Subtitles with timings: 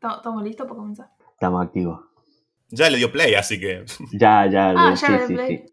[0.00, 1.08] ¿Estamos listos para comenzar?
[1.32, 2.00] Estamos activos.
[2.70, 3.84] Ya le dio play, así que.
[4.12, 5.56] Ya, ya, Ah, le- ya sí, le sí, play.
[5.58, 5.64] sí.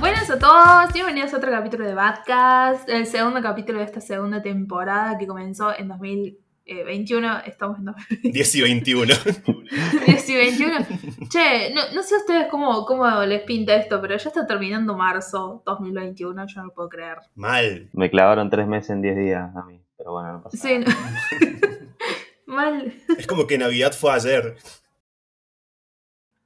[0.00, 4.40] Buenas a todos, bienvenidos a otro capítulo de Badcast, el segundo capítulo de esta segunda
[4.40, 9.12] temporada que comenzó en 2021, estamos en 10 y 21.
[9.14, 10.74] 2021.
[11.28, 14.96] Che, no, no sé a ustedes cómo, cómo les pinta esto, pero ya está terminando
[14.96, 17.18] marzo 2021, yo no lo puedo creer.
[17.34, 17.90] Mal.
[17.92, 20.94] Me clavaron tres meses en diez días a mí, pero bueno, no pasa Sí, nada.
[20.96, 21.90] no.
[22.54, 22.94] Mal.
[23.18, 24.56] Es como que Navidad fue ayer.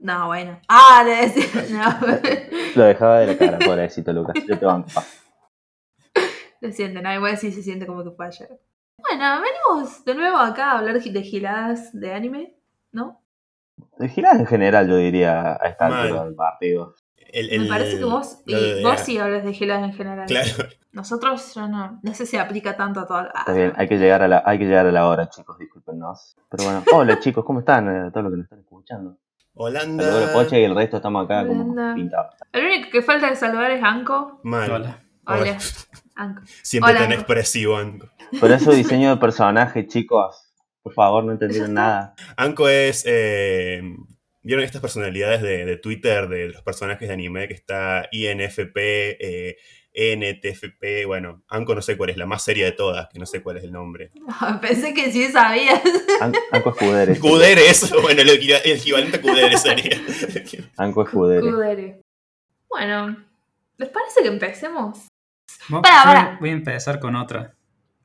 [0.00, 0.60] No, bueno.
[0.68, 1.64] Ah, le decía.
[1.70, 2.06] No.
[2.74, 4.34] Lo dejaba de la cara, pobrecito Lucas.
[4.46, 4.88] Yo te banco.
[6.60, 8.60] Lo siente, no, igual sí se siente como que fue ayer.
[8.98, 12.56] Bueno, venimos de nuevo acá a hablar de giladas de anime,
[12.90, 13.22] ¿no?
[13.98, 16.96] De giras en general, yo diría, a esta altura del partido.
[17.34, 20.26] El- Me parece que vos, lo y de- vos sí hablas de giladas en general.
[20.26, 20.68] Claro.
[20.92, 21.98] Nosotros ya no.
[22.02, 24.58] No sé si aplica tanto a toda Está bien, hay que llegar a la, hay
[24.58, 26.36] que llegar a la hora, chicos, discúlpenos.
[26.50, 27.88] Pero bueno, hola chicos, ¿cómo están?
[27.88, 29.16] Eh, todos los que nos están escuchando.
[29.56, 30.04] Holanda.
[30.04, 32.34] Saludos a Poche y el resto estamos acá como pintados.
[32.52, 34.40] El único que falta de saludar es Anko.
[34.44, 34.70] Mal.
[34.70, 35.00] Hola.
[35.26, 35.58] Hola,
[36.16, 36.42] Anko.
[36.62, 37.20] Siempre Hola, tan Anko.
[37.20, 38.08] expresivo, Anko.
[38.40, 40.52] Por eso diseño de personaje, chicos.
[40.82, 42.14] Por favor, no entendieron nada.
[42.36, 43.04] Anko es.
[43.06, 43.80] eh,
[44.44, 49.56] ¿Vieron estas personalidades de, de Twitter de los personajes de anime que está INFP, eh,
[49.94, 51.06] NTFP?
[51.06, 53.56] Bueno, Anko no sé cuál es, la más seria de todas, que no sé cuál
[53.56, 54.10] es el nombre.
[54.60, 55.80] Pensé que sí sabías.
[56.20, 57.18] An- Anco Escudere.
[57.18, 59.98] Kudere, eso, bueno, el, equi- el equivalente a Kudere sería.
[60.76, 61.40] Anco Escudere.
[61.50, 62.00] Kudere.
[62.68, 63.16] Bueno,
[63.78, 65.08] ¿les parece que empecemos?
[65.70, 66.36] Para, para.
[66.38, 67.54] Voy a empezar con otra.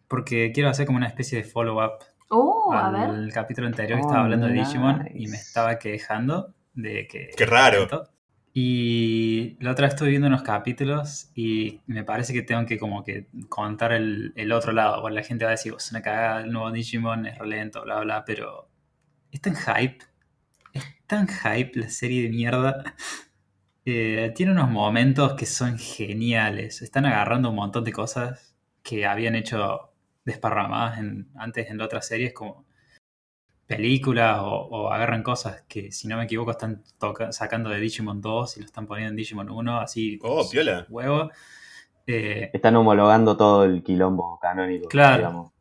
[0.08, 2.00] Porque quiero hacer como una especie de follow-up
[2.32, 3.34] Oh, a ver.
[3.34, 7.30] capítulo anterior que Oh, estaba hablando de Digimon y me estaba quejando de que.
[7.36, 7.88] Qué raro.
[8.54, 13.04] Y la otra vez estuve viendo unos capítulos y me parece que tengo que como
[13.04, 15.02] que contar el, el otro lado.
[15.02, 17.84] Porque la gente va a decir, "Oh, es una cagada, el nuevo Digimon es relento,
[17.84, 18.70] bla, bla, pero
[19.32, 20.00] es tan hype.
[20.74, 22.84] Es tan hype la serie de mierda.
[23.86, 26.82] Eh, tiene unos momentos que son geniales.
[26.82, 29.89] Están agarrando un montón de cosas que habían hecho
[30.30, 32.66] desparramadas en- antes en otras series, como
[33.68, 38.20] películas o, o agarran cosas que, si no me equivoco, están toca- sacando de Digimon
[38.22, 40.20] 2 y lo están poniendo en Digimon 1, así.
[40.24, 40.86] Oh, piola.
[40.90, 41.30] Huevo.
[42.08, 44.88] Eh, Están homologando todo el quilombo canónico.
[44.88, 45.18] Claro.
[45.18, 45.52] digamos.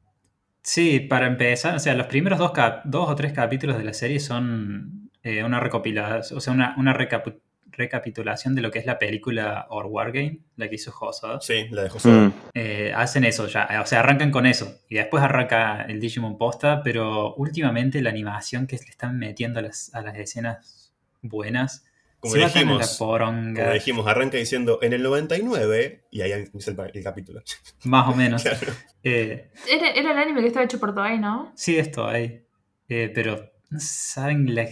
[0.62, 3.92] Sí, para empezar, o sea, los primeros dos, cap- dos o tres capítulos de la
[3.92, 7.40] serie son eh, una recopilación, o sea, una, una recapu-
[7.78, 11.40] recapitulación de lo que es la película Or Wargame, la que hizo Hosoda.
[11.40, 12.08] Sí, la de José.
[12.10, 12.32] Mm.
[12.54, 16.82] Eh, hacen eso ya, o sea, arrancan con eso y después arranca el Digimon posta,
[16.82, 21.84] pero últimamente la animación que le están metiendo a las, a las escenas buenas
[22.20, 26.78] Como se dijimos, poronga, como dijimos, arranca diciendo en el 99 y ahí empieza el,
[26.94, 27.42] el capítulo.
[27.84, 28.42] más o menos.
[28.42, 28.58] Claro.
[29.04, 31.52] Eh, Era, era el anime que estaba hecho por Toei, ¿no?
[31.54, 32.42] Sí, esto hay.
[32.88, 34.66] Eh, pero, no saben, La-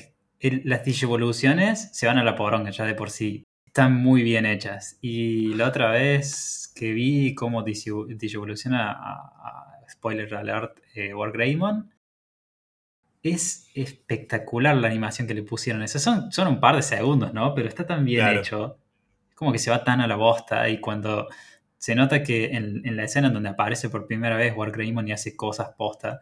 [0.46, 3.44] el- las digivoluciones se van a la poronga ya de por sí.
[3.66, 4.98] Están muy bien hechas.
[5.02, 11.90] Y la otra vez que vi cómo digi- digivoluciona a, a- spoiler alert, eh, Wargreymon,
[13.22, 15.82] es espectacular la animación que le pusieron.
[15.82, 17.54] Eso son, son un par de segundos, ¿no?
[17.54, 18.40] Pero está tan bien Claro.
[18.40, 18.78] hecho.
[19.34, 21.28] Como que se va tan a la bosta y cuando
[21.76, 25.12] se nota que en, en la escena en donde aparece por primera vez Wargreymon y
[25.12, 26.20] hace cosas posta,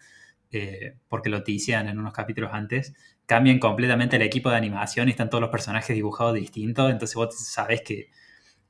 [0.54, 2.94] eh, porque lo tician en unos capítulos antes,
[3.26, 7.34] cambian completamente el equipo de animación y están todos los personajes dibujados distintos, entonces vos
[7.38, 8.10] sabés que,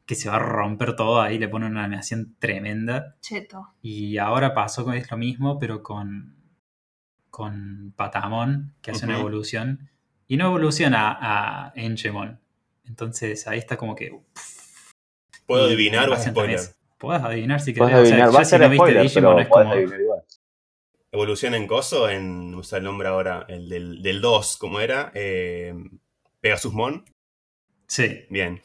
[0.06, 3.16] que se va a romper todo ahí, le ponen una animación tremenda.
[3.20, 3.68] Cheto.
[3.82, 6.36] Y ahora pasó con es lo mismo, pero con,
[7.30, 9.90] con Patamon, que hace una evolución,
[10.28, 12.40] y no evoluciona a Engemon.
[12.86, 14.10] Entonces ahí está como que...
[14.12, 14.82] uff,
[15.46, 16.34] ¿Puedo y adivinar o spoiler?
[16.34, 18.06] también es- Podés adivinar si Puedes querés.
[18.12, 19.72] o sea, adivinar, ya va a si no viste Digimon pero es puedes como...
[19.74, 20.00] adivinar
[21.14, 21.26] igual.
[21.26, 22.08] ¿Evoluciona en coso?
[22.08, 25.10] En, no sale el nombre ahora, el del, del 2, ¿cómo era?
[25.14, 25.74] Eh,
[26.40, 27.04] Pegasusmon.
[27.86, 28.60] Sí, Bien.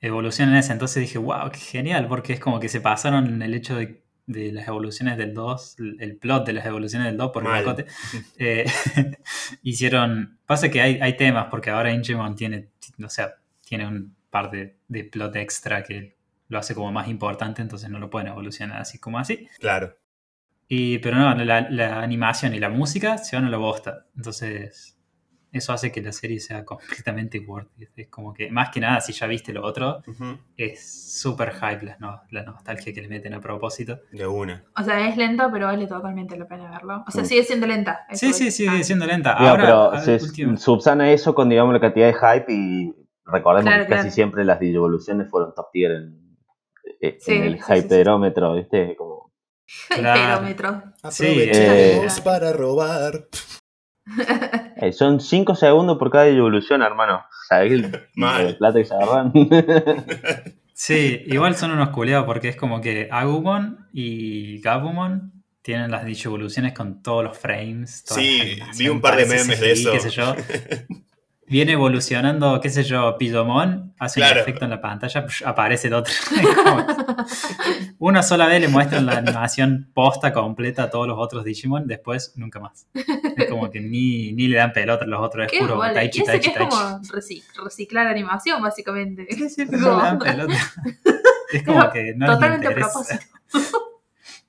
[0.00, 0.72] evolución en ese.
[0.72, 4.52] Entonces dije, wow, qué genial, porque es como que se pasaron el hecho de, de
[4.52, 7.86] las evoluciones del 2, el plot de las evoluciones del 2 por el Mal.
[8.38, 8.64] Eh,
[9.62, 10.38] hicieron.
[10.46, 12.70] Pasa que hay, hay temas, porque ahora Ingemon tiene,
[13.04, 16.16] o sea, tiene un par de, de plot extra que
[16.48, 19.48] lo hace como más importante, entonces no lo pueden evolucionar así como así.
[19.58, 19.96] Claro.
[20.76, 24.06] Y, pero no, la, la animación y la música se van a la bosta.
[24.16, 24.98] Entonces,
[25.52, 27.90] eso hace que la serie sea completamente worth it.
[27.96, 30.02] Es como que, más que nada, si ya viste lo otro,
[30.56, 34.00] es súper hype la, no- la nostalgia que le meten a propósito.
[34.10, 34.64] De una.
[34.76, 37.04] O sea, es lento, pero vale totalmente la pena verlo.
[37.06, 38.00] O sea, sigue siendo lenta.
[38.12, 38.82] Sí, sí, sigue Ah.
[38.82, 39.32] siendo lenta.
[39.34, 42.94] Ahora, pero al se último- subsana eso con, digamos, la cantidad de hype y
[43.26, 46.36] recordemos Claro, que casi siempre las digievoluciones fueron top tier en,
[47.00, 47.78] en Sí, el sí, sí, sí.
[47.86, 48.96] hyperómetro, ¿viste?
[48.96, 49.13] Como
[49.90, 50.20] El Claro.
[50.20, 50.82] perómetro.
[51.10, 52.22] Sí, Aprovechemos eh.
[52.24, 53.26] para robar.
[54.76, 57.24] Eh, son 5 segundos por cada evolución, hermano.
[57.48, 57.84] ¿Sabés el
[58.16, 59.32] el plata que se agarran?
[60.74, 65.32] Sí, igual son unos culeados porque es como que Agumon y Gabumon
[65.62, 68.02] tienen las dicho evoluciones con todos los frames.
[68.06, 69.92] Sí, vi un par de memes de eso.
[69.92, 70.34] qué sé yo.
[71.46, 74.36] Viene evolucionando, qué sé yo, Pillomon, hace Claro.
[74.36, 76.12] un efecto en la pantalla, aparece el otro.
[77.98, 82.32] Una sola vez le muestran la animación posta completa a todos los otros Digimon, después
[82.36, 82.86] nunca más.
[82.94, 85.94] Es como que ni, ni le dan pelota a los otros, es Qué puro vale.
[85.94, 86.70] taichi, taichi, que es taichi.
[86.70, 89.26] como reci- reciclar animación, básicamente.
[89.70, 90.54] No le dan pelota.
[91.52, 92.90] Es como que no les Totalmente a interesa.
[92.92, 93.24] propósito.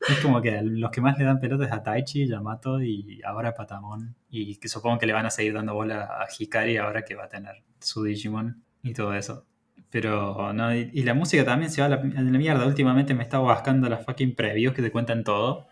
[0.08, 3.50] Es como que los que más le dan pelotas es a Taichi, Yamato y ahora
[3.50, 4.16] a Patamon.
[4.30, 7.26] Y que supongo que le van a seguir dando bola a Hikari ahora que va
[7.26, 9.46] a tener su Digimon y todo eso.
[9.90, 12.66] Pero no, y, y la música también se va a la, a la mierda.
[12.66, 15.68] Últimamente me estaba buscando las fucking previews que te cuentan todo.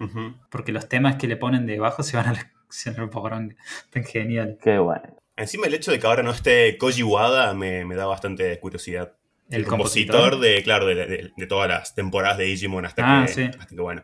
[0.50, 3.56] Porque los temas que le ponen debajo se van a la, se van.
[3.92, 4.58] Tan genial.
[4.62, 5.04] Qué bueno.
[5.36, 9.14] Encima el hecho de que ahora no esté Koji Wada me, me da bastante curiosidad.
[9.50, 13.32] El, compositor, de, claro, de, de- de todas las temporadas de Digimon hasta, Ah, que,
[13.34, 13.44] sí.
[13.44, 14.04] hasta que, bueno,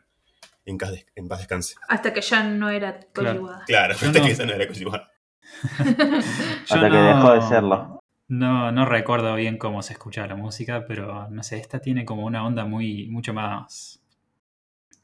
[0.66, 1.76] en, paz des- en paz descanse.
[1.88, 3.42] Hasta que ya no era Claro.
[3.42, 5.12] Koji Claro, hasta no- que esa no era Koji Wada.
[5.80, 8.00] Yo Hasta que dejó de serlo.
[8.28, 12.26] No, no recuerdo bien cómo se escuchaba la música, pero no sé, esta tiene como
[12.26, 14.02] una onda muy, mucho más.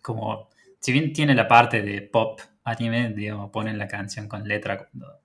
[0.01, 0.49] Como.
[0.79, 5.19] Si bien tiene la parte de pop anime, digamos, ponen la canción con letra cuando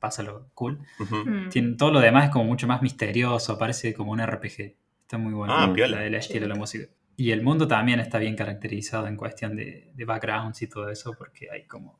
[0.00, 0.80] pasa lo cool.
[0.98, 1.48] Mm.
[1.50, 4.74] Tiene, todo lo demás es como mucho más misterioso, parece como un RPG.
[5.02, 6.04] Está muy bueno Ah, la- piola.
[6.04, 6.86] el estilo de la música.
[7.16, 11.14] Y el mundo también está bien caracterizado en cuestión de, de backgrounds y todo eso,
[11.16, 11.98] porque hay como,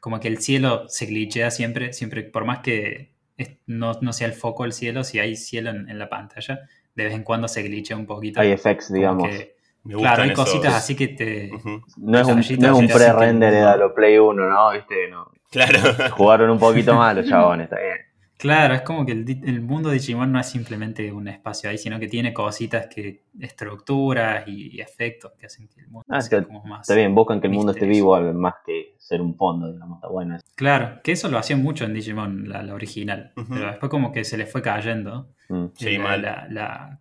[0.00, 4.26] como que el cielo se glitchea siempre, siempre, por más que es- no, no sea
[4.26, 6.60] el foco el cielo, si hay cielo en, en la pantalla,
[6.94, 8.40] de vez en cuando se glitchea un poquito.
[8.40, 9.28] Hay effects, digamos.
[9.28, 9.54] que-
[9.84, 11.50] Me claro, hay esos- cositas así que te...
[11.96, 14.72] No es un, no es un pre-render mundo- a lo Play 1, ¿no?
[14.72, 15.08] ¿Viste?
[15.08, 15.30] No.
[15.50, 15.78] Claro.
[16.12, 17.96] Jugaron un poquito más los chabones, está bien.
[18.40, 22.00] Claro, es como que el, mundo de Digimon no es simplemente un espacio ahí, sino
[22.00, 26.38] que tiene cositas que, estructuras y, y efectos que hacen que el mundo Ah, sea
[26.38, 26.82] está- como más...
[26.88, 29.98] Está bien, buscan que el mundo esté vivo más que ser un fondo, digamos.
[29.98, 30.44] Está bueno eso.
[30.56, 33.32] Claro, que eso lo hacían mucho en Digimon, la, la original.
[33.34, 35.28] Pero después como que se les fue cayendo.
[35.50, 35.66] Mm.
[35.74, 36.22] Sí, la, mal.
[36.22, 37.00] la- la-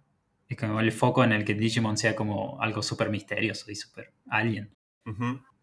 [0.50, 4.12] es como el foco en el que Digimon sea como algo súper misterioso y súper
[4.30, 4.74] alien.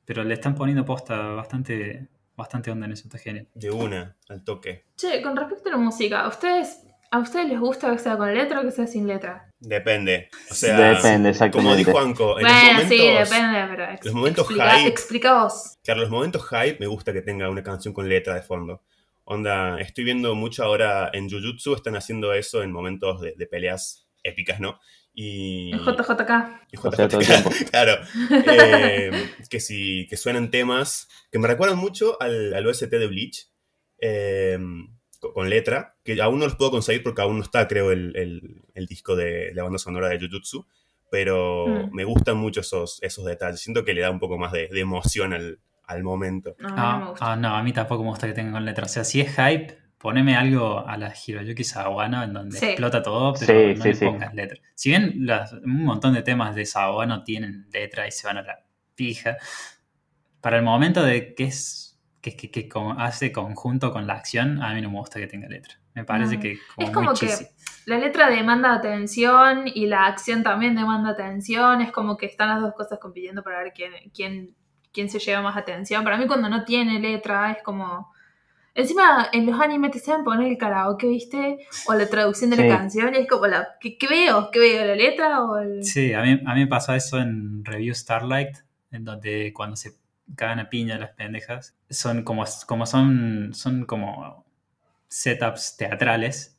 [0.05, 3.49] Pero le están poniendo posta bastante, bastante onda en eso, está genial.
[3.55, 4.85] De una, al toque.
[4.97, 8.33] Che, con respecto a la música, ¿a ustedes, ¿a ustedes les gusta que sea con
[8.35, 9.53] letra o que sea sin letra?
[9.59, 10.29] Depende.
[10.51, 11.77] O sea, Depende, como exactamente.
[11.85, 15.43] dijo Anko, en bueno, los momentos, sí, depende, pero ex- los momentos explica, hype- explica
[15.43, 15.79] vos.
[15.83, 18.83] Claro, los momentos hype me gusta que tenga una canción con letra de fondo.
[19.25, 24.07] Onda, estoy viendo mucho ahora en Jujutsu, están haciendo eso en momentos de, de peleas
[24.23, 24.79] épicas, ¿no?
[25.19, 25.73] Y.
[25.73, 26.31] JJK.
[26.73, 27.51] y O sea, todo el JJK, tiempo.
[27.71, 27.95] claro.
[28.47, 29.11] Eh,
[29.49, 33.49] que, si, que suenan temas que me recuerdan mucho al, al OST de Bleach,
[33.99, 34.59] eh,
[35.19, 38.15] con, con letra, que aún no los puedo conseguir porque aún no está, creo, el,
[38.17, 40.67] el- el disco de la banda sonora de Jujutsu,
[41.11, 41.95] pero Mm.
[41.95, 43.61] me gustan mucho esos, esos detalles.
[43.61, 46.55] Siento que le da un poco más de, de emoción al, al momento.
[46.59, 47.33] No, no Ah, gusta.
[47.33, 48.85] ah, no, a mí tampoco me gusta que tengan con letra.
[48.85, 52.67] O sea, si es hype, poneme algo a la Hiroyuki Sawano en donde Sí.
[52.67, 54.05] explota todo, pero Sí, no sí, le sí.
[54.05, 54.61] pongas letra.
[54.77, 58.43] Si bien las- un montón de temas de Sawano tienen letra y se van a
[58.43, 58.61] la
[58.95, 59.37] pija,
[60.41, 64.63] para el momento de que es que, que, que con- hace conjunto con la acción,
[64.63, 65.75] a mí no me gusta que tenga letra.
[65.95, 66.41] Me parece No.
[66.43, 67.47] que como Es como muy que cheesy.
[67.87, 71.81] la letra demanda atención y la acción también demanda atención.
[71.81, 74.55] Es como que están las dos cosas compitiendo para ver quién, quién,
[74.93, 76.05] quién se lleva más atención.
[76.05, 78.13] Para mí cuando no tiene letra es como...
[78.77, 81.59] Encima en los animes te saben poner el karaoke, ¿viste?
[81.89, 82.63] O la traducción de Sí.
[82.69, 83.15] la canción.
[83.15, 83.69] Y es como la...
[83.81, 84.51] ¿qué, qué veo?
[84.53, 84.87] ¿Qué veo?
[84.87, 85.83] ¿La letra o el...?
[85.85, 88.57] Sí, a mí, a mí me pasó eso en Review Starlight,
[88.93, 89.93] en donde cuando se
[90.37, 94.45] cagan a piña las pendejas, son como, como son, son como
[95.09, 96.59] setups teatrales,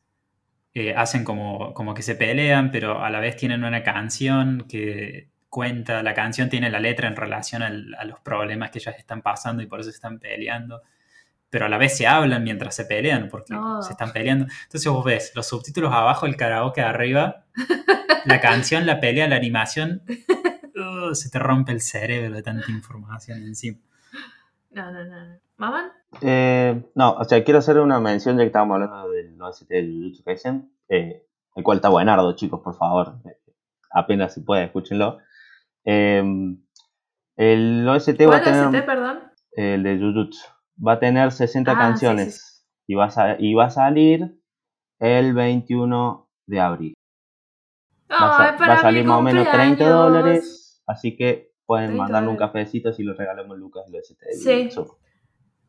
[0.74, 5.29] eh, hacen como, como que se pelean, pero a la vez tienen una canción que
[5.50, 9.21] cuenta, la canción tiene la letra en relación al- a los problemas que ellas están
[9.21, 10.81] pasando y por eso se están peleando.
[11.50, 13.82] Pero a la vez se hablan mientras se pelean, porque Oh.
[13.82, 14.46] se están peleando.
[14.63, 17.46] Entonces vos ves los subtítulos abajo, el karaoke arriba,
[18.25, 20.01] la canción, la pelea, la animación.
[20.75, 23.77] uh, se te rompe el cerebro de tanta información encima.
[24.72, 25.25] No, no, no.
[25.25, 25.39] no.
[25.58, 25.86] ¿Maman?
[26.22, 29.88] Eh, no, o sea, quiero hacer una mención ya que estábamos hablando del OST de
[29.88, 31.25] Jujutsu Kaisen, eh,
[31.56, 33.16] el cual está buenardo, chicos, por favor.
[33.25, 33.38] Eh,
[33.92, 35.18] apenas se puede, escúchenlo.
[35.84, 36.22] Eh,
[37.38, 38.66] el OST va a ¿Cuál tener...
[38.68, 39.20] OST, perdón?
[39.54, 40.46] el de Jujutsu.
[40.86, 44.39] Va a tener 60 Ah, sí, canciones Y, va a, sa- y va a salir
[45.00, 46.93] el 21 de abril.
[48.12, 49.98] Va a, sa- Ay, para va a salir más o menos 30 cumpleaños.
[49.98, 54.05] dólares, así que pueden mandarle un cafecito si lo regalamos Lucas y lo.
[54.31, 54.69] Sí.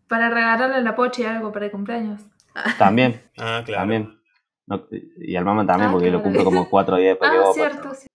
[0.09, 2.23] Para regalarle a la Pochi algo para el cumpleaños.
[2.79, 3.81] También, Ah, claro.
[3.83, 4.21] también.
[4.67, 4.85] No,
[5.17, 6.25] y al mamá también, Ah, porque lo claro.
[6.25, 7.89] cumple como cuatro días después que Ah, cierto.
[7.89, 7.99] pues.
[8.01, 8.07] sí.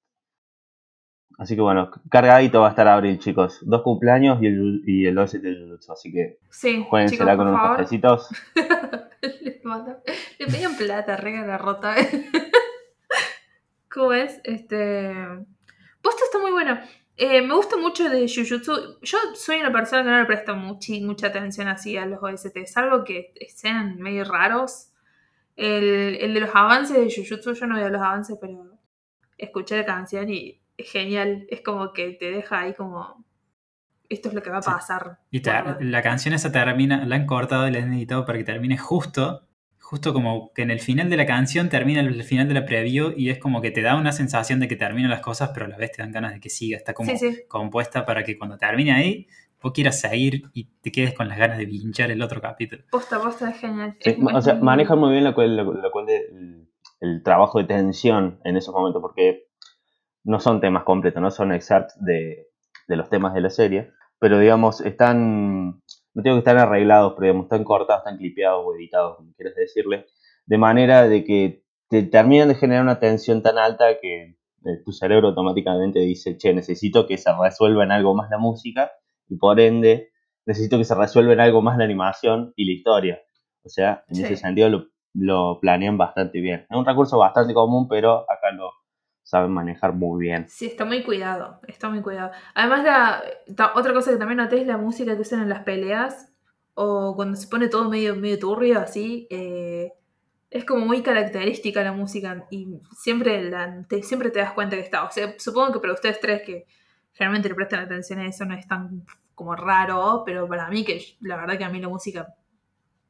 [1.43, 3.59] Así que bueno, cargadito va a estar abril, chicos.
[3.63, 5.91] Dos cumpleaños y el, y el OST de Jujutsu.
[5.91, 8.29] Así que Sí, chicos, con unos cafecitos.
[10.39, 11.95] le, pedían plata, regala rota.
[13.91, 14.39] ¿Cómo es?
[14.45, 15.13] Este.
[16.01, 16.79] Posta está muy bueno.
[17.17, 19.00] Eh, me gusta mucho de Jujutsu.
[19.01, 22.57] Yo soy una persona que no le presta muchi- mucha atención así a los OST,
[22.67, 24.93] salvo que sean medio raros.
[25.57, 28.77] El, el de los avances de Jujutsu, yo no veo los avances, pero
[29.38, 31.46] escuché la canción y genial.
[31.50, 33.24] Es como que te deja ahí como.
[34.10, 34.70] Esto es lo que va a Sí.
[34.70, 35.20] pasar.
[35.32, 38.44] Y te- la canción esa termina, la han cortado y la han editado para que
[38.44, 39.48] termine justo,
[39.80, 43.13] justo como que en el final de la canción termina el final de la preview
[43.15, 45.70] y es como que te da una sensación de que terminan las cosas, pero a
[45.70, 46.77] la vez te dan ganas de que siga.
[46.77, 47.42] Está como Sí, sí.
[47.48, 49.27] compuesta para que cuando termine ahí,
[49.62, 52.84] vos quieras seguir y te quedes con las ganas de pinchar el otro capítulo.
[52.92, 53.96] Posta, posta es genial.
[54.00, 56.68] Sí, Es- o es sea, manejan muy bien la cual, la, la cual de- el,
[57.00, 59.48] el trabajo de tensión en esos momentos, porque
[60.24, 62.48] no son temas completos, no son excerpts de,
[62.88, 65.82] de los temas de la serie, pero digamos, están,
[66.13, 69.56] no tengo que estar arreglados, pero digamos, están cortados, están clipeados o editados, como quieras
[69.56, 70.06] decirle,
[70.46, 74.24] de manera de que te terminan de generar una tensión tan alta que
[74.65, 78.92] eh, tu cerebro automáticamente dice, che, necesito que se resuelva en algo más la música,
[79.27, 80.10] y por ende,
[80.46, 83.22] necesito que se resuelva en algo más la animación y la historia.
[83.65, 84.24] O sea, en Sí.
[84.24, 86.65] ese sentido lo, lo planean bastante bien.
[86.70, 88.70] Es un recurso bastante común, pero acá lo
[89.24, 90.48] saben manejar muy bien.
[90.48, 92.32] Sí, está muy cuidado, está muy cuidado.
[92.53, 93.24] Además, la,
[93.74, 96.32] otra cosa que también noté es la música que usan en las peleas
[96.75, 99.27] o cuando se pone todo medio, medio turbio así.
[99.30, 99.94] eh,
[100.53, 104.84] es como muy característica la música y siempre, la, te, siempre te das cuenta que
[104.84, 105.03] está.
[105.03, 106.68] O sea, supongo que para ustedes tres que
[107.13, 109.03] generalmente le prestan atención a eso no es tan
[109.34, 112.36] como raro, pero para mí que la verdad que a mí la música,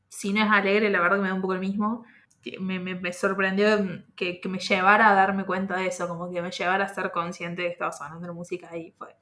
[0.08, 2.06] si no es alegre, la verdad que me da un poco el mismo
[2.44, 3.68] que me, me- me sorprendió
[4.16, 7.12] que, que me llevara a darme cuenta de eso, como que me llevara a ser
[7.12, 8.94] consciente de que estaba sonando la música ahí.
[8.98, 9.16] Fue,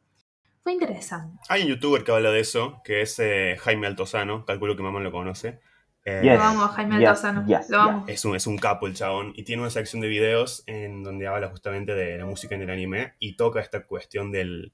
[0.63, 1.37] fue interesante.
[1.49, 4.99] Hay un youtuber que habla de eso, que es eh, Jaime Altozano, calculo que mamá
[4.99, 5.59] lo conoce.
[6.05, 7.45] Eh, Yes, Lo amo, Jaime yes, Altozano.
[7.47, 8.05] yes, Lo amo.
[8.07, 11.27] Es un, es un capo el chabón y tiene una sección de videos en donde
[11.27, 14.73] habla justamente de la música en el anime y toca esta cuestión del,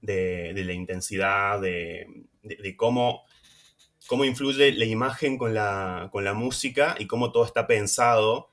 [0.00, 2.06] de, de la intensidad, de,
[2.42, 3.22] de- de cómo,
[4.08, 8.50] cómo influye la imagen con la, con la música y cómo todo está pensado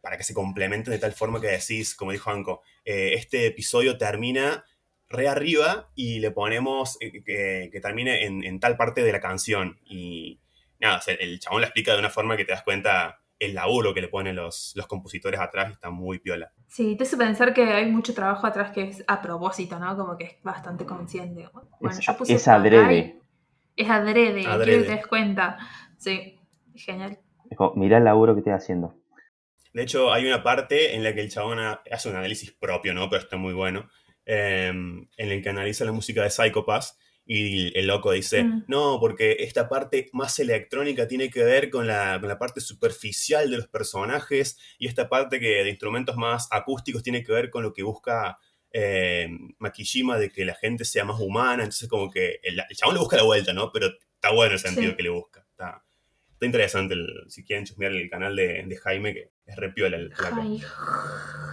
[0.00, 3.98] para que se complementen de tal forma que decís, como dijo Anko, eh, este episodio
[3.98, 4.64] termina
[5.08, 9.20] re arriba y le ponemos eh, que, que termine en, en tal parte de la
[9.20, 10.40] canción y
[10.80, 14.00] nada, el chabón la explica de una forma que te das cuenta el laburo que
[14.00, 16.52] le ponen los, los compositores atrás y está muy piola.
[16.66, 19.96] Sí, te hace pensar que hay mucho trabajo atrás que es a propósito, ¿no?
[19.96, 21.48] Como que es bastante consciente.
[21.80, 23.20] Bueno, Es- yo puse es adrede.
[23.78, 24.64] Es adrede, Adrede.
[24.64, 25.56] quiero que te des cuenta.
[25.96, 26.38] Sí,
[26.74, 27.18] genial.
[27.50, 28.94] Es como, mirá el laburo que estoy haciendo.
[29.72, 32.92] De hecho, hay una parte en la que el chabón ha- hace un análisis propio,
[32.94, 33.08] ¿no?
[33.08, 33.88] Pero está muy bueno.
[34.30, 36.84] eh, en el que analiza la música de Psychopath
[37.24, 38.64] y el loco dice, Mm.
[38.68, 43.50] no, porque esta parte más electrónica tiene que ver con la, con la parte superficial
[43.50, 47.62] de los personajes y esta parte que de instrumentos más acústicos tiene que ver con
[47.62, 48.36] lo que busca
[48.72, 51.62] eh, Makishima de que la gente sea más humana.
[51.64, 53.70] Entonces como que el, el chabón le busca la vuelta, ¿no?
[53.72, 54.96] Pero está bueno el sentido Sí.
[54.96, 55.40] que le busca.
[55.50, 55.84] Está,
[56.32, 60.14] está interesante el- si quieren chusmear el canal de, de Jaime, que es repiola el
[60.14, 60.36] flaco.
[60.42, 60.60] Jai-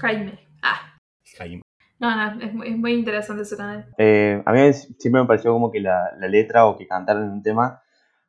[0.02, 0.40] Jaime.
[0.62, 0.98] Ah,
[1.38, 1.62] Jaime.
[2.00, 3.88] no, no, es, muy- es muy interesante su canal.
[3.98, 7.30] Eh, a mí siempre me pareció como que la, la letra o que cantaran en
[7.30, 7.82] un tema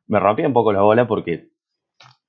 [0.07, 1.51] me rompía un poco la bola porque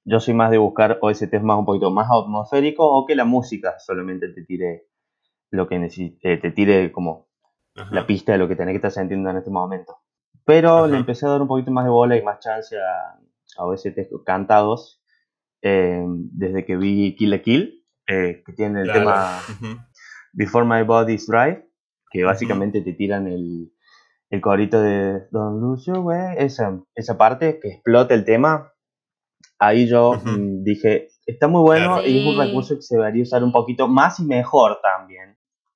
[0.05, 3.79] yo soy más de buscar OSTs más un poquito más atmosféricos o que la música
[3.79, 4.88] solamente te tire
[5.51, 5.77] lo que
[6.23, 7.29] eh, te tire como
[7.77, 7.95] Ajá.
[7.95, 9.97] la pista de lo que tenés que estar sintiendo en este momento.
[10.45, 10.87] Pero Ajá.
[10.89, 13.19] le empecé a dar un poquito más de bola y más chance a,
[13.59, 15.03] a OSTs cantados
[15.63, 19.01] eh, desde que vi Kill la Kill, eh, que tiene el Claro.
[19.01, 19.41] tema.
[20.33, 21.65] Before My Body's Dry,
[22.11, 23.73] que básicamente te tiran el,
[24.31, 28.73] el corito de Don't Lose Your Way, esa, esa parte que explota el tema.
[29.59, 30.13] Ahí yo
[30.63, 32.07] dije, está muy bueno Claro.
[32.09, 35.28] y es un recurso que se debería usar un poquito más y mejor también.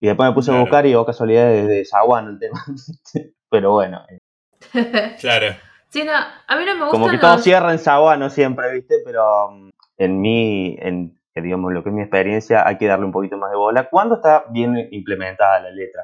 [0.02, 2.61] Y después me puse a buscar y oh casualidad de, Sawan el tema.
[3.49, 5.54] Pero bueno, eh, Claro.
[5.90, 8.73] sí, no, a mí no me gustan como que todo cierra en Sawan, no siempre,
[8.73, 8.97] ¿viste?
[9.04, 13.06] Pero mm, en mi, en que digamos lo que es mi experiencia, hay que darle
[13.06, 16.02] un poquito más de bola cuando está bien implementada la letra.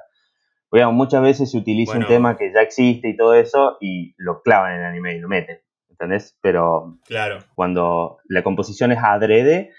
[0.71, 4.43] Digamos, muchas veces se utiliza un tema que ya existe y todo eso y lo
[4.43, 5.59] clavan en el anime y lo meten,
[5.91, 6.39] ¿entendés?
[6.41, 7.39] Pero Claro.
[7.57, 9.73] cuando la composición es adrede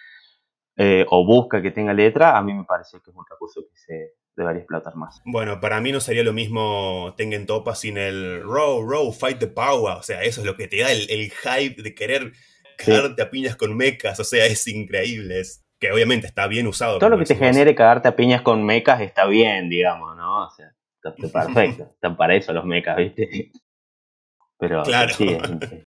[0.81, 3.77] eh, o busca que tenga letra, a mí me parece que es un recurso que
[3.77, 5.21] se debería explotar más.
[5.25, 9.47] Bueno, para mí no sería lo mismo Tengen Topa sin el row, row, fight the
[9.47, 9.97] power.
[9.97, 12.31] O sea, eso es lo que te da el, el hype de querer
[12.77, 14.17] cagarte a piñas con mechas.
[14.21, 15.41] O sea, es increíble.
[15.41, 16.99] Es, que obviamente está bien usado.
[16.99, 20.45] Todo lo que te genere cagarte a piñas con mechas está bien, digamos, ¿no?
[20.45, 21.83] O sea, está, está perfecto.
[21.95, 23.51] Están para eso los mechas, ¿viste?
[24.57, 25.13] Pero Claro.
[25.13, 25.83] sí, es,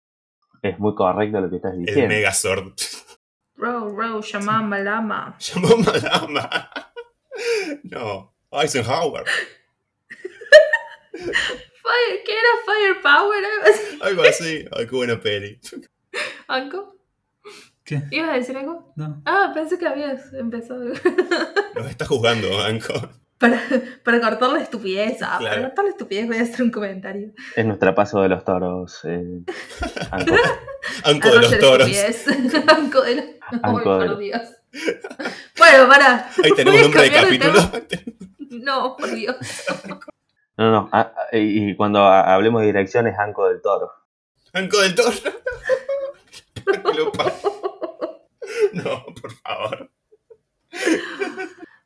[0.62, 2.14] es muy correcto lo que estás El diciendo.
[2.14, 2.72] Megazord.
[3.56, 5.36] Row, row, Shamamba, Lama.
[5.38, 6.70] Llamó Madama.
[7.84, 9.24] No, Eisenhower.
[11.12, 13.44] Fire, ¿Qué era Firepower?
[13.44, 13.98] Algo así.
[14.02, 14.64] Algo así.
[14.72, 15.60] Ay, qué buena peli.
[16.48, 16.96] ¿Anco?
[17.84, 18.02] ¿Qué?
[18.10, 18.92] ¿Ibas a decir algo?
[18.96, 19.22] No.
[19.24, 20.84] Ah, pensé que habías empezado.
[21.74, 22.92] Nos está juzgando, Anko.
[23.38, 23.60] Para,
[24.04, 25.18] para cortar la estupidez.
[25.22, 25.54] Ah, Claro.
[25.56, 27.32] Para cortar la estupidez voy a hacer un comentario.
[27.54, 29.00] Es nuestra paso de los toros.
[29.04, 29.42] Eh,
[30.10, 30.34] Anco.
[31.04, 31.90] Anko de los toros.
[32.68, 33.24] Anco de los...
[33.62, 34.42] Anco de por Dios.
[35.58, 36.30] Bueno, para.
[36.42, 37.60] Ahí tenemos nombre de capítulo.
[38.50, 39.36] No, por Dios.
[40.58, 40.88] No, no.
[40.92, 43.90] ah, ah, y cuando ha- hablemos de dirección es Anco del Toro.
[44.52, 45.10] Anko del toro.
[48.72, 49.90] No, por favor.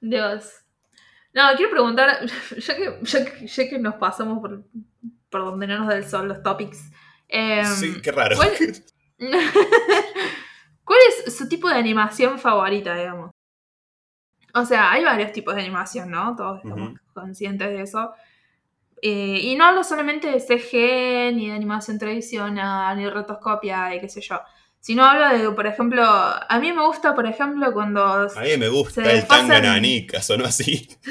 [0.00, 0.59] Dios.
[1.32, 2.26] No, quiero preguntar,
[2.58, 4.64] ya que, ya que, ya que nos pasamos por,
[5.30, 6.90] por donde no nos da el sol los topics.
[7.28, 8.36] em, Sí, qué raro.
[8.36, 8.50] ¿cuál-
[10.84, 13.30] ¿Cuál es su tipo de animación favorita, digamos?
[14.54, 16.34] O sea, hay varios tipos de animación, ¿no?
[16.34, 18.10] Todos estamos conscientes de eso.
[19.02, 24.00] Eh, y no hablo solamente de CG, ni de animación tradicional, ni de rotoscopia, y
[24.00, 24.40] qué sé yo.
[24.80, 28.02] Sino hablo de, por ejemplo, a mí me gusta, por ejemplo, cuando...
[28.02, 30.88] A mí me gusta Se el tanga desfasan- nanica, sonó así.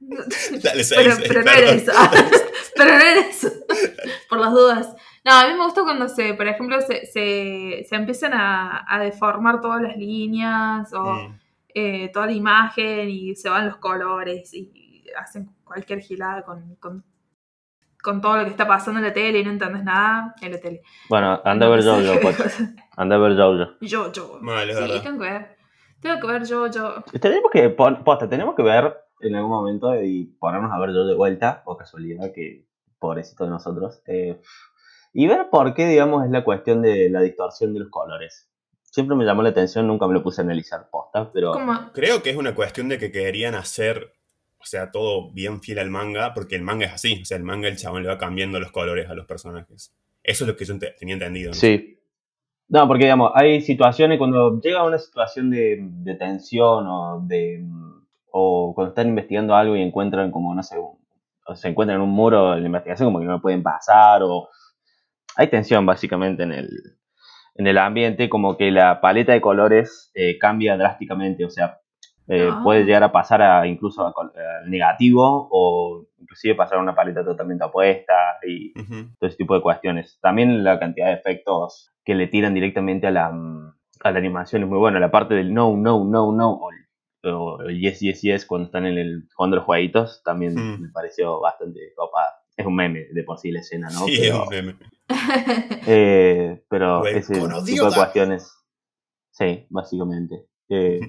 [0.00, 1.92] Dale, pero, seis, pero no era eso.
[2.76, 3.48] pero no era eso.
[4.28, 4.94] Por las dudas.
[5.24, 8.98] No, a mí me gusta cuando se, por ejemplo, se, se, se empiezan a, a
[9.00, 11.38] deformar todas las líneas o Mm.
[11.74, 17.04] eh, toda la imagen y se van los colores y hacen cualquier gilada con, con,
[18.02, 20.60] con todo lo que está pasando en la tele y no entendés nada en la
[20.60, 20.82] tele.
[21.08, 21.88] Bueno, anda a ver sé.
[21.90, 22.44] Jojo, Pocho.
[22.96, 23.70] Anda a ver Jojo.
[23.80, 24.38] Yo, yo.
[24.40, 25.02] Mal, es sí, verdad.
[25.02, 25.56] tengo que ver.
[26.00, 26.94] Tengo que ver yo, yo.
[27.20, 31.14] Tenemos que, posta, tenemos que ver en algún momento y ponernos a ver Jojo de
[31.14, 32.64] vuelta, o casualidad que
[32.98, 34.02] pobrecito de nosotros.
[34.06, 34.40] eh,
[35.12, 38.48] y ver por qué, digamos, es la cuestión de la distorsión de los colores.
[38.82, 41.52] Siempre me llamó la atención, nunca me lo puse a analizar posta, pero...
[41.92, 44.12] Creo que es una cuestión de que querían hacer,
[44.60, 47.20] o sea, todo bien fiel al manga, porque el manga es así.
[47.22, 49.94] O sea, el manga el chabón le va cambiando los colores a los personajes.
[50.22, 51.54] Eso es lo que yo tenía entendido.
[51.54, 51.98] Sí.
[52.68, 57.64] No, porque digamos, hay situaciones cuando llega una situación de, tensión o de
[58.32, 61.00] o cuando están investigando algo y encuentran como, no sé, un-
[61.56, 64.48] se encuentran en un muro en la investigación como que no pueden pasar o
[65.34, 66.68] hay tensión básicamente en el,
[67.56, 71.79] en el ambiente, como que la paleta de colores eh, cambia drásticamente, o sea,
[72.32, 72.60] eh, Ah.
[72.62, 76.94] puede llegar a pasar a incluso a col- al negativo o inclusive pasar a una
[76.94, 78.14] paleta totalmente opuesta
[78.46, 80.18] y todo ese tipo de cuestiones.
[80.22, 84.62] También la cantidad de efectos que le tiran directamente a la, mm, a la animación
[84.62, 85.00] es muy buena.
[85.00, 88.66] La parte del no, no, no, no, o el, o el yes, yes, yes cuando
[88.66, 90.82] están en el, jugando los jueguitos, también Mm.
[90.82, 92.28] me pareció bastante copada.
[92.56, 94.06] Es un meme de por sí la escena, ¿no?
[94.06, 94.74] Sí, pero, es un meme.
[95.86, 98.52] eh, pero ese tipo de cuestiones.
[99.32, 100.46] Sí, básicamente.
[100.68, 101.00] Eh,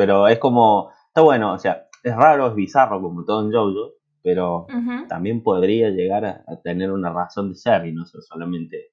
[0.00, 0.90] pero es como.
[1.08, 4.66] Está bueno, o sea, es raro, es bizarro como todo en JoJo, pero
[5.08, 8.92] también podría llegar a, a tener una razón de ser y no ser solamente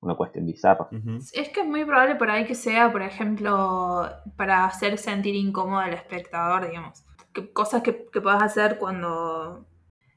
[0.00, 0.88] una cuestión bizarra.
[1.34, 5.80] Es que es muy probable por ahí que sea, por ejemplo, para hacer sentir incómodo
[5.80, 7.04] al espectador, digamos.
[7.34, 9.66] Que- cosas que, que puedas hacer cuando...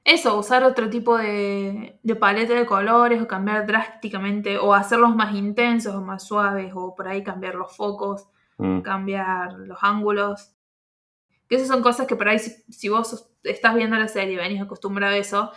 [0.05, 5.35] Eso, usar otro tipo de, de paleta de colores o cambiar drásticamente o hacerlos más
[5.35, 8.27] intensos o más suaves o por ahí cambiar los focos,
[8.59, 10.51] Mm, cambiar los ángulos.
[11.47, 14.33] Que esas son cosas que por ahí si, si vos sos- estás viendo la serie
[14.33, 15.51] y venís acostumbrado a eso,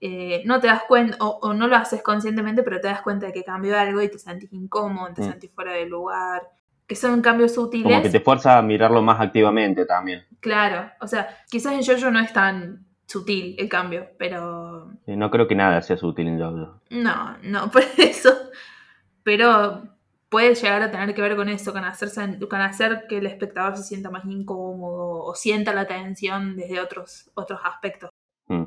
[0.00, 3.26] eh, no te das cuenta, o, o no lo haces conscientemente, pero te das cuenta
[3.26, 5.24] de que cambió algo y te sentís incómodo, te Mm.
[5.24, 6.42] sentís fuera de lugar.
[6.86, 7.84] Que son cambios sutiles.
[7.84, 10.24] Como que te fuerza a mirarlo más activamente también.
[10.40, 15.46] Claro, o sea, quizás en JoJo no es tan sutil el cambio, pero No creo
[15.46, 16.80] que nada sea útil en JoJo.
[16.90, 18.30] no, no, por eso.
[19.22, 19.82] Pero
[20.28, 23.26] puede llegar a tener que ver con eso, con hacer, sen- con hacer que el
[23.26, 28.10] espectador se sienta más incómodo o sienta la tensión desde otros, otros aspectos.
[28.46, 28.64] Mm,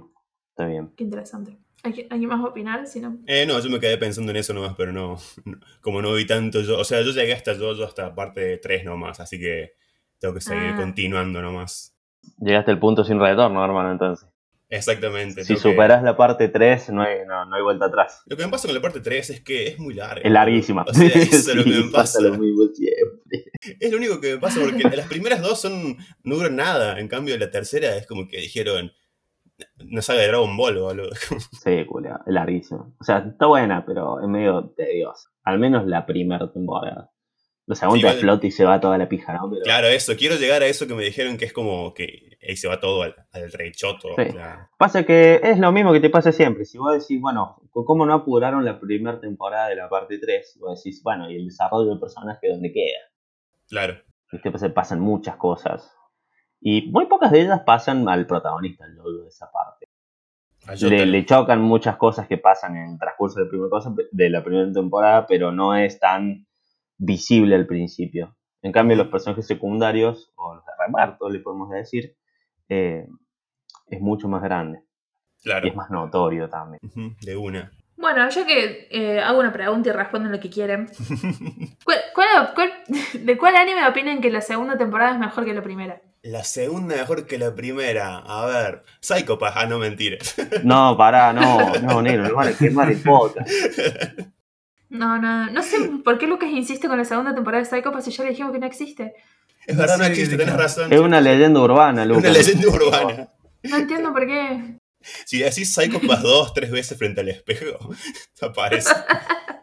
[0.49, 0.91] está bien.
[0.97, 1.57] Qué interesante.
[1.83, 2.85] ¿Hay- ¿Alguien más va a opinar?
[2.87, 3.17] Si no...
[3.25, 6.25] Eh, no, yo me quedé pensando en eso nomás, pero no, no- como no vi
[6.27, 9.73] tanto yo, o sea, yo llegué hasta yo, hasta parte 3 nomás, así que
[10.19, 10.77] tengo que seguir Ah.
[10.77, 11.95] continuando nomás.
[12.37, 14.29] Llegaste al punto sin retorno, hermano, entonces.
[14.71, 15.43] Exactamente.
[15.43, 18.23] Si que- superas la parte 3, no hay, no, no hay vuelta atrás.
[18.25, 20.21] Lo que me pasa con la parte 3 es que es muy larga.
[20.23, 20.83] Es larguísima.
[20.87, 22.21] O sea, eso es lo que me pasa.
[22.21, 23.43] lo mismo siempre.
[23.79, 26.99] Es lo único que me pasa porque las primeras dos son no duran nada.
[26.99, 28.91] En cambio, la tercera es como que dijeron
[29.91, 31.07] una saga de Dragon Ball o algo.
[31.63, 32.95] Sí, culiao, es larguísimo.
[32.99, 35.29] O sea, está buena, pero es medio tediosa.
[35.43, 37.11] Al menos la primera temporada.
[37.67, 39.49] La segunda igual- explota y se va toda la pija, ¿no?
[39.49, 40.15] Pero, Claro, eso.
[40.17, 43.03] Quiero llegar a eso que me dijeron que es como que ahí se va todo
[43.03, 44.09] al, al rechoto.
[44.15, 44.21] Sí.
[44.29, 46.65] o sea, Pasa que es lo mismo que te pasa siempre.
[46.65, 50.57] Si vos decís, bueno, ¿cómo no apuraron la primera temporada de la parte 3?
[50.59, 52.99] Vos decís, bueno, ¿y el desarrollo del personaje dónde queda?
[53.69, 54.01] claro.
[54.31, 54.49] ¿Viste?
[54.49, 55.93] Pues, pasan muchas cosas.
[56.61, 59.87] Y muy pocas de ellas pasan al protagonista, Yoyo de esa parte.
[60.87, 64.43] Le, le chocan muchas cosas que pasan en el transcurso de primera cosa, de la
[64.43, 66.47] primera temporada, pero no es tan
[67.03, 68.35] visible al principio.
[68.61, 72.15] En cambio, los personajes secundarios, o los de reparto, le podemos decir,
[72.69, 73.07] eh,
[73.87, 74.83] es mucho más grande.
[75.43, 75.65] Claro.
[75.65, 76.79] Y es más notorio también.
[77.21, 77.71] De una.
[77.97, 80.87] Bueno, ya que eh, hago una pregunta y responden lo que quieren.
[81.83, 82.73] ¿Cuál, cuál- cuál-
[83.25, 86.01] de cuál anime opinan que la segunda temporada es mejor que la primera?
[86.23, 88.17] La segunda mejor que la primera.
[88.19, 88.83] A ver.
[88.99, 89.53] Psychopath.
[89.55, 90.35] Ah, no mentiras.
[90.63, 93.49] No, pará, no, no, negro, no van a quemar el podcast.
[94.91, 98.11] No, no, no sé por qué Lucas insiste con la segunda temporada de Psycho si
[98.11, 99.13] ya le dijimos que no existe.
[99.65, 100.91] Es verdad, no existe, tenés razón.
[100.91, 102.23] Es una leyenda urbana, Lucas.
[102.25, 103.29] Una leyenda urbana.
[103.63, 104.77] No entiendo por qué.
[105.25, 107.77] Si decís Psychopath 2 tres veces frente al espejo,
[108.39, 108.93] te aparece.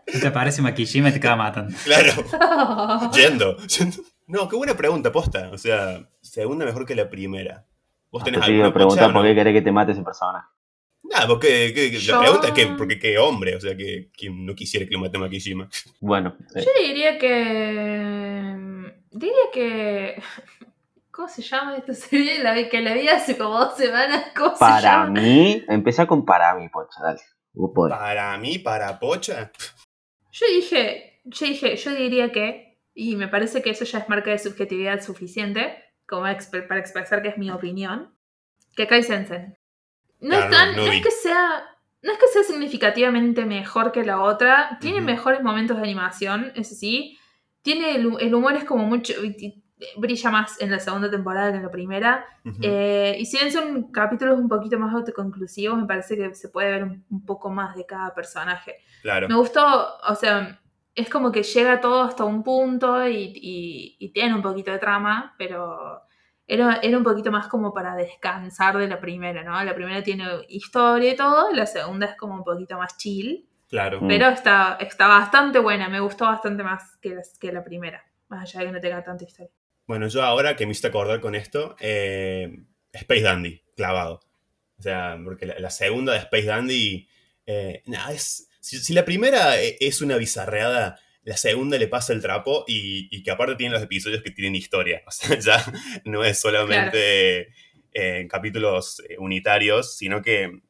[0.07, 1.77] Te aparece Makishima y te acaba matando.
[1.85, 3.57] Claro, yendo.
[3.67, 3.97] yendo.
[4.29, 5.49] No, qué buena pregunta, posta.
[5.53, 7.64] O sea, segunda mejor que la primera.
[8.11, 9.29] ¿Vos tenés Te iba alguna a preguntar pocha o por no?
[9.29, 10.47] qué querés que te mate ese personaje.
[11.11, 14.11] Nada, porque que- que- Yo- la pregunta es que, porque qué hombre, o sea, que
[14.16, 15.68] quien no quisiera que lo mate Makishima.
[16.01, 18.92] Bueno, eh, Yo diría que.
[19.11, 20.23] Diría que.
[21.11, 22.42] ¿Cómo se llama esta serie?
[22.44, 24.27] La que la vi hace como dos semanas.
[24.37, 25.21] ¿Cómo se para llama?
[25.21, 27.21] mí, empezá con para mí, pocha, dale.
[27.75, 29.51] Para mí, para Pocha,
[30.31, 34.31] Yo dije, yo dije, yo diría que, y me parece que eso ya es marca
[34.31, 38.16] de subjetividad suficiente, como exp- para expresar que es mi opinión,
[38.77, 39.58] que Kai Sensen.
[40.21, 41.65] No, Claro, es tan, no es que sea,
[42.03, 46.75] no es que sea significativamente mejor que la otra, tiene mejores momentos de animación, eso
[46.75, 47.17] sí,
[47.63, 49.15] tiene el, el humor es como mucho,
[49.97, 52.25] brilla más en la segunda temporada que en la primera,
[52.63, 56.71] eh, y si bien son capítulos un poquito más autoconclusivos, me parece que se puede
[56.73, 58.77] ver un- un poco más de cada personaje.
[59.03, 59.29] claro.
[59.29, 59.63] Me gustó,
[60.09, 60.61] o sea,
[60.97, 64.79] es como que llega todo hasta un punto y, y- y tiene un poquito de
[64.79, 66.01] trama, pero
[66.49, 69.63] era, era un poquito más como para descansar de la primera, ¿no?
[69.63, 74.01] La primera tiene historia y todo, la segunda es como un poquito más chill, Claro.
[74.01, 74.09] Mm.
[74.09, 78.43] pero está, está bastante buena, me gustó bastante más que, las- que la primera, más
[78.49, 79.53] allá de que no tenga tanta historia.
[79.87, 82.51] Bueno, yo ahora que me hiciste acordar con esto, eh,
[82.93, 84.21] Space Dandy, clavado.
[84.79, 87.09] O sea, porque la, la segunda de Space Dandy,
[87.47, 88.49] eh, nada, es.
[88.61, 93.07] Si, si la primera e- es una bizarreada, la segunda le pasa el trapo y,
[93.14, 95.03] y que aparte tiene los episodios que tienen historia.
[95.07, 95.73] O sea, ya
[96.05, 97.49] no es solamente
[97.93, 100.62] eh, capítulos eh, unitarios, sino que en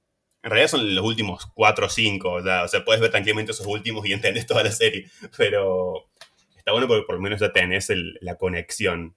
[0.43, 2.33] realidad son los últimos cuatro o cinco.
[2.33, 5.09] O sea, o sea, puedes ver tranquilamente esos últimos y entendés toda la serie.
[5.37, 6.11] Pero
[6.57, 9.17] está bueno porque por lo menos ya tenés el- la conexión.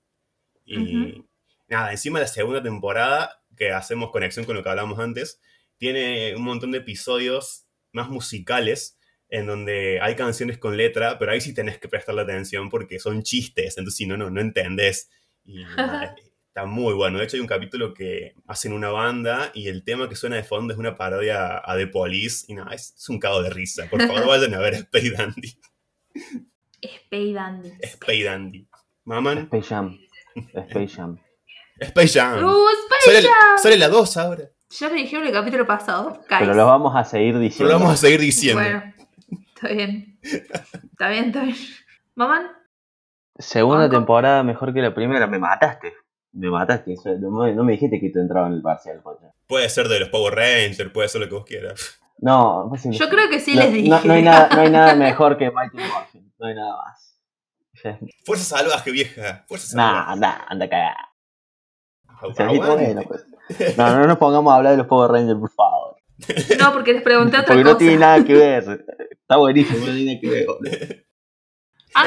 [0.65, 0.77] Y
[1.13, 1.27] Ujú.
[1.69, 5.41] nada, encima la segunda temporada, que hacemos conexión con lo que hablamos antes,
[5.77, 8.99] tiene un montón de episodios más musicales
[9.31, 13.23] en donde hay canciones con letra, pero ahí sí tenés que prestarle atención porque son
[13.23, 15.09] chistes, entonces si no, no, no entendés.
[15.45, 16.15] Y nada,
[16.47, 17.17] está muy bueno.
[17.17, 20.43] De hecho, hay un capítulo que hacen una banda y el tema que suena de
[20.43, 22.45] fondo es una parodia a The Police.
[22.49, 23.87] Y nada, es, es un cago de risa.
[23.89, 25.57] Por favor, vayan a ver Space Dandy.
[26.81, 27.71] Space Dandy.
[27.81, 28.67] Space Dandy.
[29.05, 29.97] Maman, Space Jam.
[30.53, 31.17] Space Jam.
[31.79, 32.43] Space Jam.
[32.43, 32.67] ¡Uh,
[32.99, 33.57] Space Jam!
[33.57, 34.43] sale la 2 ahora.
[34.69, 36.11] Ya lo dijimos en el capítulo pasado.
[36.29, 36.39] Guys.
[36.39, 37.73] Pero lo vamos a seguir Pero diciendo.
[37.73, 38.61] lo vamos a seguir diciendo.
[38.61, 38.93] Bueno,
[39.61, 40.19] está bien.
[40.21, 41.55] Está bien, está bien.
[42.15, 42.47] ¿Maman?
[43.37, 43.95] Segunda Banco.
[43.95, 45.27] temporada mejor que la primera.
[45.27, 45.93] Me mataste.
[46.33, 46.95] Me mataste.
[47.19, 49.31] No me, no me dijiste que tú entraba en el parcial, pocha.
[49.47, 51.99] Puede ser de los Power Rangers, puede ser lo que vos quieras.
[52.19, 53.89] No, pues Yo creo que sí no, les dije.
[53.89, 56.33] no- no hay nada, no hay nada mejor que Mighty Morphin.
[56.39, 57.19] No hay nada más.
[58.25, 59.43] Fuerza salvaje, vieja.
[59.47, 60.19] Fuerza Nah, salvaje.
[60.19, 60.95] nah, anda a cagar.
[62.07, 63.25] Agu- O sea, bueno, pues.
[63.77, 65.95] No, no nos pongamos a hablar de los Power Rangers, por favor.
[66.59, 67.73] No, porque les pregunté otra Porque cosa.
[67.73, 68.85] no tiene nada que ver.
[69.11, 71.05] Está buenísimo, no tiene nada que ver.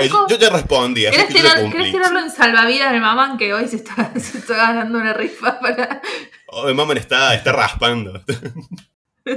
[0.01, 3.77] Eh, yo te respondí, ¿querés, tirar- querés tirarlo en salvavidas del mamán que hoy se
[3.77, 6.01] está, se está ganando una rifa para.
[6.49, 8.23] Oh, Maman está, está raspando.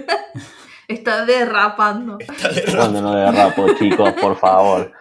[0.87, 2.17] Está derrapando.
[2.17, 2.49] Está.
[2.77, 4.93] Cuando no derrapo, chicos, por favor.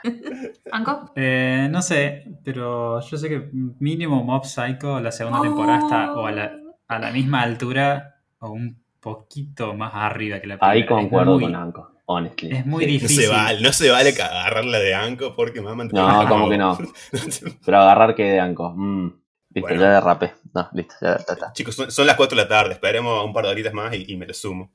[0.73, 1.13] ¿Anco?
[1.15, 6.27] Eh, no sé, pero yo sé que mínimo Mob Psycho, la segunda temporada está o
[6.27, 6.53] a la,
[6.89, 8.83] a la misma altura o un
[9.15, 10.73] poquito más arriba que la primera.
[10.73, 12.51] Ahí concuerdo muy- con Anko, honestly.
[12.57, 13.23] Es muy No difícil.
[13.25, 16.05] se, vale, no se vale agarrarla de Anko porque me va a mantener.
[16.05, 16.79] No, como que no.
[17.65, 18.73] Pero agarrar que de Anko.
[18.77, 19.07] Mm.
[19.51, 19.81] Listo, Bueno.
[19.83, 20.35] ya derrapé.
[20.55, 21.53] No, listo, ya, está.
[21.53, 22.73] Chicos, son, son las 4 de la tarde.
[22.75, 24.71] Esperemos un par de horitas más y, y me lo sumo.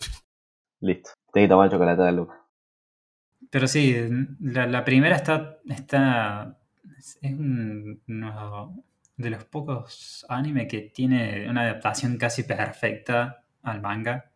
[0.80, 1.12] Listo.
[1.32, 2.36] Tengo que tomar el chocolate de Luca.
[3.50, 3.96] Pero sí,
[4.40, 5.60] la, la primera está.
[5.68, 6.58] está
[6.98, 8.84] es un- uno
[9.18, 14.32] de los pocos anime que tiene una adaptación casi perfecta al manga,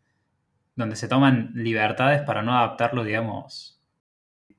[0.76, 3.82] donde se toman libertades para no adaptarlo, digamos,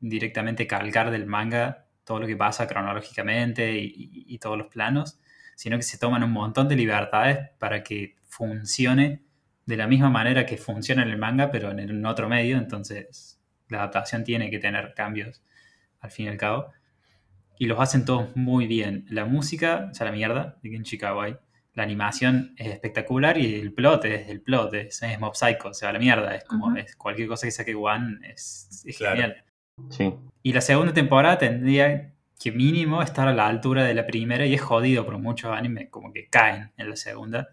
[0.01, 5.19] directamente calcar del manga todo lo que pasa cronológicamente y, todos los planos,
[5.57, 9.25] sino que se toman un montón de libertades para que funcione
[9.67, 13.79] de la misma manera que funciona en el manga, pero en, otro medio, entonces la
[13.79, 15.43] adaptación tiene que tener cambios
[15.99, 16.73] al fin y al cabo.
[17.59, 19.07] Y los hacen todos muy bien.
[19.09, 20.99] La música, o sea, la mierda, de Kenshi.
[21.77, 25.75] La animación es espectacular y el plot es el plot, es, es Mob Psycho, o
[25.75, 29.15] sea, la mierda, es como es cualquier cosa que saque One es, es Claro.
[29.17, 29.45] genial.
[29.91, 30.13] Sí.
[30.43, 34.55] Y la segunda temporada tendría que mínimo estar a la altura de la primera y
[34.55, 37.49] es jodido porque muchos animes como que caen en la segunda.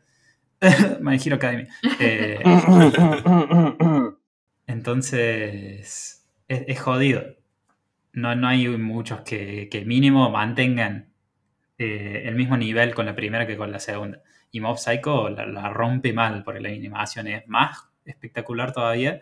[1.01, 1.67] My Hero Academy.
[1.99, 2.39] Eh,
[4.67, 7.23] entonces, es, es jodido.
[8.13, 11.12] No, no hay muchos que, que mínimo mantengan
[11.83, 14.21] eh, el mismo nivel con la primera que con la segunda.
[14.51, 19.19] Y Mob Psycho la, la rompe mal porque la animación es más espectacular todavía.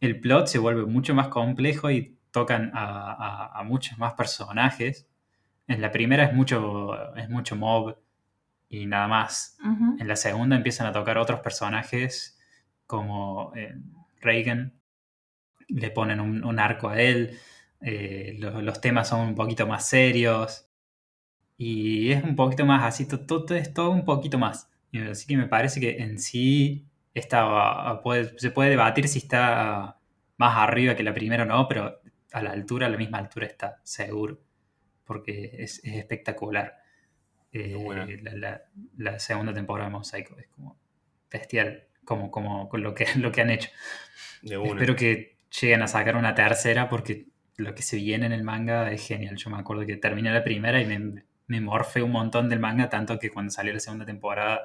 [0.00, 5.08] El plot se vuelve mucho más complejo y tocan a, a- a muchos más personajes.
[5.68, 7.96] En la primera es mucho, es mucho mob
[8.68, 9.58] y nada más.
[10.00, 12.38] En la segunda empiezan a tocar otros personajes
[12.86, 13.76] como eh,
[14.20, 14.74] Reagan,
[15.68, 17.38] le ponen un, un arco a él,
[17.80, 20.67] eh, lo- los, temas son un poquito más serios
[21.58, 24.70] y es un poquito más así, to- todo, es todo un poquito más.
[25.10, 29.98] Así que me parece que en sí está, puede- se puede debatir si está
[30.38, 32.00] más arriba que la primera o no, pero
[32.32, 34.40] a la altura, a la misma altura está, seguro,
[35.04, 36.76] porque es, es espectacular.
[37.52, 38.06] Eh, buena.
[38.22, 38.62] la, la-
[38.98, 40.78] la segunda temporada de Psycho es como
[41.30, 43.70] bestial, como, como con lo que, lo que han hecho.
[44.42, 48.90] Espero que lleguen a sacar una tercera porque lo que se viene en el manga
[48.92, 49.36] es genial.
[49.36, 52.88] Yo me acuerdo que terminé la primera y me, me morfé un montón del manga,
[52.88, 54.62] tanto que cuando salió la segunda temporada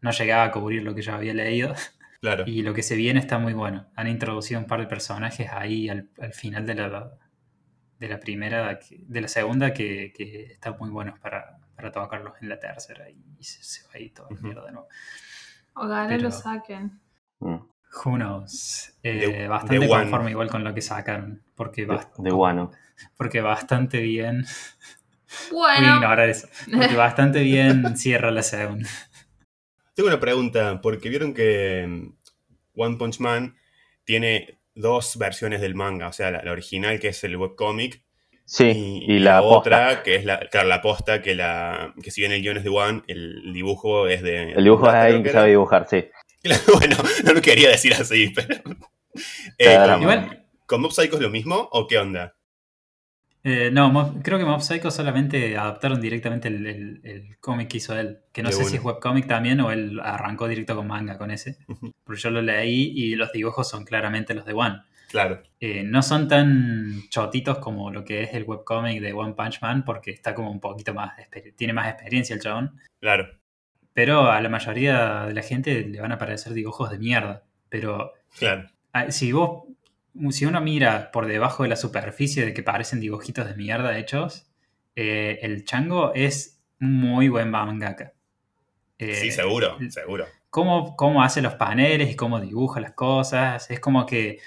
[0.00, 1.74] no llegaba a cubrir lo que yo había leído.
[2.20, 2.42] Claro.
[2.48, 3.86] Y lo que se viene está muy bueno.
[3.94, 7.12] Han introducido un par de personajes ahí al, al final de la,
[8.00, 12.48] de la primera, de la segunda, que, que están muy buenos para, para tocarlos en
[12.48, 13.08] la tercera.
[13.08, 14.42] Y se, se va ahí todo Ujú.
[14.42, 14.88] mierda de nuevo.
[15.74, 16.98] Ojalá Pero- lo saquen.
[17.38, 17.54] Mm.
[18.04, 18.98] Who knows?
[19.04, 20.02] Eh, De- bastante One.
[20.02, 21.44] conforme igual con lo que sacaron.
[21.54, 22.72] Porque, bast- guano.
[23.16, 24.44] porque bastante bien.
[25.50, 26.48] Voy a Bueno, ignorar eso.
[26.72, 28.88] Porque bastante bien cierra la segunda.
[29.94, 32.12] Tengo una pregunta, porque vieron que mm,
[32.80, 33.56] One Punch Man
[34.04, 38.02] tiene dos versiones del manga, o sea, la, la original que es el webcomic
[38.44, 39.58] Sí, y, y, la, posta.
[39.58, 42.64] otra que es la, claro, la posta que la que si bien el guion es
[42.64, 44.52] de One, el dibujo es de...
[44.52, 46.06] El dibujo es de alguien que sabe dibujar, sí.
[46.42, 48.54] Claro, bueno, no lo quería decir así, pero...
[49.58, 49.92] Eh, Claro.
[49.94, 52.36] ¿con- Igual, ¿Con Mob Psycho es lo mismo o qué onda?
[53.48, 57.76] Eh, no, Mob- creo que Mob Psycho solamente adaptaron directamente el, el- el cómic que
[57.78, 58.18] hizo él.
[58.32, 61.58] Que no sé si es webcomic también o él arrancó directo con manga con ese.
[62.04, 64.82] Porque yo lo leí y los dibujos son claramente los de One.
[65.08, 69.62] Claro, Eh, no son tan chotitos como lo que es el webcomic de One Punch
[69.62, 71.12] Man porque está como un poquito más,
[71.56, 72.78] tiene más experiencia el chabón.
[73.00, 73.26] claro,
[73.94, 77.42] Pero a la mayoría de la gente le van a parecer dibujos de mierda.
[77.70, 78.68] Pero claro.
[78.92, 79.64] ah, si vos,
[80.30, 84.46] si uno mira por debajo de la superficie de que parecen dibujitos de mierda hechos,
[84.96, 88.12] eh, el chango es un muy buen mangaka.
[88.98, 90.26] Eh, Sí, seguro, seguro.
[90.50, 93.70] cómo, cómo hace los paneles y cómo dibuja las cosas.
[93.70, 94.38] Es como que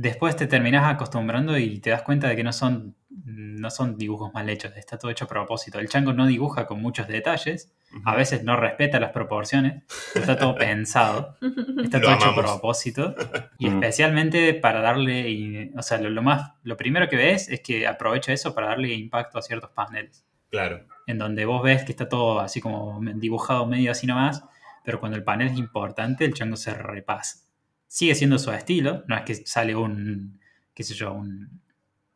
[0.00, 4.32] después te terminás acostumbrando y te das cuenta de que no son, no son dibujos
[4.32, 5.80] mal hechos, está todo hecho a propósito.
[5.80, 7.72] El chango no dibuja con muchos detalles,
[8.04, 9.82] a veces no respeta las proporciones,
[10.14, 11.36] pero está todo pensado.
[11.82, 13.14] Está Lo todo hecho a propósito.
[13.58, 17.60] Y especialmente para darle, y- o sea, lo, lo más, lo primero que ves es
[17.60, 21.92] que aprovecha eso para darle impacto a ciertos paneles Claro, en donde vos ves que
[21.92, 24.44] está todo así como dibujado medio así nomás,
[24.84, 27.40] pero cuando el panel es importante, el chango se repasa.
[27.88, 30.38] Sigue siendo su estilo, no es que sale un,
[30.74, 31.60] qué sé yo, un,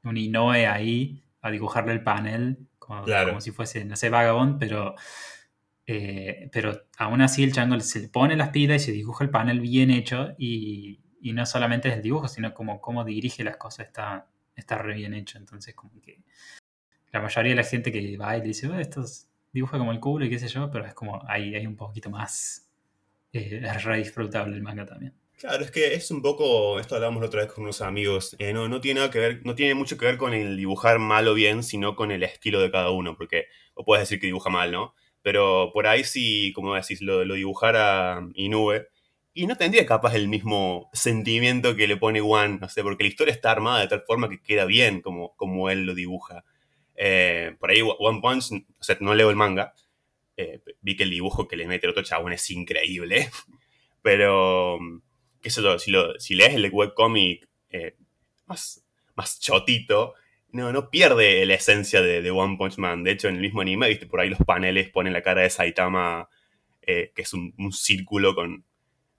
[0.04, 3.30] un Inoue ahí a dibujarle el panel como, Claro.
[3.30, 4.94] como si fuese, no sé, Vagabond, pero,
[5.86, 9.30] eh, pero aún así el chango se le pone las pilas y se dibuja el
[9.30, 13.56] panel bien hecho y, y no solamente es el dibujo, sino como cómo dirige las
[13.56, 16.20] cosas está, está re bien hecho, entonces como que
[17.12, 19.92] la mayoría de la gente que va y le dice, "Oh, esto es- dibuja como
[19.92, 22.68] el culo y qué sé yo, pero es como hay, hay un poquito más
[23.32, 25.14] eh, es re disfrutable el manga también.
[25.38, 28.52] Claro, es que es un poco, esto hablábamos la otra vez con unos amigos, eh,
[28.52, 31.26] no, no tiene nada que ver, no tiene mucho que ver con el dibujar mal
[31.26, 34.50] o bien, sino con el estilo de cada uno, porque, o puedes decir que dibuja
[34.50, 34.94] mal, ¿no?
[35.22, 38.86] Pero por ahí sí, como decís, lo, lo dibujara Inoue,
[39.34, 43.08] y no tendría capaz el mismo sentimiento que le pone One, no sé, porque la
[43.08, 46.44] historia está armada de tal forma que queda bien como, como él lo dibuja.
[46.94, 49.74] Eh, por ahí One Punch, o sea, no leo el manga,
[50.36, 53.30] eh, vi que el dibujo que le mete el otro chabón es increíble,
[54.02, 54.78] pero
[55.42, 57.96] qué sé yo, si, lo, si lees el webcomic eh,
[58.46, 60.14] más, más chotito,
[60.52, 63.02] no, no pierde la esencia de, de, One Punch Man.
[63.02, 65.50] De hecho, en el mismo anime, viste, por ahí los paneles ponen la cara de
[65.50, 66.28] Saitama,
[66.82, 68.64] eh, que es un, un círculo con,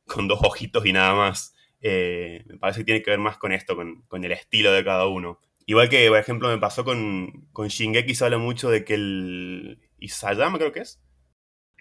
[0.05, 1.55] con, dos ojitos y nada más.
[1.81, 4.83] Eh, me parece que tiene que ver más con esto, con, con, el estilo de
[4.83, 5.39] cada uno.
[5.65, 9.79] Igual que, por ejemplo, me pasó con, con Shingeki, se habla mucho de que el
[9.97, 11.01] Isayama, creo que es.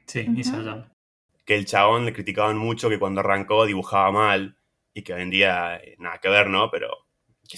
[0.06, 0.38] Sí, uh -huh.
[0.38, 0.91] Isayama
[1.44, 4.56] que el chabón le criticaban mucho que cuando arrancó dibujaba mal
[4.94, 6.70] y que hoy en día eh, nada que ver, ¿no?
[6.70, 6.88] Pero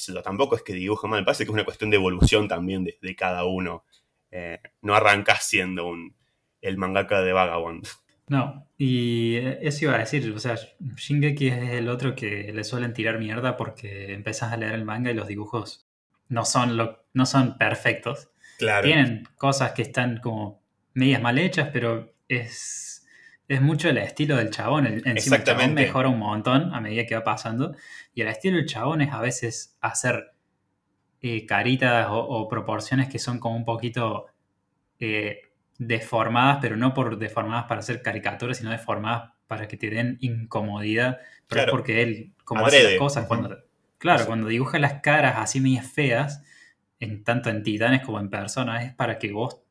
[0.01, 2.85] sé yo, tampoco es que dibuja mal, parece que es una cuestión de evolución también
[2.85, 3.85] de, de cada uno.
[4.31, 6.16] Eh, no arrancas siendo un,
[6.61, 7.87] el mangaka de Vagabond.
[8.27, 10.57] No, y eso iba a decir, o sea,
[10.97, 15.11] Shingeki es el otro que le suelen tirar mierda porque empezás a leer el manga
[15.11, 15.87] y los dibujos
[16.29, 18.31] no son, lo, no son perfectos.
[18.59, 18.87] Claro.
[18.87, 20.62] Tienen cosas que están como
[20.94, 23.04] medias mal hechas, pero es
[23.49, 24.87] es mucho el estilo del chabón.
[24.87, 27.75] El, encima el chabón mejora un montón a medida que va pasando.
[28.15, 30.35] Y el estilo del chabón es a veces hacer
[31.21, 34.27] eh, caritas o, o, proporciones que son como un poquito
[34.99, 35.41] eh,
[35.79, 41.19] deformadas, pero no por deformadas para hacer caricaturas, sino deformadas para que te den incomodidad.
[41.47, 41.69] Pero claro.
[41.69, 42.83] es porque él, como Adrede.
[42.83, 43.59] hace las cosas, cuando,
[43.99, 44.27] claro, sí.
[44.27, 46.43] cuando dibuja las caras así medias feas,
[47.01, 49.63] en, tanto en titanes como en personas, es para que vos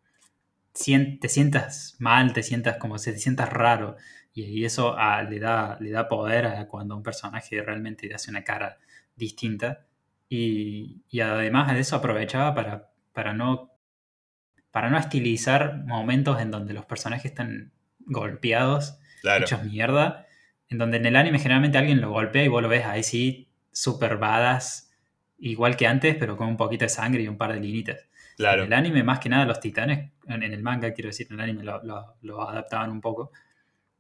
[0.74, 3.96] te sientas mal, te sientas como si te sientas raro.
[4.34, 8.32] Y, eso a, le, da, le da poder a cuando un personaje realmente te hace
[8.32, 8.80] una cara
[9.16, 9.86] distinta.
[10.28, 13.72] Y, y además de eso aprovechaba para, para, no,
[14.72, 19.46] para no estilizar momentos en donde los personajes están golpeados, claro.
[19.46, 20.26] hechos mierda.
[20.70, 23.50] En donde en el anime generalmente alguien lo golpea y vos lo ves ahí sí,
[23.72, 24.92] super badass,
[25.38, 28.08] igual que antes, pero con un poquito de sangre y un par de linitas.
[28.38, 28.64] Claro.
[28.64, 31.36] En el anime, más que nada, los titanes, en, en el manga, quiero decir, en
[31.36, 33.32] el anime lo, lo, lo, adaptaban un poco.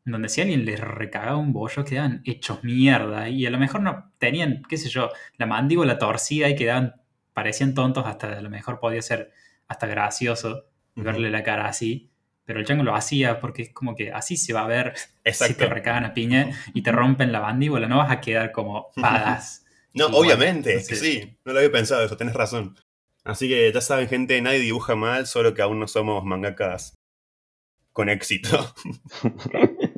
[0.06, 3.30] Donde si alguien les recagaba un bollo, quedaban hechos mierda.
[3.30, 6.96] Y a lo mejor no tenían, qué sé yo, la mandíbula torcida y quedaban,
[7.34, 9.32] parecían tontos, hasta a lo mejor podía ser
[9.68, 10.66] hasta gracioso
[10.96, 11.04] uh -huh.
[11.04, 12.10] verle la cara así.
[12.46, 14.94] Pero el chango lo hacía porque es como que así se va a ver
[15.24, 15.54] Exacto.
[15.54, 17.88] si te recagan a piña y te rompen la mandíbula.
[17.88, 19.66] No vas a quedar como padas.
[19.94, 20.22] no, Igual.
[20.26, 21.38] obviamente, Entonces, sí.
[21.46, 22.76] No lo había pensado eso, tenés razón.
[23.24, 26.96] Así que ya saben, gente, nadie dibuja mal, solo que aún no somos mangakas
[27.92, 28.74] con éxito.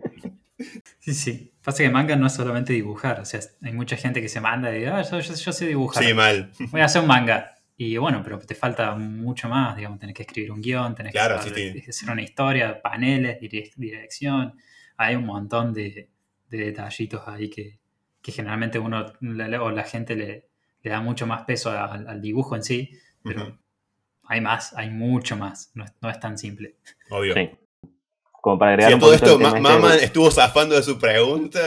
[0.99, 1.53] Sí, sí.
[1.63, 3.19] Pasa que manga no es solamente dibujar.
[3.19, 6.03] O sea, hay mucha gente que se manda y ah, yo, yo, yo, sé dibujar.
[6.03, 6.51] Sí, mal.
[6.71, 7.53] Voy a hacer un manga.
[7.77, 9.75] Y bueno, pero te falta mucho más.
[9.75, 11.89] Digamos, tenés que escribir un guion, tenés claro, que sí, sí.
[11.89, 13.37] hacer una historia, paneles,
[13.75, 14.55] dirección.
[14.97, 16.09] Hay un montón de,
[16.49, 17.79] de detallitos ahí que,
[18.19, 19.05] que generalmente uno
[19.61, 20.47] o la gente le,
[20.81, 22.89] le da mucho más peso al, al dibujo en sí
[23.25, 23.57] pero uh -huh.
[24.27, 26.77] hay más, hay mucho más, no es, no es tan simple.
[27.09, 27.33] Obvio.
[27.33, 27.51] Sí.
[28.41, 31.59] Como para agregar sí, un todo esto, Ma Mama estuvo zafando de su pregunta.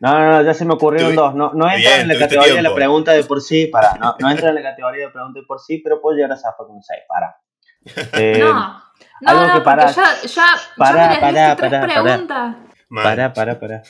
[0.00, 1.32] No, no, no, ya se me ocurrieron dos.
[1.36, 2.56] No, no entra Bien, en la categoría tiempo.
[2.56, 5.38] de la pregunta de por sí, para, no, no entra en la categoría de pregunta
[5.38, 7.36] de por sí, pero puedo llegar a zafar con un 6, para.
[8.20, 10.46] Eh, no, no, algo no, que para, ya, ya,
[10.76, 12.56] para, ya para, para.
[12.88, 13.82] Para, para, para.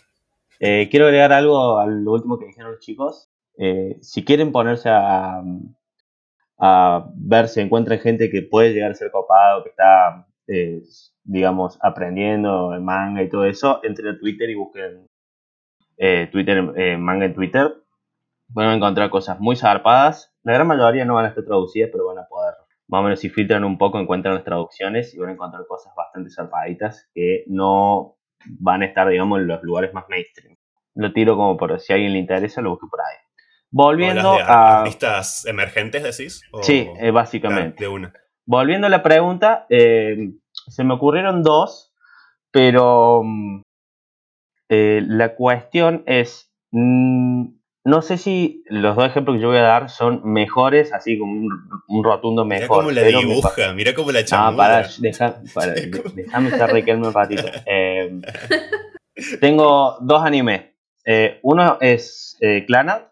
[0.60, 3.30] Eh, quiero agregar algo al último que dijeron los chicos.
[3.56, 5.42] Eh, si quieren ponerse a,
[6.58, 10.82] a ver si encuentran gente que puede llegar a ser copado, que está, eh,
[11.24, 15.08] digamos, aprendiendo el manga y todo eso, entren a Twitter y busquen
[15.96, 17.74] eh, Twitter, eh, manga en Twitter.
[18.48, 20.34] Van a encontrar cosas muy zarpadas.
[20.42, 22.54] La gran mayoría no van a estar traducidas, pero van a poder,
[22.88, 25.92] más o menos si filtran un poco, encuentran las traducciones y van a encontrar cosas
[25.96, 30.56] bastante zarpaditas que no van a estar, digamos, en los lugares más mainstream.
[30.94, 33.23] Lo tiro como por si a alguien le interesa, lo busque por ahí.
[33.74, 34.82] Volviendo a.
[34.82, 36.42] ¿Artistas emergentes decís?
[36.52, 36.62] ¿O...
[36.62, 37.82] Sí, eh, básicamente.
[37.82, 38.12] De una.
[38.46, 40.30] Volviendo a la pregunta, eh,
[40.68, 41.92] se me ocurrieron dos,
[42.52, 43.22] pero
[44.68, 46.52] eh, la cuestión es.
[46.70, 47.46] Mmm,
[47.86, 51.32] no sé si los dos ejemplos que yo voy a dar son mejores, así como
[51.32, 51.48] un,
[51.88, 52.84] un rotundo mejor.
[52.84, 54.50] Mira cómo la dibuja, mira cómo la chamuda.
[54.52, 55.72] No, para, deja, para
[56.14, 57.42] déjame estar riquelme un ratito.
[59.40, 60.62] Tengo dos animes.
[61.42, 63.02] Uno es Clannad,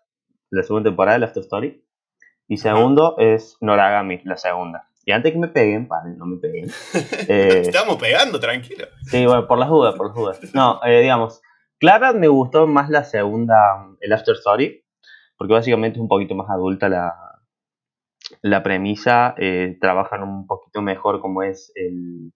[0.52, 1.82] la segunda temporada de Last Story.
[2.46, 3.34] Y segundo Ajá.
[3.34, 4.88] es Noragami, la segunda.
[5.04, 6.70] Y antes que me peguen, vale, no me peguen.
[7.28, 8.86] Eh, Estamos pegando, tranquilo.
[9.04, 10.54] Sí, bueno, por las dudas, por las dudas.
[10.54, 11.40] No, eh, digamos,
[11.78, 13.56] Clara me gustó más la segunda,
[14.00, 14.84] el After Story,
[15.36, 17.14] porque básicamente es un poquito más adulta la,
[18.42, 22.32] la premisa, eh, trabajan un poquito mejor como es el...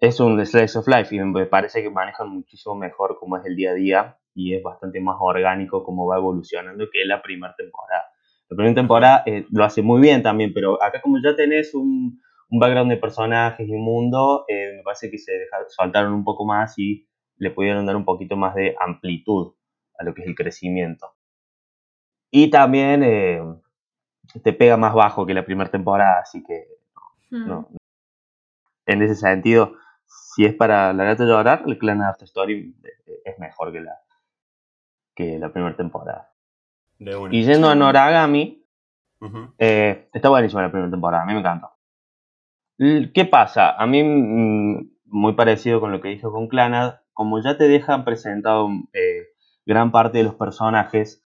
[0.00, 3.56] Es un slice of life y me parece que manejan muchísimo mejor como es el
[3.56, 8.04] día a día y es bastante más orgánico como va evolucionando que la primera temporada.
[8.48, 12.20] La primera temporada eh, lo hace muy bien también, pero acá como ya tenés un,
[12.50, 16.24] un background de personajes y un mundo, eh, me parece que se dejaron, saltaron un
[16.24, 19.54] poco más y le pudieron dar un poquito más de amplitud
[19.98, 21.14] a lo que es el crecimiento.
[22.30, 23.42] Y también eh,
[24.42, 26.78] te pega más bajo que la primera temporada, así que
[27.30, 27.46] Hmm.
[27.48, 27.68] no.
[28.86, 29.74] En ese sentido,
[30.06, 32.74] si es para la gata llorar, el clan After Story
[33.24, 33.92] es mejor que la,
[35.18, 36.32] que la primera temporada.
[36.96, 37.34] De una.
[37.34, 38.64] Y yendo a Noragami,
[39.58, 41.70] eh, está buenísima la primera temporada, a mí me encantó.
[42.78, 43.72] ¿Qué pasa?
[43.72, 48.04] A mí, mm, muy parecido con lo que dijo con Clanad, como ya te dejan
[48.04, 49.26] presentado eh,
[49.66, 51.26] gran parte de los personajes,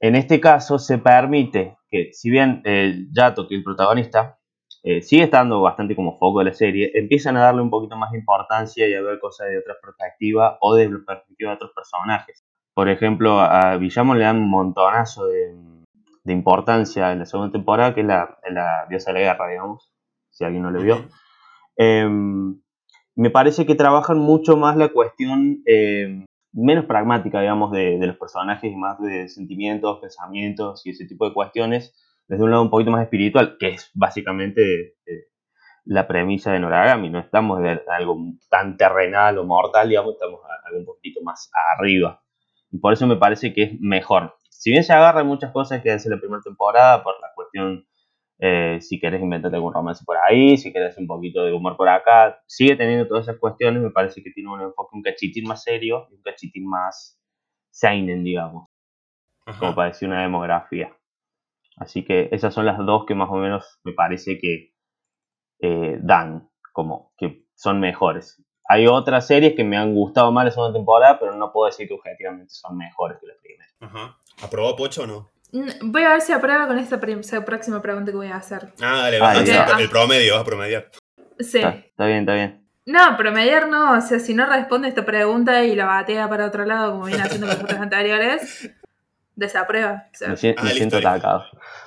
[0.00, 4.38] en este caso se permite que, si bien el Yato, que es el protagonista,
[4.82, 8.12] eh, sigue estando bastante como foco de la serie, empiezan a darle un poquito más
[8.12, 11.72] de importancia y a ver cosas de otra perspectiva o de la perspectiva de otros
[11.74, 12.47] personajes.
[12.78, 15.52] Por ejemplo, a Villamo le dan un montonazo de,
[16.22, 19.92] de importancia en la segunda temporada, que es la, la diosa de la guerra, digamos,
[20.30, 21.08] si alguien no lo vio.
[21.76, 22.60] Em,
[23.16, 28.16] me parece que trabajan mucho más la cuestión em, menos pragmática, digamos, de, de los
[28.16, 31.92] personajes y más de sentimientos, pensamientos y ese tipo de cuestiones
[32.28, 35.24] desde un lado un poquito más espiritual, que es básicamente eh,
[35.84, 37.10] la premisa de Noragami.
[37.10, 38.16] No estamos de algo
[38.48, 42.22] tan terrenal o mortal, digamos, estamos a- algo un poquito más arriba.
[42.70, 44.34] Y por eso me parece que es mejor.
[44.50, 47.86] Si bien se agarra muchas cosas que hace la primera temporada, por la cuestión
[48.40, 51.88] eh, si querés inventarte algún romance por ahí, si querés un poquito de humor por
[51.88, 55.64] acá, sigue teniendo todas esas cuestiones, me parece que tiene un enfoque un cachitín más
[55.64, 57.20] serio y un cachitín más
[57.70, 58.68] seinen, digamos,
[59.44, 59.58] Ajá.
[59.58, 60.96] como para decir una demografía.
[61.76, 64.72] Así que esas son las dos que más o menos me parece que
[65.60, 68.44] eh, dan, como que son mejores.
[68.68, 71.88] Hay otras series que me han gustado más la segunda temporada, pero no puedo decir
[71.88, 73.70] que objetivamente son mejores que la primera.
[73.80, 74.16] Ajá.
[74.42, 75.30] ¿Aprobó Pocho o no?
[75.52, 78.72] Mm, Voy a ver si aprueba con esta próxima pregunta que voy a hacer.
[78.82, 80.90] Ah, dale, Ah, vas a el promedio, vas a promediar.
[81.38, 81.58] Sí.
[81.58, 82.68] Está, está bien, está bien.
[82.84, 83.96] No, promediar no.
[83.96, 87.22] O sea, si no responde esta pregunta y la batea para otro lado, como viene
[87.22, 88.70] haciendo con las otras anteriores,
[89.36, 90.04] desaprueba.
[90.12, 91.44] O sea, Me, Ah, me siento atacado.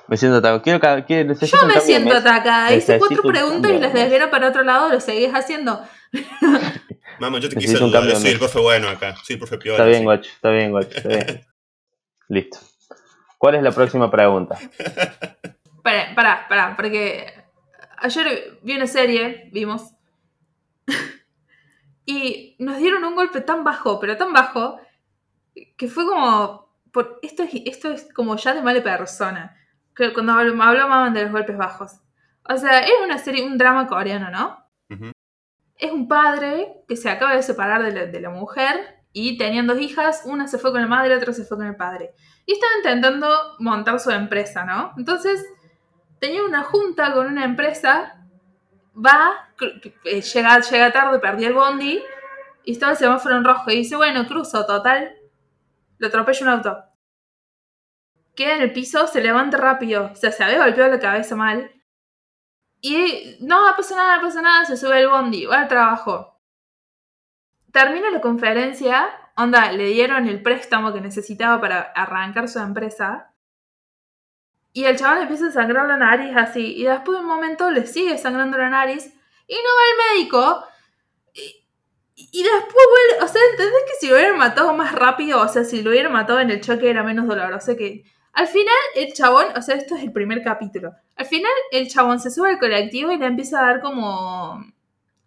[0.08, 0.62] Me siento atacado.
[0.62, 2.72] Quiero, quiero necesito yo me siento atacada.
[2.74, 3.98] Hice cuatro un preguntas y las de mesa.
[4.00, 5.80] desviaron para otro lado, lo seguís haciendo.
[7.20, 9.78] Mamá, yo te quise un cambio soy el profe bueno acá, soy el profe piola.
[9.78, 10.04] Está bien, sí.
[10.04, 10.30] guacho.
[10.30, 10.96] Está bien, guacho.
[10.96, 11.46] Está bien.
[12.28, 12.58] Listo.
[13.38, 14.58] ¿Cuál es la próxima pregunta?
[15.82, 17.26] Pará, pará, pará, porque
[17.98, 19.90] ayer vi una serie, vimos,
[22.06, 24.80] y nos dieron un golpe tan bajo, pero tan bajo,
[25.76, 29.56] que fue como, por, esto, es, esto es como ya de mala persona,
[29.94, 31.94] que cuando habl- hablaban de los golpes bajos.
[32.48, 34.61] O sea, es una serie, un drama coreano, ¿no?
[35.82, 40.22] Es un padre que se acaba de separar de la, mujer y tenían dos hijas,
[40.24, 42.14] una se fue con la madre, otra se fue con el padre.
[42.46, 43.28] Y estaba intentando
[43.58, 44.92] montar su empresa, ¿no?
[44.96, 45.44] Entonces,
[46.20, 48.14] tenía una junta con una empresa,
[48.94, 49.48] va,
[50.04, 52.00] eh, llega, llega tarde, perdió el bondi,
[52.62, 55.16] y estaba el semáforo en rojo, y dice, bueno, cruzo, total,
[55.98, 56.78] lo atropella un auto.
[58.36, 61.72] Queda en el piso, se levanta rápido, o sea, se había golpeado la cabeza mal,
[62.84, 66.36] y no, no pasa nada, no pasa nada, se sube el bondi, va al trabajo.
[67.70, 73.32] Termina la conferencia, onda, le dieron el préstamo que necesitaba para arrancar su empresa.
[74.72, 76.74] Y el chaval empieza a sangrar la nariz así.
[76.76, 79.14] Y después de un momento le sigue sangrando la nariz.
[79.46, 80.64] Y no va al médico.
[81.34, 81.64] Y,
[82.16, 83.24] y después vuelve.
[83.24, 85.40] O sea, ¿entendés que si lo hubieran matado más rápido?
[85.40, 88.04] O sea, si lo hubieran matado en el choque era menos doloroso que.
[88.32, 89.46] Al final, el chabón.
[89.56, 90.92] O sea, esto es el primer capítulo.
[91.16, 94.64] Al final, el chabón se sube al colectivo y le empieza a dar como.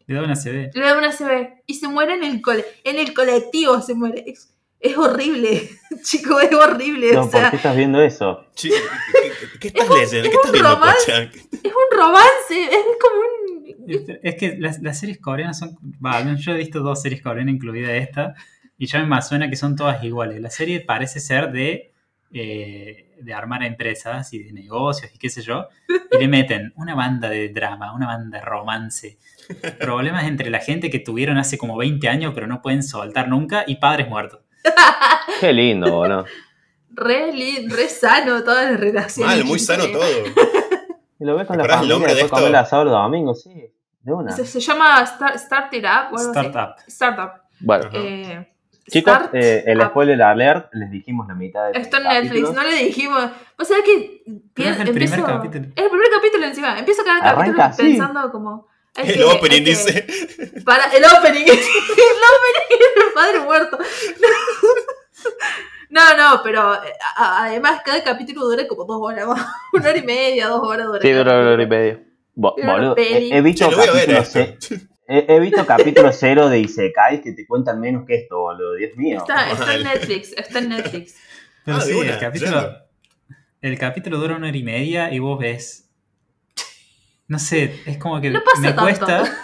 [0.07, 0.71] Le da una CB.
[0.73, 1.63] Le da una CB.
[1.65, 3.81] Y se muere en el, cole, en el colectivo.
[3.81, 4.23] Se muere.
[4.27, 5.69] Es, es horrible.
[6.03, 7.13] Chico, es horrible.
[7.13, 8.45] No, o sea, ¿Por qué estás viendo eso?
[8.55, 8.69] ¿Qué,
[9.67, 10.29] estás leyendo?
[10.29, 11.29] ¿Qué es estás un viendo, romance.
[11.63, 12.63] Es un romance.
[12.63, 14.19] Es como un.
[14.23, 15.77] Es que las, las series coreanas son.
[16.37, 18.33] Yo he visto dos series coreanas, incluida esta,
[18.77, 20.41] y ya me suena que son todas iguales.
[20.41, 21.93] La serie parece ser de,
[22.33, 25.67] eh, de armar empresas y de negocios y qué sé yo,
[26.11, 29.17] y le meten una banda de drama, una banda de romance,
[29.79, 33.63] problemas entre la gente que tuvieron hace como 20 años pero no pueden soltar nunca,
[33.67, 34.41] y padres muertos.
[35.39, 36.25] Qué lindo, boludo.
[36.91, 39.35] Re, li- re sano todas las relaciones.
[39.37, 40.03] Mal, muy sano todo.
[41.19, 42.35] Y lo ves con la ¿Recordás el familia, de después esto?
[42.35, 43.71] comer el asado los domingos, sí.
[44.01, 44.31] De una.
[44.35, 46.17] Se, se llama Start, Start It Up.
[46.19, 46.75] Startup.
[46.87, 47.31] Startup.
[47.59, 47.89] Bueno.
[47.93, 48.47] Eh,
[48.87, 49.87] Chicos, eh, el Up.
[49.87, 53.31] spoiler alert, les dijimos la mitad de Esto en Netflix, no le dijimos.
[53.57, 54.23] Vos sabés que.
[54.25, 55.65] Es el empiezo- primer capítulo.
[55.75, 56.77] Es el primer capítulo encima.
[56.79, 57.81] Empiezo cada Arranca capítulo así.
[57.83, 58.67] pensando como.
[58.95, 60.07] El que- opening que- dice.
[60.63, 61.45] Para, el opening.
[61.45, 63.77] el opening es el padre muerto.
[65.89, 69.45] No, no, pero eh, a- además cada capítulo dura como dos horas más.
[69.73, 70.99] Una hora y media, dos horas dura.
[71.01, 71.99] Sí, dura una hora y media.
[72.33, 73.89] Bo- boludo, he, he visto ver
[75.07, 78.73] he, he visto capítulo cero de Isekai que te cuentan menos que esto, boludo.
[78.75, 79.17] Dios mío.
[79.19, 79.83] Está, está en.
[79.83, 81.15] Netflix, está en Netflix.
[81.63, 82.77] Pero Ah, sí, el capítulo,
[83.61, 85.89] el capítulo dura una hora y media y vos ves.
[87.27, 88.81] No sé, es como que No me tanto.
[88.83, 89.23] cuesta.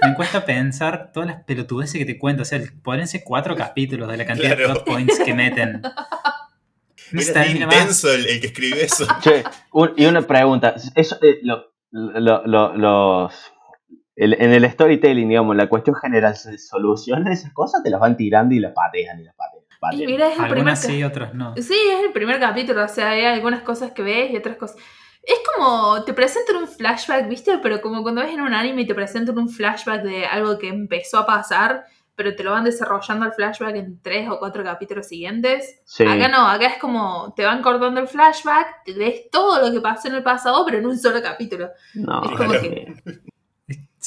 [0.00, 2.42] Me cuesta pensar todas las pelotudeces que te cuento.
[2.42, 5.82] O sea, ser cuatro capítulos de la cantidad de plot points que meten.
[7.10, 9.06] No Era intenso el, el que escribió eso.
[9.22, 9.42] Che,
[9.72, 10.74] un- y una pregunta.
[10.94, 13.32] Eso, eh, lo- lo- lo- los,
[14.18, 17.82] el- en el storytelling, digamos, la cuestión general, ¿se solucionan esas cosas?
[17.82, 19.64] Te las van tirando y las patean y las patean.
[19.92, 21.54] Y mira, es el primer Algunas ca- sí, otras no.
[21.56, 24.76] Sí, es el primer capítulo, o sea, hay algunas cosas que ves y otras cosas.
[25.22, 27.58] Es como, te presentan un flashback, ¿viste?
[27.62, 30.68] Pero como cuando ves en un anime y te presentan un flashback de algo que
[30.68, 31.84] empezó a pasar,
[32.16, 35.80] pero te lo van desarrollando el flashback en tres o cuatro capítulos siguientes.
[35.84, 36.04] Sí.
[36.04, 39.80] Acá no, acá es como, te van cortando el flashback, te ves todo lo que
[39.80, 41.68] pasó en el pasado, pero en un solo capítulo.
[41.94, 42.94] No, Es como que-.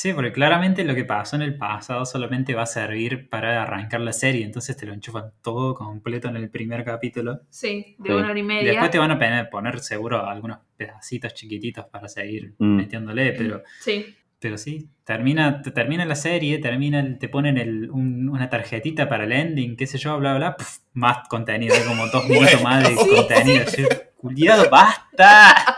[0.02, 4.02] Sí, porque claramente lo que pasó en el pasado solamente va a servir para arrancar
[4.02, 4.44] la serie.
[4.44, 7.42] Entonces te lo enchufan todo completo en el primer capítulo.
[7.52, 8.12] Sí, de Sí.
[8.12, 8.72] una hora y Y media.
[8.72, 12.78] después te van a poner, seguro algunos pedacitos chiquititos para seguir Mm.
[12.78, 14.16] metiéndole, pero, Sí.
[14.40, 19.08] pero sí, termina, te termina la serie, termina el- te ponen el- un- una tarjetita
[19.08, 22.24] para el ending, qué sé yo, bla, bla, pf, más contenido, hay como dos
[22.58, 23.66] minutos más de contenido.
[23.78, 23.88] Yo,
[24.18, 25.76] Culiado, basta.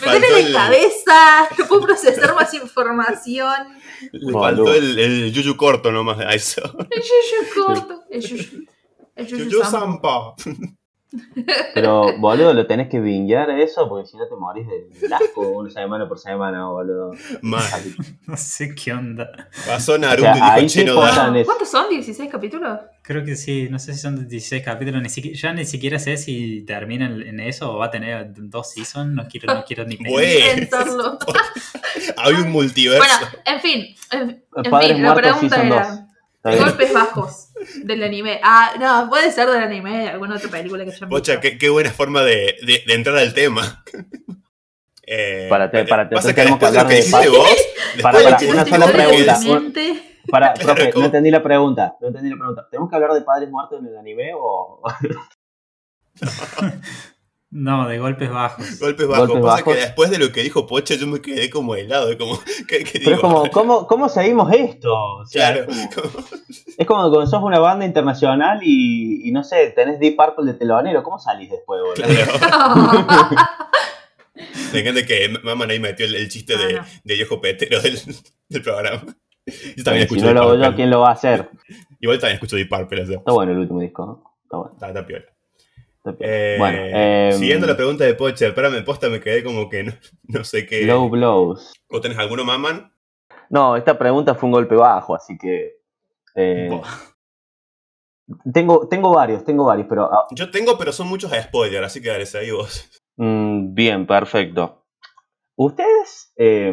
[0.00, 3.54] Me Faltó duele el- la cabeza, no puedo procesar más información.
[4.12, 6.62] Le faltó el, el yuyu corto nomás a eso.
[6.90, 8.02] El yuyu corto.
[8.10, 8.64] El yuyu.
[9.16, 9.64] El yuyu Yuyu.
[9.64, 10.34] Sampa.
[11.74, 14.66] Pero, boludo, lo tenés que vinguear eso porque si no te morís
[15.00, 17.12] del asco una semana por semana, boludo.
[17.42, 17.62] Mal.
[18.26, 19.28] No sé qué onda.
[19.66, 21.36] Pasó O Naruto sea, y dijo, che, no da.
[21.36, 21.86] Es- ¿Cuántos son?
[21.90, 22.78] ¿16 capítulos?
[23.02, 26.16] Creo que sí, no sé si son 16 capítulos, ni siquiera, ya ni siquiera sé
[26.16, 29.84] si termina en en eso o va a tener dos seasons, no quiero, no quiero
[29.84, 29.96] ni.
[30.54, 31.18] Pensarlo.
[32.18, 33.02] Hay un multiverso.
[33.04, 33.96] Bueno, en fin.
[34.12, 35.88] En, en fin, la pregunta era.
[35.90, 35.98] 2.
[36.36, 36.62] Está bien.
[36.64, 37.48] Golpes bajos
[37.84, 38.40] del anime.
[38.42, 41.68] Ah, no, puede ser del anime, de alguna otra película que hayan Pocha, qué, qué
[41.68, 43.84] buena forma de, de- de entrar al tema.
[45.06, 47.48] Eh, Para te- para te- pasa que tenemos que hablar de dijiste pa- vos,
[48.02, 49.38] Para, para, lo una sola pregunta.
[50.30, 51.00] Para, Claro, profe, ¿cómo?
[51.00, 51.96] no entendí la pregunta.
[52.00, 52.68] No entendí la pregunta.
[52.70, 54.82] ¿Tenemos que hablar de padres muertos en el anime o.?
[57.52, 58.78] No, de golpes bajos.
[58.78, 59.28] Golpes bajos.
[59.28, 59.84] Golpes Pasa que bajos.
[59.84, 62.16] después de lo que dijo Pocha, yo me quedé como helado.
[62.16, 62.38] Como,
[62.68, 64.94] ¿qué, qué Pero es como, ¿cómo, ¿cómo seguimos esto?
[64.94, 65.70] O sea, Claro.
[65.72, 66.08] es, como,
[66.78, 70.58] es como cuando sos una banda internacional y, y no sé, tenés Deep Purple de
[70.58, 71.02] telonero.
[71.02, 71.94] ¿Cómo salís después, boludo?
[71.94, 72.32] Claro.
[74.72, 76.84] Me encanta que Maman ahí metió el, el chiste Ah, de, no.
[77.04, 77.98] de viejo petero del,
[78.48, 79.02] del programa.
[79.76, 80.76] Yo también si escucho no Deep lo hago yo.
[80.76, 81.50] ¿quién lo va a hacer?
[82.00, 83.02] Igual también escucho Deep Purple.
[83.02, 84.06] o sea, Está bueno el último disco.
[84.06, 84.36] ¿no?
[84.44, 84.72] Está bueno.
[84.74, 85.24] Está, está piola.
[86.18, 89.92] Eh, bueno, eh, siguiendo la pregunta de Pocha, espérame, posta me quedé como que no,
[90.28, 90.82] no sé qué.
[90.84, 91.72] Low blows.
[91.90, 92.92] ¿Vos tenés alguno, Maman?
[93.50, 95.72] No, esta pregunta fue un golpe bajo, así que.
[96.36, 96.70] eh,
[98.52, 100.04] tengo, tengo varios, tengo varios, pero.
[100.12, 102.88] ah, Yo tengo, pero son muchos a spoiler, así que dale, ahí vos.
[103.16, 104.86] mm, bien, perfecto.
[105.56, 106.72] ¿Ustedes eh,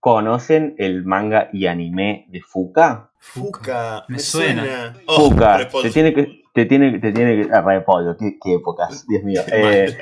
[0.00, 3.12] conocen el manga y anime de Fuka?
[3.18, 4.04] Fuca.
[4.08, 4.94] Me suena.
[5.06, 5.84] Oh, Fuka, repollo.
[5.84, 6.43] te tiene que.
[6.54, 7.52] Te tiene, te tiene que.
[7.52, 9.42] ah, repollo, qué, qué épocas, Dios mío.
[9.52, 9.96] Eh,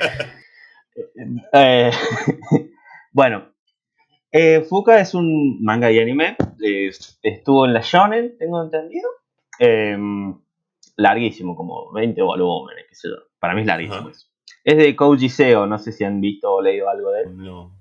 [1.53, 1.91] eh,
[3.11, 3.47] bueno,
[4.31, 6.35] eh, Fuka es un manga y anime.
[6.63, 6.91] eh,
[7.23, 9.09] estuvo en la Shonen, tengo entendido.
[9.59, 9.97] Eh,
[10.97, 13.15] larguísimo, como 20 volúmenes, qué sé yo.
[13.39, 14.09] Para mí es larguísimo.
[14.09, 14.27] Eso.
[14.63, 17.37] Es de Koji Seo, no sé si han visto o leído algo de él.
[17.37, 17.75] No.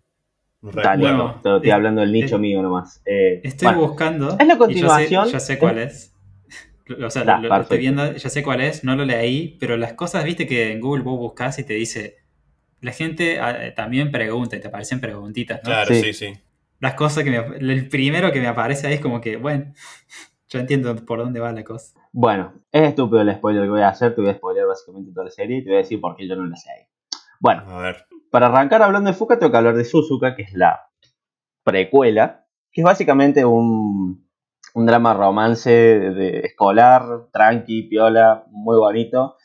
[0.62, 1.16] No Está recuerdo.
[1.18, 3.02] loco, te estoy Eh, hablando del nicho eh, mío nomás.
[3.04, 4.36] Eh, Estoy bueno, buscando.
[4.38, 5.26] es la continuación.
[5.26, 6.11] Sé, yo sé cuál es.
[7.04, 9.92] O sea, Da, lo, estoy viendo, ya sé cuál es, no lo leí, pero las
[9.94, 12.16] cosas, viste que en Google vos buscas y te dice.
[12.80, 15.70] La gente ah, también pregunta y te aparecen preguntitas, ¿no?
[15.70, 16.00] Claro, Sí.
[16.02, 16.32] sí, sí.
[16.80, 17.36] Las cosas que me.
[17.58, 19.72] El primero que me aparece ahí es como que, bueno,
[20.48, 21.94] yo entiendo por dónde va la cosa.
[22.10, 24.14] Bueno, es estúpido el spoiler que voy a hacer.
[24.16, 26.26] Te voy a spoiler básicamente toda la serie y te voy a decir por qué
[26.26, 26.86] yo no la sé ahí.
[27.38, 28.04] Bueno, A ver.
[28.30, 30.80] para arrancar hablando de Fuka, tengo que hablar de Suzuka, que es la
[31.62, 34.28] precuela, que es básicamente un,
[34.74, 39.36] un drama romance de escolar, tranqui, piola, muy bonito,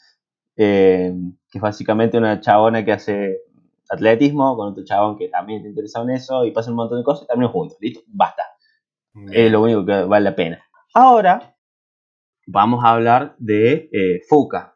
[0.55, 1.13] eh,
[1.49, 3.41] que es básicamente una chabona que hace
[3.89, 7.03] atletismo con otro chabón que también te interesa en eso y pasan un montón de
[7.03, 8.43] cosas y terminan juntos, listo, basta,
[9.13, 9.29] Bien.
[9.33, 10.61] es lo único que vale la pena.
[10.93, 11.55] Ahora,
[12.45, 14.75] vamos a hablar de eh, Fuka.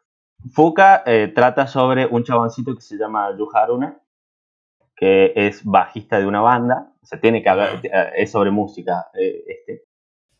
[0.50, 4.00] Fuka eh, trata sobre un chaboncito que se llama Yu Haruna,
[4.96, 6.92] que es bajista de una banda.
[7.02, 9.84] O sea, tiene que hablar, eh, es sobre música eh, este.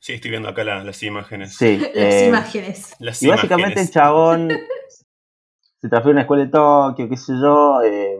[0.02, 1.54] Sí, estoy viendo acá la- las imágenes.
[1.56, 1.76] Sí.
[1.94, 2.96] Las eh, imágenes.
[2.98, 4.48] Las Y básicamente el chabón
[5.80, 7.80] se transfiere a una escuela de Tokio, qué sé yo.
[7.82, 8.18] eh,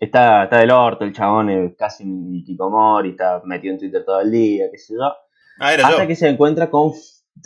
[0.00, 4.20] está, está del orto, el chabón es casi un hikikomori, está metido en Twitter todo
[4.22, 5.12] el día, qué sé yo.
[5.60, 6.08] Ah, era Hasta yo.
[6.08, 6.92] que se encuentra con...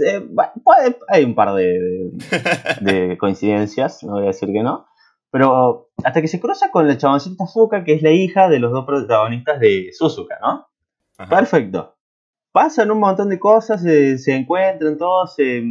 [0.07, 0.21] eh,
[0.63, 2.13] puede- hay un par de,
[2.81, 4.87] de- de coincidencias, no voy a decir que no.
[5.33, 8.71] Pero hasta que se cruza con la chaboncita Fuka, que es la hija de los
[8.71, 10.69] dos protagonistas de Suzuka, ¿no?
[11.19, 11.29] Ajá.
[11.37, 11.97] Perfecto.
[12.53, 15.63] Pasan un montón de cosas, se, se encuentran todos, se,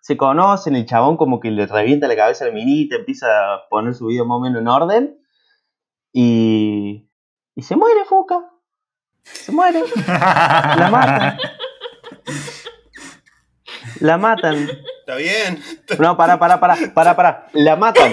[0.00, 3.68] se conocen, el chabón como que le revienta la cabeza a la minita, empieza a
[3.68, 5.18] poner su vida más o menos en orden
[6.12, 7.08] y,
[7.54, 8.40] y se muere Fuka.
[9.22, 9.82] Se muere.
[10.06, 11.38] La matan.
[14.00, 14.68] La matan.
[15.00, 15.62] Está bien.
[15.98, 17.46] No, para, para, para, para, para.
[17.52, 18.12] La matan.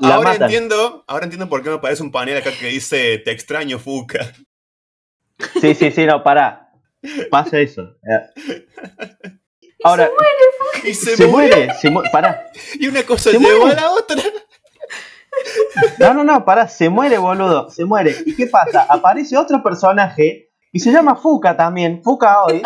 [0.00, 0.42] La ahora matan.
[0.44, 4.20] entiendo, ahora entiendo por qué me aparece un panel acá que dice te extraño, Fuka.
[5.60, 6.72] Sí, sí, sí, no, para.
[7.30, 7.96] Pasa eso.
[9.82, 10.10] Ahora,
[10.84, 11.48] Y se, se murió.
[11.56, 12.50] muere, se muere, para.
[12.78, 13.78] Y una cosa Se llevó muere.
[13.78, 14.16] a la otra.
[15.98, 18.14] No, no, no, para, se muere, boludo, se muere.
[18.26, 18.82] ¿Y qué pasa?
[18.88, 22.62] Aparece otro personaje y se llama Fuka también, Fuka hoy,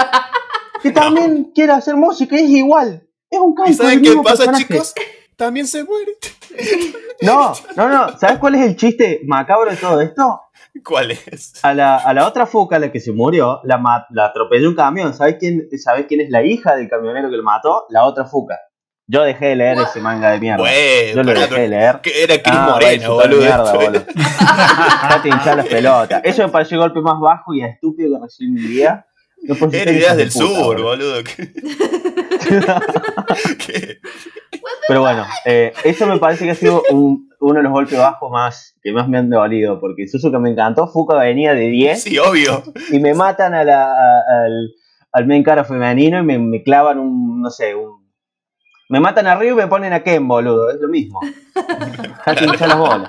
[0.82, 3.06] que también quiere hacer música y es igual.
[3.30, 4.64] Es un ¿Y calco saben qué pasa, personaje.
[4.64, 4.94] chicos?
[5.36, 6.12] También se muere.
[7.22, 10.40] No, no, no, ¿sabes cuál es el chiste macabro de todo esto?
[10.84, 11.52] ¿Cuál es?
[11.64, 13.80] A la, a la otra Fuka, la que se murió, la,
[14.10, 15.14] la atropelló un camión.
[15.14, 17.86] ¿Sabes quién, ¿Sabes quién es la hija del camionero que lo mató?
[17.88, 18.58] La otra Fuka.
[19.06, 20.58] Yo dejé de leer ese manga de mierda.
[20.58, 22.00] Bueno, Yo lo dejé de leer.
[22.02, 23.40] que era Cris Ah, super boludo.
[23.40, 23.78] mierda, esto.
[23.80, 24.04] boludo.
[24.14, 26.20] Dejate hinchar las pelotas.
[26.24, 29.06] Eso me pareció el golpe más bajo y estúpido que recibí en mi vida.
[29.42, 30.90] No Era ideas del puta, sur, boludo.
[30.90, 31.22] boludo.
[34.88, 38.30] Pero bueno, eh, eso me parece que ha sido un- uno de los golpes bajos
[38.30, 39.80] más que más me han dolido.
[39.80, 42.62] Porque Suzuka me encantó, Fuka venía de 10 Sí, obvio.
[42.90, 44.70] y me matan a la- a- al,
[45.12, 48.04] al main cara femenino y me, me clavan un, no sé, un...
[48.90, 50.70] Me matan arriba y me ponen a Ken, boludo.
[50.70, 51.20] Es lo mismo.
[52.40, 53.08] Hinchar las bolas.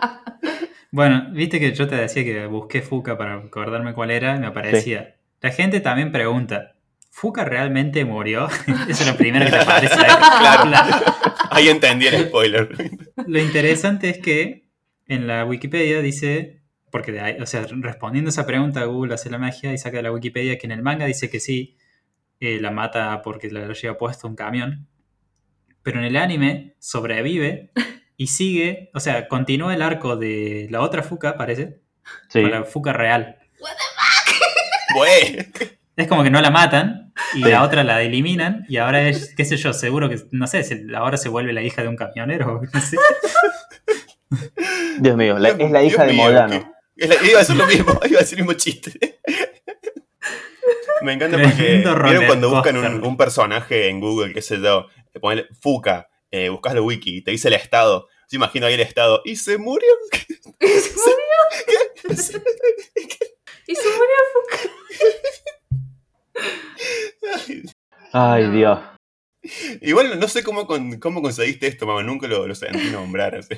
[0.91, 4.47] Bueno, viste que yo te decía que busqué Fuca para acordarme cuál era y me
[4.47, 5.15] aparecía.
[5.41, 6.74] La gente también pregunta,
[7.18, 8.49] ¿Fuca realmente murió?
[8.89, 9.93] Eso es lo primero que te aparece.
[9.93, 10.16] ahí.
[10.39, 10.70] Claro.
[10.70, 11.16] La-
[11.49, 12.68] Ahí entendí el spoiler.
[13.26, 14.68] lo interesante es que
[15.07, 16.61] en la Wikipedia dice,
[16.91, 19.95] porque de ahí, o sea, respondiendo a esa pregunta, Google hace la magia y saca
[19.97, 21.78] de la Wikipedia que en el manga dice que sí,
[22.41, 24.89] eh, la mata porque la lleva puesto un camión,
[25.84, 27.72] pero en el anime sobrevive
[28.18, 31.80] y sigue, o sea, continúa el arco de la otra Fuca, parece,
[32.28, 32.41] Sí.
[32.41, 33.38] con la Fuca real.
[34.93, 35.43] Bueno,
[35.98, 37.50] Es como que no la matan y Sí.
[37.50, 40.86] la otra la eliminan y ahora es, qué sé yo, seguro que, no sé, se-
[40.96, 42.98] ahora se vuelve la hija de un camionero, no sé.
[45.00, 47.66] Dios mío, la- es la hija Dios de mío, que- la- iba a decir lo
[47.68, 49.20] mismo, iba a decir el mismo chiste.
[51.02, 54.88] Me encanta porque Tremendo ¿vieron roller cuando buscan un, personaje en Google, qué sé yo,
[55.14, 58.08] te ponen Fuca, eh, buscas la wiki, te dice el estado.
[58.30, 59.22] Yo imagino ahí el estado.
[59.24, 59.88] ¿Y se murió?
[60.60, 62.46] Y se murió.
[63.68, 64.16] Y se murió.
[68.11, 68.79] Ay, Dios.
[69.81, 72.01] Igual no sé cómo, con- cómo conseguiste esto, mamá.
[72.01, 73.36] Nunca lo, lo sentí nombrar.
[73.36, 73.53] así.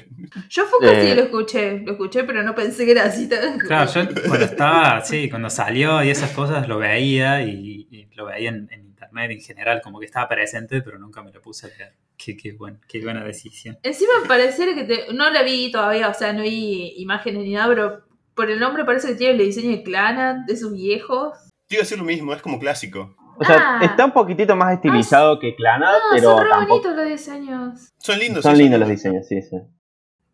[0.50, 1.10] Yo Fuca Eh.
[1.10, 3.30] sí lo escuché, lo escuché, pero no pensé que era así.
[3.30, 8.26] Claro, yo cuando estaba, sí, cuando salió y esas cosas lo veía y, y lo
[8.26, 11.68] veía en, en internet en general, como que estaba presente, pero nunca me lo puse
[11.68, 11.94] a leer.
[12.18, 13.78] Qué, qué, buen- qué buena decisión.
[13.84, 17.68] Encima pareciera que te, no la vi todavía, o sea, no vi imágenes ni nada,
[17.70, 18.02] pero
[18.34, 21.34] por el nombre parece que tiene el diseño de Clannad, de sus viejos.
[21.68, 23.16] Te iba a decir lo mismo, es como clásico.
[23.40, 23.86] O sea, Ah.
[23.86, 26.74] está un poquitito más estilizado que Clannad, No, pero son re tampoco.
[26.82, 27.94] bonitos los diseños.
[28.00, 28.44] Son lindos.
[28.44, 29.58] Son sí, lindos los diseños, sí, sí.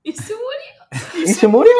[0.04, 0.92] Y se murió.
[1.26, 1.72] ¿Y se murió?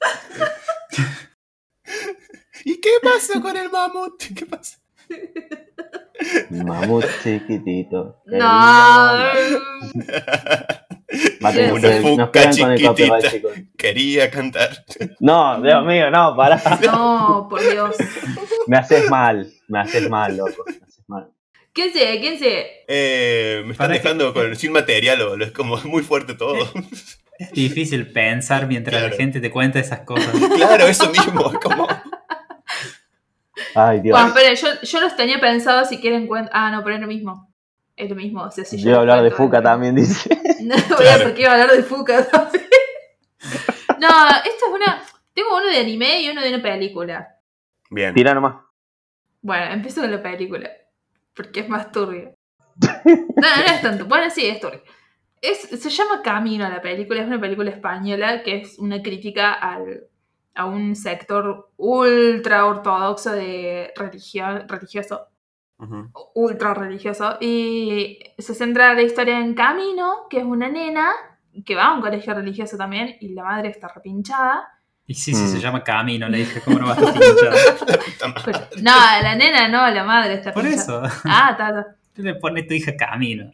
[2.64, 4.22] ¿Y qué pasa con el mamut?
[4.36, 4.78] ¿Qué pasa?
[6.50, 8.22] Mamut chiquitito.
[8.26, 9.22] No.
[11.40, 13.18] Una nos fuca chiquitita.
[13.76, 14.84] Quería cantar.
[15.20, 16.60] No, Dios mío, no, pará.
[16.84, 17.96] No, por Dios.
[18.66, 20.64] Me haces mal, me haces mal, loco.
[20.66, 21.28] Me haces mal.
[21.72, 22.18] ¿Quién sé?
[22.20, 22.66] ¿Quién sé?
[22.86, 26.56] Eh, me están Para que- dejando con, sin material, o es como muy fuerte todo.
[27.38, 29.08] Es difícil pensar mientras Claro.
[29.10, 30.32] la gente te cuenta esas cosas.
[30.54, 31.50] claro, eso mismo.
[31.52, 31.88] es Como...
[33.74, 34.18] Ay, Dios.
[34.18, 36.50] Bueno, esperen, yo, yo los tenía pensado si quieren cuenta.
[36.52, 37.51] Ah, no, pero es lo mismo.
[37.96, 38.42] Es lo mismo.
[38.42, 40.30] O sea, si Yo iba a hablar de Fuca también, dice.
[40.62, 41.24] No, voy a Claro.
[41.24, 42.64] porque iba a hablar de Fuca también.
[43.98, 45.02] No, esta es una.
[45.34, 47.28] Tengo uno de anime y uno de una película.
[47.90, 48.14] Bien.
[48.14, 48.56] Tira nomás.
[49.40, 50.70] Bueno, empiezo con la película.
[51.34, 52.34] Porque es más turbio.
[53.04, 54.06] No, no es tanto.
[54.06, 54.82] Bueno, sí, es turbio.
[55.40, 60.04] Es, se llama Camino la película, es una película española que es una crítica al,
[60.54, 65.26] a un sector ultra ortodoxo de religión, religioso,
[66.34, 71.10] Ultra religioso, y se centra la historia en Camino, que es una nena
[71.66, 74.68] que va a un colegio religioso también, y la madre está repinchada.
[75.06, 75.60] Y sí, sí, se Mm.
[75.60, 77.12] llama Camino, le dije, ¿cómo no va a estar.
[78.44, 81.08] Pero- no, la nena no, la madre está Por pinchada.
[81.08, 83.50] eso, Ah, está, tú le pones a tu hija Camino.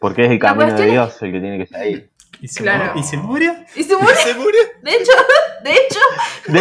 [0.00, 2.10] Porque es el camino de Dios el que tiene que salir.
[2.40, 2.98] ¿Y se, Claro.
[2.98, 3.54] ¿y se murió?
[3.76, 4.60] Y se murió, ¿Se murió?
[4.82, 5.12] de hecho,
[5.62, 5.72] de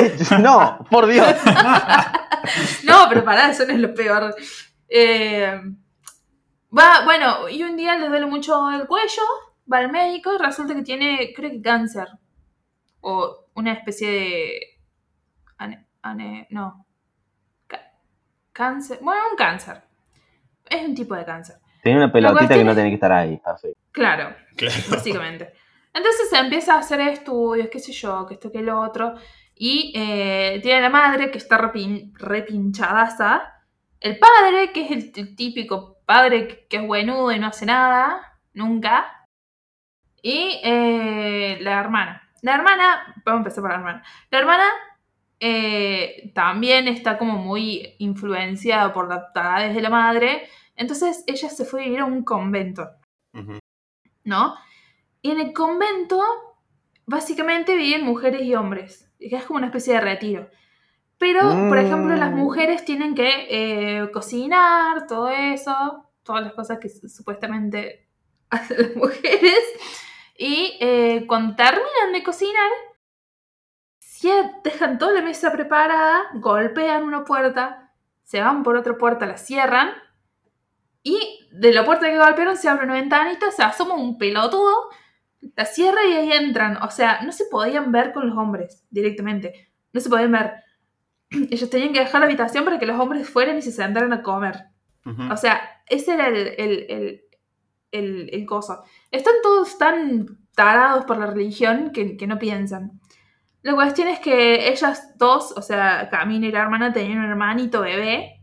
[0.06, 1.28] hecho, De- no, por Dios.
[2.84, 4.36] no, pero pará, eso no es lo peor.
[4.94, 5.58] Eh,
[6.78, 9.22] va, bueno, y un día le duele mucho el cuello,
[9.72, 12.08] va al médico y resulta que tiene, creo que cáncer.
[13.00, 14.60] O una especie de...
[15.58, 16.86] ane- ane- no.
[18.54, 19.00] Cáncer.
[19.02, 19.82] Bueno, un cáncer.
[20.70, 21.56] Es un tipo de cáncer.
[21.82, 23.80] Tiene una pelotita que no tiene que estar ahí, perfecto.
[23.92, 24.76] Claro, Claro.
[24.92, 25.54] básicamente.
[25.94, 29.16] Entonces se empieza a hacer estudios, qué sé yo, que esto, que lo otro.
[29.56, 33.54] Y eh, tiene la madre que está repin- repinchadaza.
[34.02, 38.40] El padre, que es el, típico padre que, que es buenudo y no hace nada,
[38.54, 39.28] nunca.
[40.22, 42.30] Y eh, la hermana.
[42.42, 44.04] La hermana, vamos a empezar por la hermana.
[44.32, 44.66] La hermana
[45.40, 50.48] eh, también está como muy influenciada por la taradez de la madre.
[50.76, 52.90] Entonces ella se fue a vivir a un convento.
[54.24, 54.56] ¿no?
[55.22, 56.22] Y en el convento,
[57.06, 60.50] básicamente viven mujeres y hombres, es como una especie de retiro.
[61.22, 62.36] Pero, por ejemplo, las Mm.
[62.36, 68.08] mujeres tienen que eh, cocinar, todo eso, todas las cosas que su- supuestamente
[68.50, 69.60] hacen las mujeres.
[70.36, 72.72] Y eh, cuando terminan de cocinar,
[74.02, 77.94] cie- dejan toda la mesa preparada, golpean una puerta,
[78.24, 79.92] se van por otra puerta, la cierran
[81.04, 84.90] y de la puerta que golpearon se abre una ventanita, se asoma un pelotudo,
[85.56, 86.78] la cierra y ahí entran.
[86.84, 89.72] O sea, no se podían ver con los hombres directamente.
[89.94, 90.54] No se podían ver.
[91.52, 94.22] Ellos tenían que dejar la habitación para que los hombres fueran y se sentaran a
[94.22, 94.66] comer.
[95.32, 97.22] O sea, ese era el, el, el,
[97.92, 98.84] el, el coso.
[99.10, 103.00] Están todos tan tarados por la religión que, que no piensan.
[103.64, 107.82] La cuestión es que ellas dos, o sea, Camila y la hermana, tenían un hermanito
[107.82, 108.42] bebé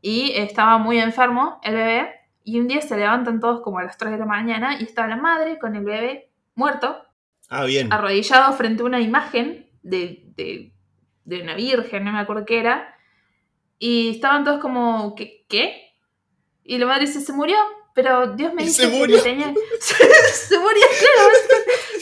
[0.00, 2.08] y estaba muy enfermo el bebé.
[2.44, 5.06] Y un día se levantan todos como a las 3 de la mañana y estaba
[5.08, 6.96] la madre con el bebé muerto,
[7.50, 7.92] Ah, bien.
[7.92, 10.72] arrodillado frente a una imagen de, de,
[11.30, 12.94] de una virgen, no me acuerdo qué era.
[13.78, 15.44] Y estaban todos como, ¿qué?
[15.48, 15.94] ¿qué?
[16.64, 17.56] Y la madre dice, se murió,
[17.94, 19.54] pero Dios me ¿Y dijo se que me tenía...
[19.80, 21.32] se murió, claro.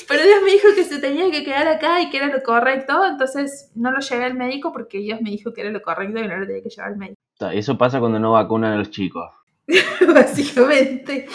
[0.09, 3.05] Pero Dios me dijo que se tenía que quedar acá y que era lo correcto,
[3.05, 6.27] entonces no lo llevé al médico porque Dios me dijo que era lo correcto y
[6.27, 7.21] no lo tenía que llevar al médico.
[7.53, 9.31] Eso pasa cuando no vacunan a los chicos.
[10.15, 11.29] Básicamente.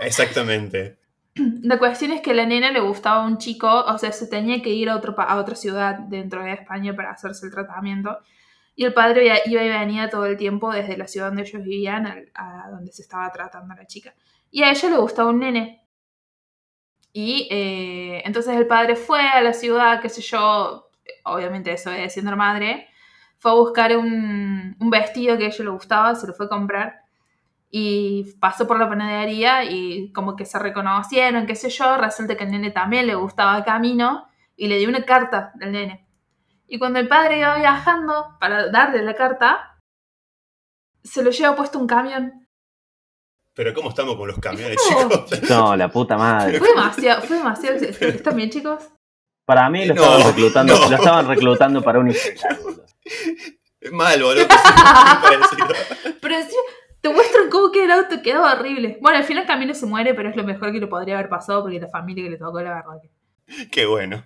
[0.00, 0.98] Exactamente.
[1.62, 4.62] La cuestión es que a la nena le gustaba un chico, o sea, se tenía
[4.62, 8.18] que ir a, otro, a otra ciudad dentro de España para hacerse el tratamiento.
[8.76, 12.06] Y el padre iba- y venía todo el tiempo desde la ciudad donde ellos vivían
[12.34, 14.14] a, donde se estaba tratando a la chica.
[14.50, 15.84] Y a ella le gustaba un nene.
[17.12, 20.90] Y eh, entonces el padre fue a la ciudad, qué sé yo,
[21.24, 22.88] obviamente eso siendo la madre,
[23.38, 26.50] fue a buscar un, un vestido que a ella le gustaba, se lo fue a
[26.50, 27.02] comprar
[27.70, 32.44] y pasó por la panadería y como que se reconocieron, qué sé yo, resulta que
[32.44, 36.06] al nene también le gustaba Camino y le dio una carta del nene.
[36.66, 39.78] Y cuando el padre iba viajando para darle la carta,
[41.02, 42.46] se lo lleva puesto un camión.
[43.54, 45.40] Pero ¿cómo estamos con los camiones, chicos?
[45.50, 46.58] No, la puta madre.
[46.58, 47.76] Fue demasiado, fue demasiado.
[47.76, 48.88] ¿Están bien, chicos?
[49.44, 50.90] Para mí lo No, estaban reclutando, no.
[50.90, 52.08] lo estaban reclutando para un.
[52.08, 54.46] Es mal, boludo.
[56.20, 56.62] Pero encima
[57.08, 58.98] te muestran cómo queda el auto, quedó horrible.
[59.00, 61.62] Bueno, al final Camino se muere, pero es lo mejor que le podría haber pasado
[61.62, 63.68] porque la familia que le tocó, la verdad que.
[63.70, 64.24] Qué bueno.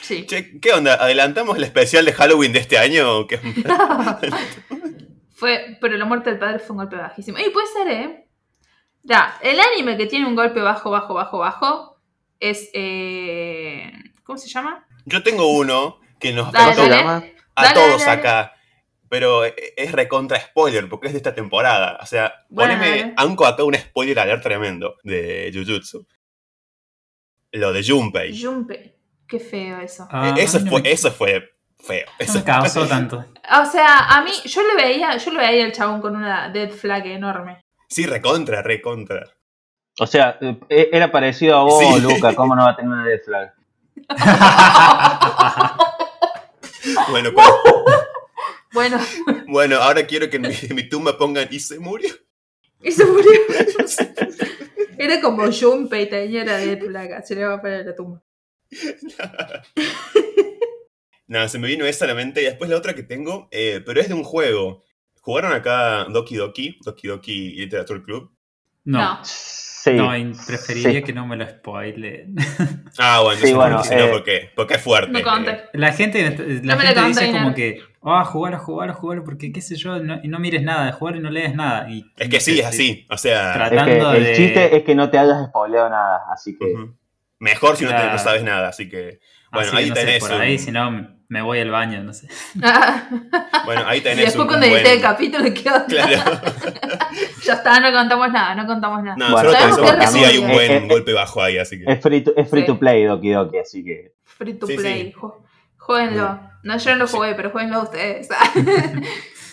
[0.00, 0.26] Sí.
[0.26, 0.94] Che, ¿qué onda?
[0.94, 3.18] ¿Adelantamos el especial de Halloween de este año?
[3.18, 3.38] o qué?
[5.34, 7.38] Fue, pero la muerte del padre fue un golpe bajísimo.
[7.38, 8.28] Y puede ser, ¿eh?
[9.02, 12.00] Ya, el anime que tiene un golpe bajo, bajo, bajo, bajo
[12.40, 12.70] es.
[12.72, 14.86] Eh, ¿Cómo se llama?
[15.04, 17.36] Yo tengo uno que nos Dale, ¿Cómo se afectó dale.
[17.54, 18.20] a Dale, todos dale, dale.
[18.20, 18.54] acá.
[19.14, 21.98] Pero es recontra spoiler porque es de esta temporada.
[22.02, 23.14] O sea, Bueno, poneme.
[23.16, 26.04] Anko acá un spoiler alert tremendo de Jujutsu.
[27.52, 28.36] Lo de Junpei.
[28.42, 28.92] Junpei.
[29.28, 30.08] Qué feo eso.
[30.10, 31.48] Ah, Eh, eso, no fue, me- eso fue
[31.78, 32.06] feo.
[32.08, 33.24] no Eso- me causó tanto.
[33.62, 36.70] O sea, a mí, yo lo veía, yo lo veía el chabón con una dead
[36.72, 37.60] flag enorme.
[37.88, 39.30] Sí, recontra, recontra.
[40.00, 40.38] O sea,
[40.68, 42.00] eh, era parecido a vos, Sí.
[42.00, 42.34] Luca.
[42.34, 43.54] ¿Cómo no va a tener una dead flag?
[47.10, 47.40] Bueno, cu-
[48.74, 48.98] Bueno,
[49.48, 52.12] bueno, ahora quiero que en mi, en mi tumba pongan y se murió.
[52.82, 53.30] Y se murió.
[54.98, 56.08] Era como Junpei,
[56.44, 57.22] la de plaga.
[57.22, 58.22] Se le va para la tumba.
[61.26, 63.80] No, se me vino esa a la mente y después la otra que tengo, eh,
[63.84, 64.84] pero es de un juego.
[65.22, 68.30] ¿Jugaron acá Doki Doki, Doki Doki Literature Club?
[68.84, 68.98] No.
[68.98, 69.14] No.
[69.16, 69.90] No, Sí.
[69.90, 71.02] y preferiría Sí.
[71.02, 72.34] que no me lo spoilen.
[72.98, 74.50] Ah, bueno, Sí, bueno, no, si no, eh, ¿por qué?
[74.54, 75.10] Porque es fuerte.
[75.12, 75.64] No eh.
[75.72, 77.54] La gente, la No me gente dice como no.
[77.54, 81.16] que, ah, jugalo, jugalo, jugalo, porque qué sé yo, no- y no mires nada, jugar
[81.16, 81.88] y no lees nada.
[81.90, 83.06] Y, Es que sí, es así.
[83.10, 86.56] O sea, Es que el de- chiste es que no te hayas spoileado nada, así
[86.58, 86.74] que.
[87.38, 88.12] mejor si no, te- Claro.
[88.12, 89.20] no sabes nada, así que.
[89.52, 91.70] Bueno, así ahí que no sé, tenés por un- ahí, si no, me voy al
[91.70, 92.28] baño, no sé.
[93.64, 94.94] Bueno, ahí y tenés después un, cuando edité buen...
[94.96, 95.86] el capítulo, ¿qué onda?
[95.86, 96.40] Claro.
[97.44, 99.16] Ya está, no contamos nada, no contamos nada.
[99.16, 101.92] No, Bueno, solo aviso que sí hay un buen golpe bajo ahí, así que.
[101.92, 102.66] Es free to, es free Sí.
[102.66, 104.14] to play Doki Doki, así que.
[104.24, 105.12] Free to Sí, play.
[105.12, 105.12] sí.
[105.20, 105.34] Ju-
[105.76, 106.40] Jueguenlo.
[106.64, 107.16] No, yo no lo Sí.
[107.16, 108.28] jugué, pero jueguenlo ustedes.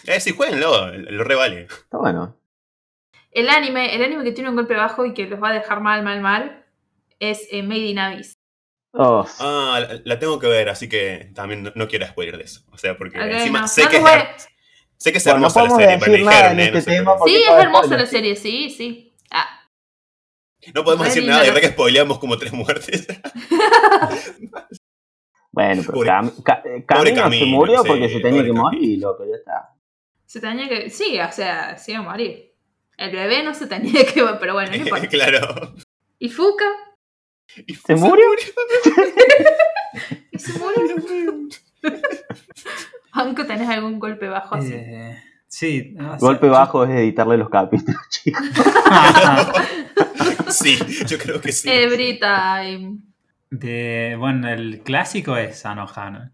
[0.08, 1.62] Eh, sí, jueguenlo, lo revale.
[1.70, 2.36] Está bueno.
[3.30, 5.80] el anime, el anime que tiene un golpe bajo y que los va a dejar
[5.80, 6.66] mal, mal, mal,
[7.20, 8.34] es eh, Made in Abyss.
[8.94, 12.46] Oh, Ah, la, la tengo que ver, así que también no, no quiero spoiler de
[12.46, 12.62] eso.
[12.72, 13.68] O sea, porque encima no.
[13.68, 14.04] sé, No que es,
[14.98, 16.64] sé que es Bueno, no hermosa la serie, pero me decir nada dijeron, en eh,
[16.66, 19.14] este no sé, tema pero- porque- Sí, es hermosa spoiler, la serie, sí, sí.
[19.30, 19.70] Ah,
[20.74, 23.08] No podemos decir nada, y la- verdad que spoileamos como tres muertes.
[25.52, 28.64] Bueno, pero Cam- Ca- pobre Camino se murió sí, porque se tenía que Camino.
[28.64, 29.70] morir, loco, ya está.
[30.26, 30.90] se tenía que.
[30.90, 32.54] Sí, o sea, se iba a morir.
[32.98, 34.24] El bebé no se tenía que.
[34.40, 35.08] Pero bueno, no importa.
[35.08, 35.74] claro.
[36.20, 36.66] ¿Y Fuka?
[37.68, 38.26] Y ¿Se murió?
[40.32, 40.84] ¿Y se murió?
[43.12, 44.72] Aunque tenés algún golpe bajo así.
[44.74, 45.96] Eh, sí.
[46.00, 48.42] o sea, Golpe yo- bajo es editarle los capítulos, chicos.
[50.50, 50.78] Sí,
[51.08, 51.70] yo creo que sí.
[51.70, 53.00] Every time.
[53.52, 56.32] De, bueno, el clásico es Anohana,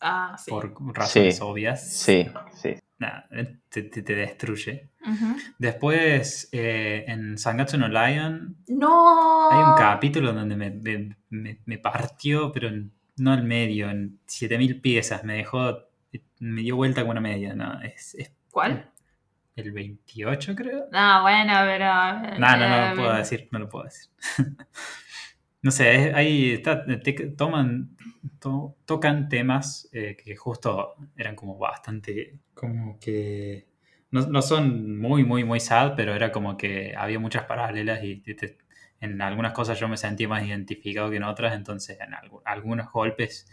[0.00, 0.50] Ah, sí.
[0.50, 1.42] por razones Sí.
[1.42, 1.92] obvias.
[1.92, 2.74] Sí, sí.
[2.98, 4.88] Nada, eh, te, te- te destruye.
[5.58, 9.50] Después, eh, en Sangatsu no Lion, No.
[9.50, 14.18] hay un capítulo donde me, me- me- me partió, pero en- no al medio, en
[14.26, 15.24] 7000 piezas.
[15.24, 15.78] Me dejó,
[16.40, 17.54] me dio vuelta como una media.
[17.54, 18.90] No, es, es ¿Cuál?
[19.56, 20.86] el 28, creo.
[20.92, 22.38] No, bueno, pero.
[22.38, 24.08] No, no, no eh, lo puedo decir, no lo puedo decir.
[25.62, 27.96] no sé, es- ahí está, te- toman,
[28.40, 33.66] to- tocan temas eh, que justo eran como bastante, como que
[34.10, 38.16] no, no son muy, muy, muy sad, pero era como que había muchas paralelas y
[38.16, 38.58] te- te-
[39.00, 42.90] en algunas cosas yo me sentí más identificado que en otras, entonces en algu- algunos
[42.90, 43.46] golpes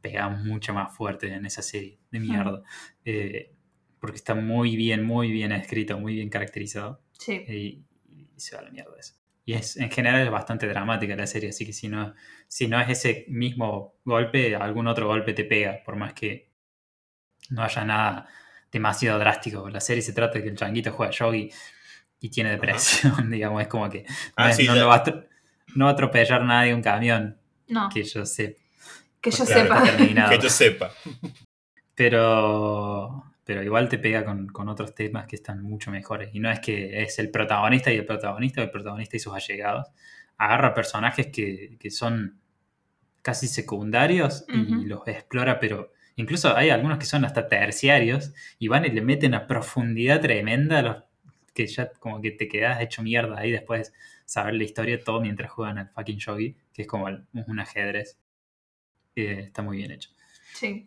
[0.00, 2.62] pegaban mucho más fuerte en esa serie de mierda.
[3.04, 3.52] Eh,
[4.00, 7.32] porque está muy bien, muy bien escrito, muy bien caracterizado Sí.
[7.48, 7.82] y,
[8.14, 9.14] y se va a la mierda eso.
[9.48, 12.14] Y es, en general es bastante dramática la serie, así que si no,
[12.46, 16.50] si no es ese mismo golpe, algún otro golpe te pega, por más que
[17.48, 18.28] no haya nada
[18.70, 19.70] demasiado drástico.
[19.70, 21.50] La serie se trata de que el changuito juega yogi
[22.20, 25.04] y tiene depresión, digamos, es como que no, Ah, es- sí, no lo va a,
[25.04, 25.26] atro-
[25.76, 27.38] no va a atropellar nadie un camión,
[27.68, 28.58] No, que yo sé.
[29.22, 29.82] que yo Claro, sepa.
[30.28, 30.92] Que yo sepa.
[31.94, 36.28] Pero, pero igual te pega con, con otros temas que están mucho mejores.
[36.34, 39.32] Y no es que es el protagonista y el protagonista, o el protagonista y sus
[39.32, 39.86] allegados.
[40.36, 42.38] Agarra personajes que, que son
[43.22, 48.84] casi secundarios y los explora, pero incluso hay algunos que son hasta terciarios y van
[48.84, 50.96] y le meten a profundidad tremenda a los
[51.54, 53.94] que ya como que te quedas hecho mierda ahí después
[54.26, 58.18] saber la historia todo mientras juegan al fucking shogi, que es como el- un ajedrez.
[59.16, 60.10] Eh, está muy bien hecho.
[60.52, 60.86] Sí.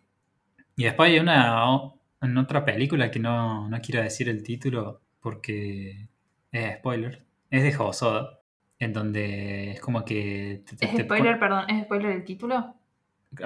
[0.76, 1.90] Y después hay una
[2.22, 6.08] en otra película que no, no quiero decir el título porque
[6.52, 7.22] es spoiler.
[7.50, 8.38] Es de Hosoda,
[8.78, 10.62] en donde es como que...
[10.68, 11.68] te- te- ¿Es te- spoiler, perdón?
[11.70, 12.74] ¿Es spoiler el título?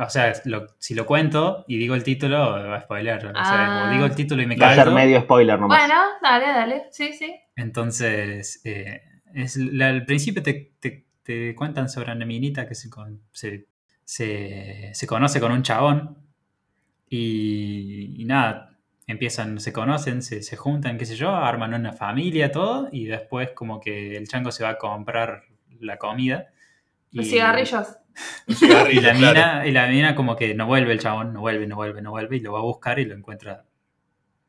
[0.01, 3.18] O sea, lo- si lo cuento y digo el título, va a spoiler.
[3.18, 3.89] O sea, Ah.
[3.89, 4.97] o digo el título y me Va a ser callo.
[4.97, 5.79] medio spoiler nomás.
[5.79, 6.83] Bueno, dale, dale.
[6.91, 7.35] Sí, sí.
[7.55, 9.03] Entonces, eh,
[9.35, 13.66] es, la- al principio te, te- te cuentan sobre una minita que se, con- se,
[14.05, 16.16] se- se conoce con un chabón
[17.09, 18.76] y, y nada,
[19.07, 23.50] empiezan, se conocen, se, se juntan, qué sé yo, arman una familia, todo, y después
[23.54, 25.44] como que el chango se va a comprar
[25.80, 26.48] la comida.
[27.12, 27.86] Los cigarrillos.
[28.46, 29.14] Y la, claro.
[29.14, 32.11] mina, y la mina como que no vuelve el chabón, no vuelve, no vuelve, no
[32.11, 33.64] vuelve, y lo va a buscar y lo encuentra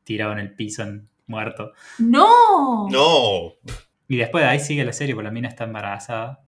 [0.03, 1.74] tirado en el piso, en- muerto.
[1.99, 2.88] ¡No!
[2.89, 3.53] No.
[4.08, 6.45] Y después de ahí sigue la serie, porque la mina está embarazada.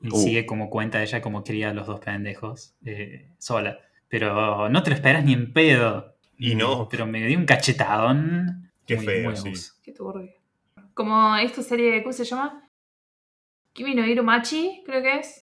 [0.00, 0.16] Y Uh.
[0.16, 3.78] sigue como cuenta ella como cría a los dos pendejos eh, sola.
[4.08, 6.14] Pero no te lo esperas ni en pedo.
[6.38, 6.88] Y no.
[6.88, 8.70] Pero me dio un cachetadón.
[8.86, 9.70] Qué muy- feo, muy sí.
[9.82, 10.30] Qué turbio.
[10.94, 12.62] Como esta serie, ¿cómo se llama?
[13.72, 15.44] Kimi no Irumachi, creo que es.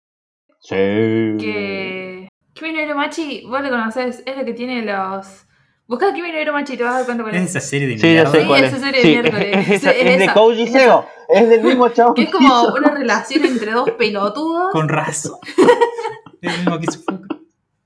[0.60, 0.74] Sí.
[0.74, 2.28] Que.
[2.54, 5.44] Kimi no Irumachi, vos lo conocés, es lo que tiene los
[5.86, 7.50] Busca Kimi no Hiro Machi y te vas a dar cuenta cuál Es es.
[7.50, 8.30] esa serie de Sí, ya mierda.
[8.32, 8.82] sé Sí, cuál esa es.
[8.82, 9.56] serie de Sí, miércoles.
[9.56, 11.06] es, Es- es es de esa, Koji es Seo.
[11.30, 12.12] Es del mismo chavo.
[12.14, 14.70] Que es como una relación entre dos pelotudos.
[14.72, 15.38] Con razón.
[16.42, 17.00] Es el mismo que hizo.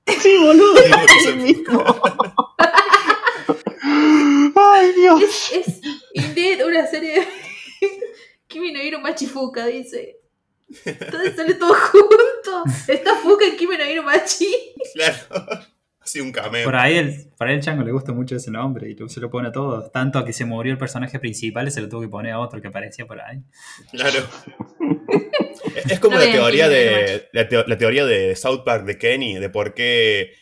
[0.07, 0.81] Sí, boludo.
[1.19, 1.83] Es el mismo.
[4.55, 5.21] Ay, Dios.
[5.23, 5.81] Es, es
[6.13, 7.27] indeed una serie de
[8.47, 10.19] Kimi no Hiro Machi Fuka, dice.
[10.85, 12.63] Entonces sale todo junto.
[12.87, 14.47] Está Fuka y Kimi no Hiro Machi.
[14.93, 15.65] Claro.
[16.03, 16.65] Así un cameo.
[16.65, 19.29] Por ahí, el, por ahí el chango le gusta mucho ese nombre y se lo
[19.29, 19.89] pone a todos.
[19.91, 22.61] Tanto que se murió el personaje principal y se lo tuvo que poner a otro
[22.61, 23.39] que aparecía por ahí.
[23.91, 24.19] Claro.
[25.89, 29.49] Es como la teoría de la, teo- la teoría de South Park de Kenny, de
[29.49, 30.33] por qué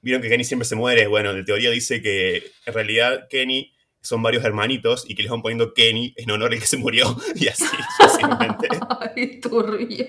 [0.00, 1.06] vieron que Kenny siempre se muere.
[1.06, 5.42] Bueno, la teoría dice que en realidad Kenny son varios hermanitos y que les van
[5.42, 7.64] poniendo Kenny en honor al que se murió y así
[8.00, 8.68] sucesivamente.
[9.16, 10.06] Ay, turbio.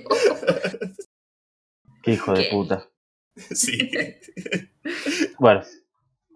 [2.04, 2.50] Qué hijo de ¿Qué?
[2.50, 2.88] puta.
[3.56, 3.92] Sí.
[5.40, 5.62] Bueno,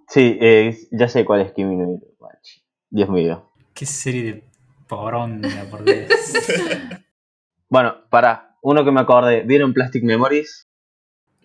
[0.07, 2.61] sí, eh, ya sé cuál es Kimi no Machi.
[2.89, 3.49] Dios mío.
[3.73, 4.43] Qué serie de
[4.87, 6.09] poronga, por Dios.
[7.69, 10.69] Bueno, para uno que me acordé, ¿vieron Plastic Memories?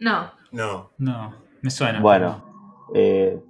[0.01, 0.33] No.
[0.51, 0.91] No.
[0.99, 2.01] No, me suena.
[2.01, 3.41] Bueno, eh,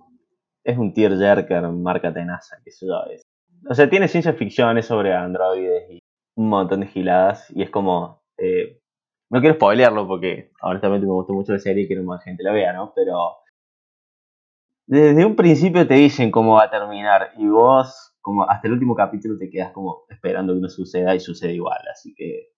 [0.63, 3.03] es un tearjerker marca tenaza, que sé yo.
[3.11, 3.23] Es.
[3.67, 6.03] O sea, tiene ciencia ficción, es sobre androides y
[6.35, 7.51] un montón de giladas.
[7.57, 8.23] Y es como.
[8.37, 8.79] eh,
[9.31, 12.43] no quiero spoilearlo porque honestamente me gustó mucho la serie y quiero que más gente
[12.43, 12.93] la vea, ¿no?
[12.95, 13.37] Pero.
[14.89, 18.95] Desde un principio te dicen cómo va a terminar y vos, como hasta el último
[18.95, 21.81] capítulo, te quedas como esperando que no suceda y sucede igual.
[21.93, 22.53] Así que.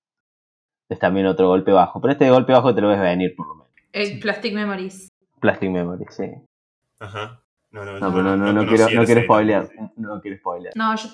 [0.91, 2.01] Es también otro golpe bajo.
[2.01, 3.73] Pero este golpe bajo te lo ves venir, por lo menos.
[3.93, 5.09] El Plastic Memories.
[5.41, 6.31] Plastic Memories, sí.
[7.01, 7.43] Ajá.
[7.71, 9.69] No, no, No, pero no, no, no, quiero, no quiero spoilear.
[9.97, 10.73] No quiero spoilear.
[10.75, 11.09] No, yo,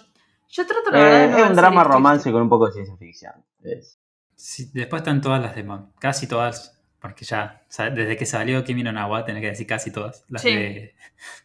[0.49, 2.67] yo trato la verdad de Eh, no es ver un drama romance con un poco
[2.67, 3.33] de ciencia ficción.
[3.63, 3.99] Es-
[4.37, 8.64] Sí, después están todas las demás, casi todas, porque ya, o sea, desde que salió
[8.64, 10.55] Kimi no Nawa, tenés que decir casi todas, las Sí.
[10.55, 10.95] de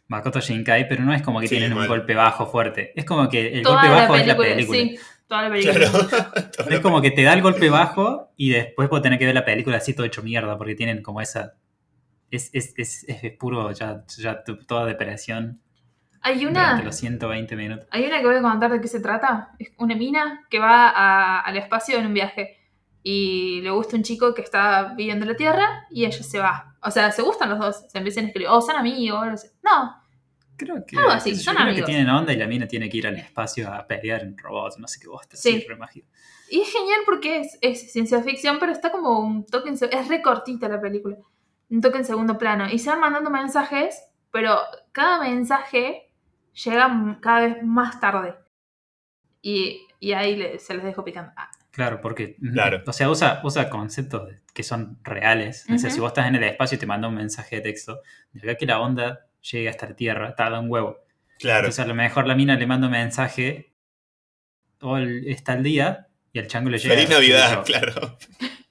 [0.08, 3.28] Makoto Shinkai, pero no es como que Sí, tienen un golpe bajo fuerte, es como
[3.28, 5.74] que el Toda golpe bajo es la película, sí, toda la película.
[6.56, 6.70] Claro.
[6.70, 9.44] Es como que te da el golpe bajo y después vos tenés que ver la
[9.44, 11.54] película así todo hecho mierda, porque tienen como esa...
[12.30, 15.60] Es, es, es, es puro, ya, ya toda depresión
[16.22, 17.88] Hay una, los 120 minutos.
[17.90, 19.50] hay una que voy a contar de qué se trata.
[19.58, 22.59] Es una mina que va a- al espacio en un viaje
[23.02, 26.76] y le gusta un chico que está viviendo en la Tierra y ella se va.
[26.82, 29.50] O sea, se gustan los dos, se empiezan a escribir, o son amigos, no sé.
[29.62, 29.96] No,
[30.56, 31.86] Creo que, Algo así, yo, son creo que amigos.
[31.86, 34.86] tienen onda y la mina tiene que ir al espacio a pelear en robots, no
[34.86, 35.34] sé qué bosta.
[35.34, 35.60] Sí.
[35.60, 35.66] Sí.
[35.66, 36.06] re mágico.
[36.50, 39.74] Y es genial porque es, es ciencia ficción, pero está como un toque en...
[39.90, 41.16] Es re cortita la película.
[41.70, 42.68] Un toque en segundo plano.
[42.70, 44.58] Y se van mandando mensajes, pero
[44.92, 46.10] cada mensaje
[46.62, 48.34] llega cada vez más tarde.
[49.40, 51.32] Y, y ahí le- se les dejo picando.
[51.36, 52.36] Ah, Claro, porque.
[52.52, 52.82] Claro.
[52.86, 55.64] O sea, usa, usa conceptos que son reales.
[55.72, 58.00] O sea, si vos estás en el espacio y te manda un mensaje de texto,
[58.32, 60.98] de acá que la onda llegue hasta la Tierra, tarda un huevo.
[61.38, 61.60] Claro.
[61.60, 63.72] Entonces, a lo mejor la mina le manda un mensaje,
[64.80, 66.94] o el- está el día, y al chango le llega.
[66.94, 68.18] Feliz Navidad, claro.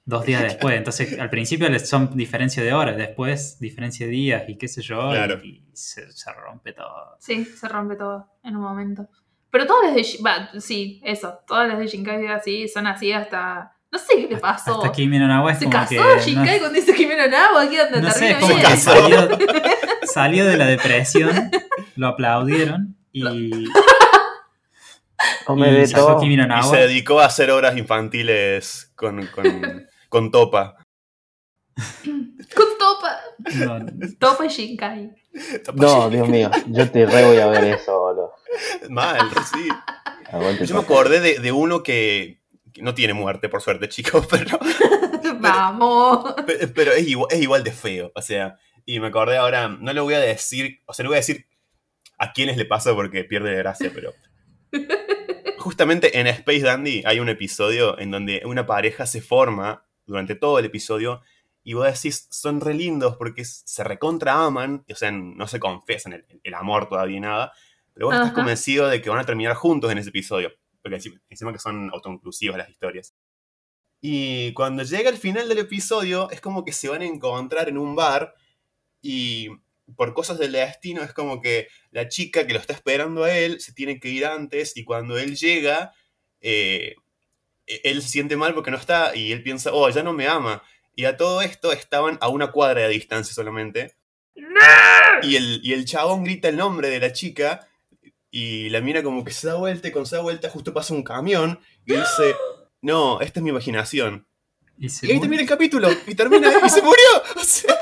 [0.04, 0.76] Dos días después.
[0.76, 4.82] Entonces, al principio les son diferencia de horas, después diferencia de días y qué sé
[4.82, 5.40] yo, Claro.
[5.42, 7.16] y, se, se rompe todo.
[7.18, 9.08] sí, se rompe todo en un momento.
[9.50, 10.22] Pero todas las de...
[10.24, 11.40] Va, sí, eso.
[11.46, 13.76] Todas las de Shinkai así son así hasta...
[13.92, 14.76] No sé qué le pasó.
[14.76, 15.96] Hasta Kimi no Nawa es ¿Se como casó que.
[15.96, 17.68] no- Shinkai con ese Jimeno Nawa?
[17.68, 18.00] ¿Qué onda?
[18.00, 18.66] No sé, Termina es como bien.
[18.66, 18.92] que casó.
[18.92, 19.28] salió,
[20.04, 21.50] salió de la depresión,
[21.96, 23.64] lo aplaudieron y,
[25.44, 26.20] Come y de sacó todo.
[26.20, 29.44] Kimi no Y se dedicó a hacer obras infantiles con, con,
[30.08, 30.76] con Topa.
[32.54, 33.16] Con Topa.
[33.56, 33.86] No,
[34.20, 35.10] Topa y Shinkai.
[35.74, 38.29] No, Dios mío, yo te re voy a ver eso, boludo.
[38.88, 39.68] Mal, sí.
[40.30, 42.40] Aguante Yo me acordé de, de uno que,
[42.72, 44.58] que no tiene muerte, por suerte, chicos, pero,
[45.38, 46.34] Vamos.
[46.46, 48.12] pe- pero es, igual, es igual de feo.
[48.14, 51.16] O sea, y me acordé ahora, no le voy a decir, o sea, le voy
[51.16, 51.46] a decir
[52.18, 54.12] a quiénes le pasa porque pierde gracia, pero...
[55.58, 60.58] Justamente en Space Dandy hay un episodio en donde una pareja se forma durante todo
[60.58, 61.20] el episodio
[61.62, 66.14] y vos decís, son re lindos porque se recontra aman, o sea, no se confesan
[66.14, 67.52] el, el amor todavía y nada,
[68.04, 70.96] vos estás convencido de que van a terminar juntos en ese episodio, porque
[71.28, 73.14] encima, que son autoinclusivas las historias.
[74.00, 77.76] Y cuando llega el final del episodio, es como que se van a encontrar en
[77.76, 78.34] un bar
[79.02, 79.48] y
[79.96, 83.60] por cosas del destino es como que la chica que lo está esperando a él
[83.60, 85.92] se tiene que ir antes y cuando él llega,
[86.40, 86.94] eh,
[87.66, 90.62] él se siente mal porque no está y él piensa, oh, ya no me ama.
[90.94, 93.96] Y a todo esto estaban a una cuadra de distancia solamente.
[95.22, 97.68] Y el, y el chabón grita el nombre de la chica
[98.30, 100.94] y la mira como que se da vuelta y cuando se da vuelta justo pasa
[100.94, 102.36] un camión y dice,
[102.82, 104.26] no, esta es mi imaginación.
[104.78, 107.04] y se Y ahí termina el capítulo y termina ahí y se murió.
[107.36, 107.76] O sea,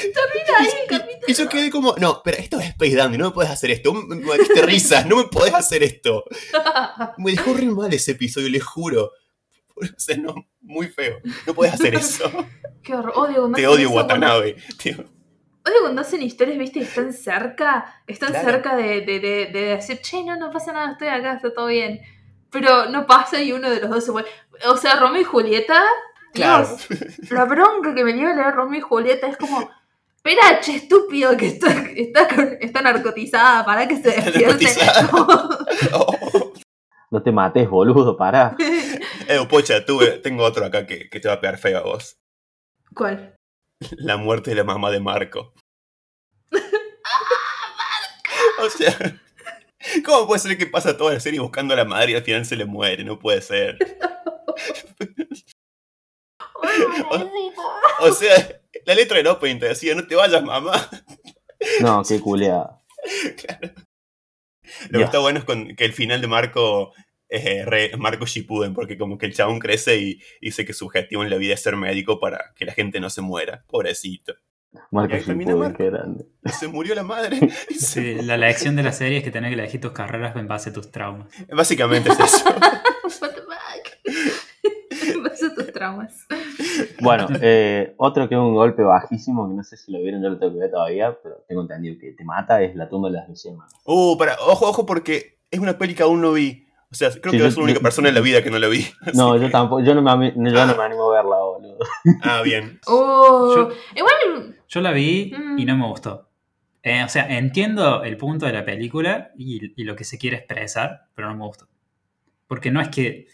[0.00, 1.24] Termina ahí el capítulo.
[1.26, 3.92] Y yo quedé como, no, pero esto es Space Dandy, no me puedes hacer esto.
[3.92, 6.24] Me me diste risa, no me podés hacer esto.
[7.18, 9.12] Me dejó re mal ese episodio, le juro.
[9.74, 11.20] O sea, no, muy feo.
[11.46, 12.30] No puedes hacer eso.
[12.82, 13.12] Qué horror.
[13.16, 14.56] Odio Te odio, Watanabe.
[14.82, 15.04] Tío.
[15.66, 18.50] Odio cuando hacen historias, viste, están cerca, están Claro.
[18.50, 21.66] cerca de, de, de, de decir, che, no, no pasa nada, estoy acá, está todo
[21.66, 22.00] bien.
[22.50, 24.28] Pero no pasa y uno de los dos se muere.
[24.66, 25.82] O sea, Romeo y Julieta,
[26.32, 26.66] Claro.
[26.66, 29.68] Dios, la bronca que me lleva a leer Romeo y Julieta es como,
[30.16, 32.28] espera, che, estúpido, que está, está,
[32.60, 34.66] está narcotizada, para que se despierte.
[35.12, 36.52] Oh.
[37.12, 38.56] No te mates, boludo, pará.
[39.28, 42.16] Eh, pocha, tuve, tengo otro acá que, que te va a pegar feo a vos.
[42.94, 43.36] ¿Cuál?
[43.98, 45.54] La muerte de la mamá de Marco.
[48.62, 49.20] o sea,
[50.04, 52.44] ¿cómo puede ser que pasa toda la serie buscando a la madre y al final
[52.44, 53.04] se le muere?
[53.04, 53.78] No puede ser.
[58.02, 60.88] O sea, la letra del opening te decía, no te vayas, mamá.
[61.80, 62.80] No, qué culeada.
[63.36, 63.74] Claro.
[64.88, 66.92] Lo que está bueno es con, que el final de Marco
[67.30, 71.22] eh, re- Marco Shippuden, porque como que el chabón crece y dice que su objetivo
[71.22, 73.64] en la vida es ser médico para que la gente no se muera.
[73.68, 74.34] Pobrecito.
[74.90, 75.78] Marco Shippuden, Marco.
[75.78, 76.26] qué grande.
[76.58, 77.38] Se murió la madre.
[77.70, 80.70] Sí, la lección de la serie es que tenés que elegir tus carreras en base
[80.70, 81.28] a tus traumas.
[81.52, 82.44] Básicamente es eso.
[83.20, 85.22] What the fuck?
[85.24, 86.26] Pasa tus traumas.
[87.00, 90.28] Bueno, eh, otro que es un golpe bajísimo, que no sé si lo vieron, yo
[90.30, 93.16] lo tengo que ver todavía, pero tengo entendido que te mata, es la tumba de
[93.16, 93.72] las Lucianas.
[93.84, 96.66] Uh, para, ojo, ojo, porque es una peli que aún no vi.
[96.92, 98.50] O sea, creo Sí, que yo- soy la única yo- persona en la vida que
[98.50, 98.84] no la vi.
[99.14, 101.78] No, que- yo tampoco, yo no me, yo no me animo a verla, boludo.
[102.22, 102.80] Ah, bien.
[102.86, 105.58] Oh, Yo- igual, Yo la vi Mm.
[105.58, 106.28] y no me gustó.
[106.82, 110.38] Eh, o sea, entiendo el punto de la película y, y lo que se quiere
[110.38, 111.68] expresar, pero no me gustó.
[112.46, 113.26] Porque no es que.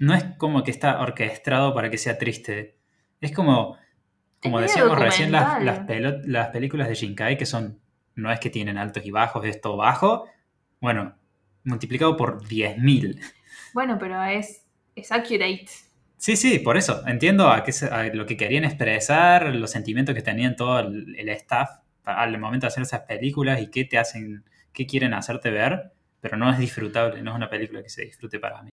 [0.00, 2.78] No es como que está orquestado para que sea triste.
[3.20, 3.76] Es como.
[4.42, 7.80] Como Es decíamos recién, las, las, pelo- las películas de Shinkai, que son.
[8.14, 10.26] No es que tienen altos y bajos, es todo bajo.
[10.80, 11.16] Bueno,
[11.68, 13.20] multiplicado por 10.000.
[13.74, 14.64] bueno, pero es,
[14.96, 15.66] es accurate.
[16.16, 17.06] Sí, sí, por eso.
[17.06, 21.14] Entiendo a, qué se- a lo que querían expresar, los sentimientos que tenían todo el,
[21.16, 21.70] el staff
[22.04, 26.36] al momento de hacer esas películas y qué te hacen, qué quieren hacerte ver, pero
[26.36, 28.70] no es disfrutable, no es una película que se disfrute para mí.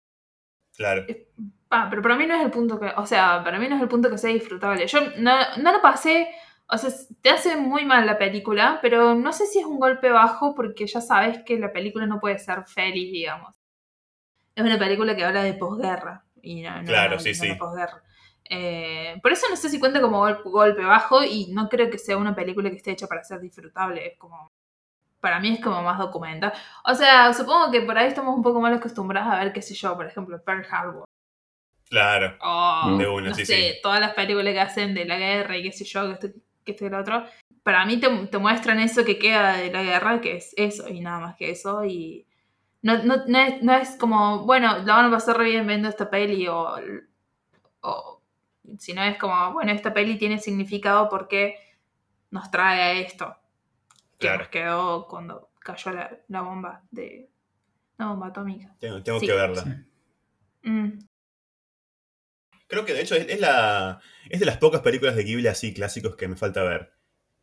[0.76, 1.06] Claro.
[1.70, 3.82] Ah, pero para mí no es el punto que, o sea, para mí no es
[3.82, 4.86] el punto que sea disfrutable.
[4.88, 6.28] Yo no, no lo pasé,
[6.74, 6.90] o sea,
[7.22, 10.88] te hace muy mal la película, pero no sé si es un golpe bajo porque
[10.88, 13.56] ya sabes que la película no puede ser feliz, digamos.
[14.56, 17.54] Es una película que habla de posguerra y no, no, Claro, no- sí, sí.
[17.56, 18.02] posguerra.
[18.50, 21.98] Eh, por eso no sé si cuenta como gol- golpe bajo y no creo que
[21.98, 24.06] sea una película que esté hecha para ser disfrutable.
[24.08, 24.52] Es como,
[25.22, 26.54] para mí es como más documental.
[26.86, 29.76] O sea, supongo que por ahí estamos un poco mal acostumbrados a ver, qué sé
[29.76, 31.06] yo, por ejemplo, Pearl Harbor.
[31.90, 32.38] Claro.
[32.42, 33.80] Oh, De una, no sí, sé, sí.
[33.82, 36.72] todas las películas que hacen de la guerra y qué sé yo, que esto, que
[36.74, 37.24] esto y lo otro.
[37.64, 41.00] Para mí te, te muestran eso que queda de la guerra, que es eso y
[41.02, 41.86] nada más que eso.
[41.86, 42.28] Y
[42.82, 45.88] no, no, no, es, no es como, bueno, la van a pasar re bien viendo
[45.88, 46.76] esta peli o,
[47.82, 48.22] o
[48.80, 51.56] sino es como, bueno, esta peli tiene significado porque
[52.32, 53.36] nos trae a esto.
[54.18, 54.40] Que Claro.
[54.40, 57.30] nos quedó cuando cayó la, la bomba de...
[57.98, 58.74] La bomba atómica.
[58.80, 59.28] Tengo, tengo Sí.
[59.28, 59.62] que verla.
[59.64, 60.70] Sí.
[60.70, 61.00] Mm.
[62.68, 65.74] Creo que de hecho es, es la, es de las pocas películas de Ghibli así
[65.74, 66.92] clásicos que me falta ver.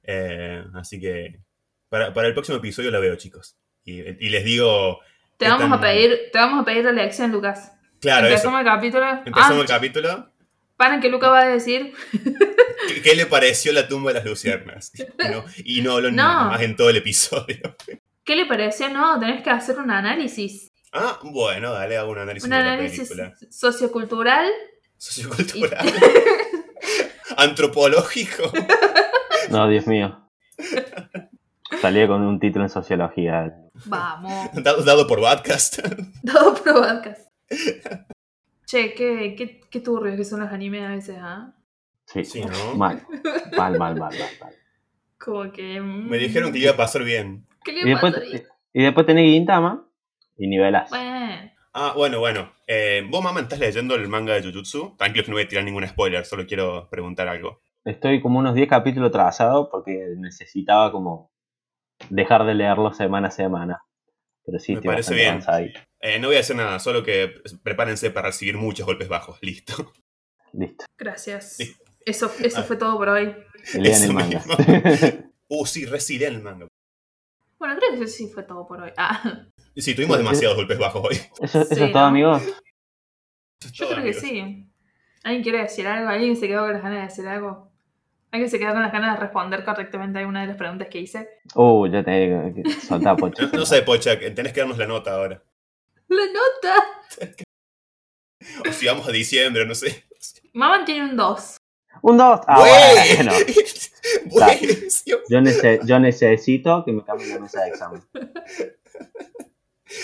[0.03, 1.41] Eh, así que
[1.89, 3.57] para, para el próximo episodio la veo, chicos.
[3.85, 5.01] Y, y les digo.
[5.37, 7.73] Te vamos tan- a pedir, te vamos a pedir la lección, Lucas.
[8.01, 8.35] Claro, eso.
[8.35, 9.11] Empezamos el capítulo.
[9.27, 10.31] Empezamos ah, el capítulo.
[10.77, 11.93] Paren que Lucas va a decir.
[12.89, 14.93] ¿Qué, qué le pareció la tumba de las luciernas?
[14.97, 16.17] Y no, y no hablo No.
[16.17, 17.77] nada más en todo el episodio.
[18.25, 18.89] ¿Qué le pareció?
[18.89, 20.71] No, tenés que hacer un análisis.
[20.93, 23.35] Ah, bueno, dale, hago un análisis Un de la análisis película.
[23.51, 24.51] sociocultural.
[24.97, 25.87] Sociocultural.
[27.41, 28.45] Antropológico.
[29.51, 30.17] No, Dios mío.
[31.81, 33.53] Salía con un título en sociología.
[33.87, 34.51] Vamos.
[34.63, 35.79] Dado, dado por Badcast.
[36.33, 37.29] Todo pro podcast.
[38.67, 41.53] Che, qué, qué, qué turbios que son los animes a veces, ¿ah?
[42.07, 42.75] Sí, Sí, ¿no?
[42.77, 43.03] mal.
[43.57, 44.55] Mal, mal, mal, mal, mal.
[45.19, 45.81] Como que.
[45.81, 47.45] mm, Me dijeron que iba a pasar bien.
[47.65, 48.43] ¿Qué le Y después, pasa ahí?
[48.73, 49.85] y después tenés Gintama
[50.37, 50.91] y nivelas.
[50.91, 51.10] Bueno.
[51.73, 52.53] Ah, bueno, bueno.
[52.67, 54.97] Eh, ¿Vos, mamá, estás leyendo el manga de Jujutsu?
[54.97, 57.63] Tranquilo que no voy a tirar ningún spoiler, solo quiero preguntar algo.
[57.85, 61.31] Estoy como unos 10 capítulos atrasado porque necesitaba como
[62.09, 63.83] dejar de leerlo semana a semana.
[64.45, 65.41] Pero sí, Me parece bien.
[66.01, 67.33] Eh, no voy a hacer nada, solo que
[67.63, 69.39] prepárense para recibir muchos golpes bajos.
[69.43, 69.93] Listo.
[70.53, 70.85] Listo.
[70.99, 71.57] Gracias.
[71.57, 71.75] Sí.
[72.05, 72.63] Eso, eso Ah.
[72.65, 73.35] fue todo por hoy.
[73.75, 74.43] Lean el manga.
[75.53, 76.69] Uh, sí, reciré el manga.
[77.59, 78.93] Bueno, creo que eso sí fue todo por hoy.
[78.97, 81.17] Ah, Sí, tuvimos demasiados golpes bajos hoy.
[81.43, 82.09] Eso, eso Sí, es todo, ¿no?
[82.09, 82.43] amigos.
[83.73, 84.67] yo creo que sí.
[85.23, 86.09] ¿Alguien quiere decir algo?
[86.09, 87.71] ¿Alguien se quedó con las ganas de decir algo?
[88.33, 91.01] Que se quedar con las ganas de responder correctamente a alguna de las preguntas que
[91.01, 91.29] hice.
[91.57, 93.43] Uh, ya te digo, soltá pocho.
[93.43, 95.43] No, no sé, Pocha, tenés que darnos la nota ahora.
[96.09, 97.35] La nota.
[98.69, 100.05] O si vamos a diciembre, no sé.
[100.55, 101.57] Maman tiene un 2.
[102.03, 102.41] Un 2.
[102.47, 103.33] Ah, bueno.
[105.29, 108.03] Yo, nece- yo necesito que me cambien la mesa de examen.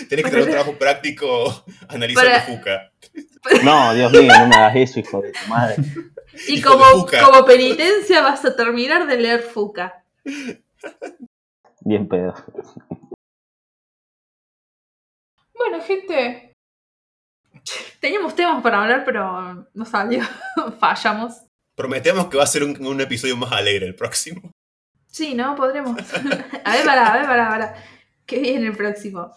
[0.08, 2.92] Tenés que tener un trabajo práctico analizando Para- Fuca.
[3.64, 5.76] No, Dios mío, no me hagas eso, hijo de tu madre.
[6.48, 10.02] Y Hijo como, como penitencia vas a terminar de leer Fuca.
[11.80, 12.34] Bien pedo.
[15.54, 16.52] Bueno, gente.
[18.00, 20.22] Teníamos temas para hablar, pero no salió.
[20.80, 21.34] Fallamos.
[21.74, 24.50] Prometemos que va a ser un, un episodio más alegre el próximo.
[25.06, 25.54] Sí, ¿no?
[25.54, 25.96] Podremos.
[26.64, 27.74] A ver, para, a ver, para, para.
[28.26, 29.30] ¿Qué viene el próximo?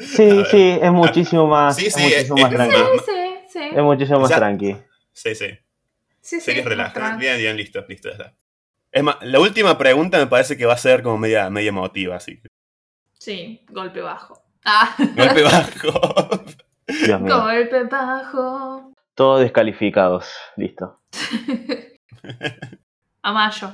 [0.00, 2.76] Sí, sí, es muchísimo más, Sí, es sí, muchísimo es- más es tranqui.
[2.76, 3.12] más- Sí,
[3.52, 3.60] sí.
[3.76, 4.36] Es muchísimo más Ya.
[4.36, 4.76] tranqui.
[5.12, 5.46] Sí, sí.
[6.20, 6.40] Sí, sí.
[6.40, 6.94] Series más relajadas.
[7.08, 7.20] tranqui.
[7.24, 8.34] Bien, bien, listo, listo, ya está.
[8.92, 12.16] Es más, la última pregunta me parece que va a ser como media, media emotiva,
[12.16, 12.40] así.
[12.40, 12.48] que-
[13.18, 14.42] Sí, golpe bajo.
[14.64, 16.44] Ah, Golpe bajo.
[16.86, 17.40] Dios mío.
[17.42, 18.92] golpe bajo.
[19.14, 20.28] Todos descalificados.
[20.56, 21.00] Listo.
[23.22, 23.72] A mayo.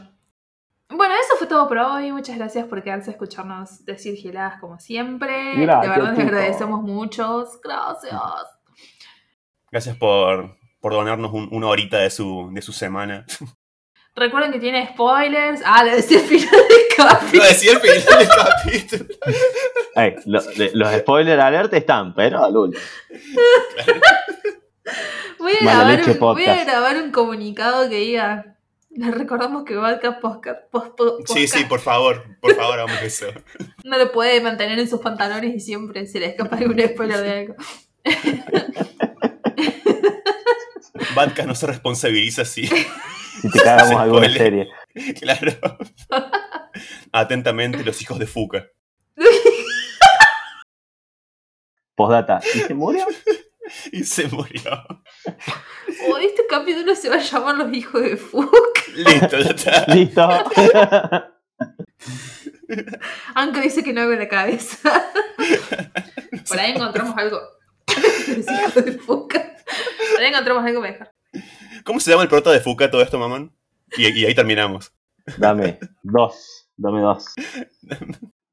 [1.52, 2.10] Todo por hoy.
[2.12, 5.54] Muchas gracias por quedarse a escucharnos decir giladas como siempre.
[5.56, 7.60] Gracias, de verdad les agradecemos muchos.
[7.62, 8.14] Gracias.
[9.70, 13.26] Gracias por, por donarnos un- una horita de su, de su semana.
[14.14, 15.60] Recuerden que tiene spoilers.
[15.66, 17.44] Ah, le decía el final del Lo capítulo.
[17.44, 19.04] decía al final del capítulo.
[20.24, 22.82] Lo- de- los spoiler alert están, pero al último.
[25.38, 28.56] Voy a, grabar un, voy a grabar un comunicado que diga.
[28.94, 33.26] Les recordamos que Vodka Podcast, pos- po- Sí, sí, por favor, por favor, hagamos eso.
[33.84, 37.38] no lo puede mantener en sus pantalones y siempre se le escapa algún spoiler de
[37.38, 37.54] algo.
[41.14, 42.66] Vodka no se responsabiliza si.
[42.66, 44.68] Si te cagamos alguna serie.
[45.18, 45.52] Claro.
[47.12, 48.66] Atentamente, los hijos de Fuca.
[51.94, 52.40] Postdata.
[52.54, 53.06] ¿Y se murió?
[53.92, 54.62] Y se murió.
[56.08, 58.88] O este capítulo se va a llamar Los Hijos de Fuck.
[58.94, 59.86] Listo, ya está.
[59.94, 60.28] Listo.
[63.34, 64.78] Aunque dice que no hago la cabeza.
[66.48, 67.40] Por ahí encontramos algo.
[68.28, 69.32] Los Hijos de Fuck.
[69.32, 71.10] Por ahí encontramos algo mejor.
[71.84, 73.52] ¿Cómo se llama el prota de Fuca todo esto, mamón?
[73.96, 74.92] Y, y ahí terminamos.
[75.36, 76.68] Dame dos.
[76.76, 77.26] Dame dos.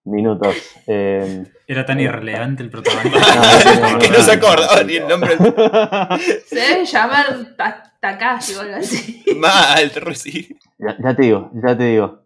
[0.05, 0.55] Minutos.
[0.87, 3.19] Eh, Era tan irrelevante el protagonista.
[3.81, 5.37] no, no, Que no se acordaba ni el nombre.
[6.47, 9.23] Se debe llamar Ta- Takashi o algo así.
[9.35, 10.55] Mal, te recibo.
[10.79, 12.25] ya, ya te digo, ya te digo.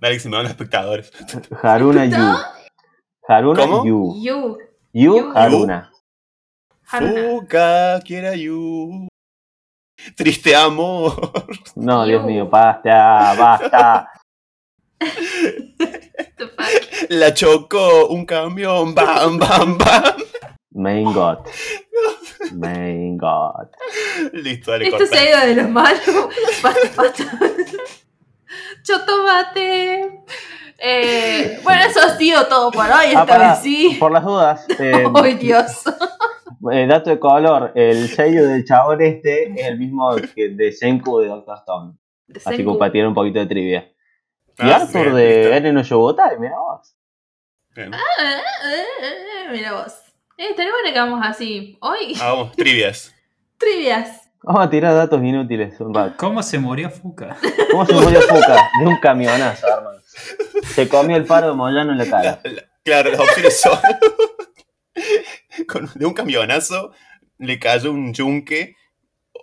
[0.00, 1.12] Dale que se me van los espectadores.
[1.62, 2.38] Haruna Yu.
[3.28, 3.84] Haruna ¿Cómo?
[3.84, 4.14] Yu.
[4.22, 4.58] Yu
[4.92, 5.32] Yu.
[5.34, 5.92] Haruna.
[6.86, 7.20] Haruna.
[7.30, 9.08] Fuca, quiera you.
[10.16, 11.30] Triste amor.
[11.76, 12.10] No, Yu.
[12.12, 14.08] Dios mío, basta, basta.
[15.78, 17.10] The fuck.
[17.10, 18.94] La chocó un camión.
[18.94, 20.16] Bam, bam, bam.
[20.72, 21.38] Main God.
[22.52, 23.68] Main God.
[24.32, 25.16] Listo, dale, Esto corta.
[25.16, 26.00] se ha ido de los malos.
[26.62, 27.24] Basta, basta.
[28.82, 30.22] Chotomate.
[30.78, 32.90] Eh, bueno, eso ha sido todo por hoy.
[32.92, 33.96] Ah, Esta pará, vez sí.
[33.98, 35.82] Por las dudas, eh, ¡Ay, Dios!
[36.72, 41.18] eh, dato de color, el sello del chabón este es el mismo que de Senku
[41.18, 41.94] de Doctor Stone.
[42.44, 43.92] Así para tirar un poquito de trivia.
[44.58, 45.56] Y Ah, Arthur bien, de.
[45.56, 46.94] Eren no Yobotai, mira vos.
[47.74, 47.90] Bien.
[49.52, 49.92] Mira vos.
[50.36, 51.78] Eh, estaría bueno que vamos así.
[51.80, 53.14] Hoy, Ah, vamos, trivias.
[53.58, 54.30] trivias.
[54.42, 56.14] Vamos a tirar datos inútiles un rato.
[56.16, 57.36] ¿Cómo se murió Fuca?
[57.70, 58.68] ¿Cómo se murió Fuca?
[58.80, 59.98] De un camionazo, hermano.
[60.64, 62.40] Se comió el paro de Moyano en la cara.
[62.44, 63.78] La- la- claro, las opciones son.
[65.68, 66.92] con- de un camionazo
[67.38, 68.76] le cayó un yunque.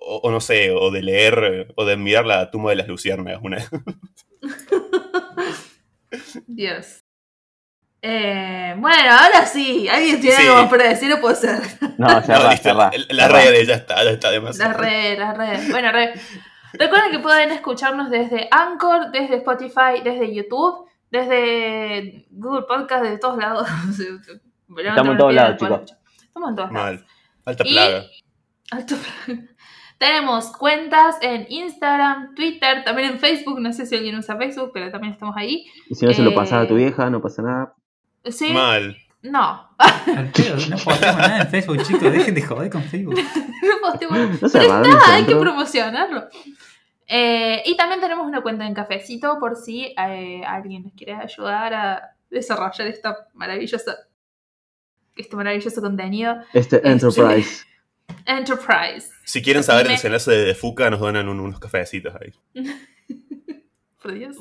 [0.07, 3.41] O, o no sé, o de leer, o de mirar la tumba de las luciérnagas.
[3.43, 3.57] Una...
[6.47, 7.01] Dios.
[8.01, 9.87] Eh, bueno, ahora sí.
[9.89, 10.43] ¿Alguien tiene Sí.
[10.43, 11.59] algo más para decir o puedo ser?
[11.97, 12.91] No, No, cerrá, listo, cerrá.
[13.09, 14.71] la- Las redes, ya está, ya está demasiado.
[14.71, 15.71] Las redes, las redes.
[15.71, 16.13] Bueno, re-
[16.73, 23.37] recuerden que pueden escucharnos desde Anchor, desde Spotify, desde YouTube, desde Google Podcast, de todos
[23.37, 23.67] lados.
[24.77, 25.81] Estamos en todos lados, chicos.
[26.21, 26.91] Estamos en todos lados.
[26.99, 27.05] Mal.
[27.45, 28.03] Alta Y- plaga.
[30.05, 33.59] Tenemos cuentas en Instagram, Twitter, también en Facebook.
[33.59, 35.65] No sé si alguien usa Facebook, pero también estamos ahí.
[35.89, 37.73] Y si no se lo Eh, pasas a tu vieja, no pasa nada.
[38.25, 38.53] ¿Sí?
[38.53, 38.95] Mal.
[39.23, 39.67] No.
[39.75, 42.11] No posteamos nada en Facebook, chicos.
[42.11, 43.15] Dejen de joder con Facebook.
[43.15, 44.11] No posteo-
[44.41, 46.25] No se Pero está, hay que promocionarlo.
[47.07, 51.73] Eh, y también tenemos una cuenta en Cafecito por si eh, alguien nos quiere ayudar
[51.73, 53.95] a desarrollar esta maravillosa,
[55.15, 56.35] este maravilloso contenido.
[56.53, 57.65] Este Enterprise.
[58.25, 59.09] Enterprise.
[59.23, 62.33] Si quieren saber el desenlace de, de Fuca, nos donan un- unos cafecitos ahí.
[64.01, 64.35] Por Dios.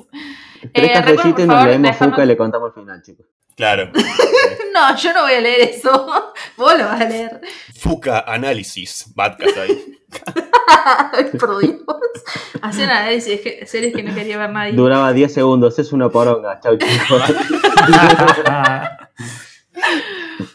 [0.73, 3.27] Tres Eh, cafecitos y nos leemos Fuca y le contamos el final, chicos.
[3.57, 3.91] Claro.
[4.75, 5.91] No, yo no voy a leer eso.
[6.57, 7.41] Vos lo vas a leer.
[7.79, 9.07] Fuca Análisis.
[9.15, 9.99] Badcast ahí.
[11.13, 11.77] Ay, por Dios.
[12.61, 14.73] Hacía un análisis de series que no quería ver nadie.
[14.73, 16.59] Duraba 10 segundos, es una poronga.
[16.61, 17.23] Chau, chicos.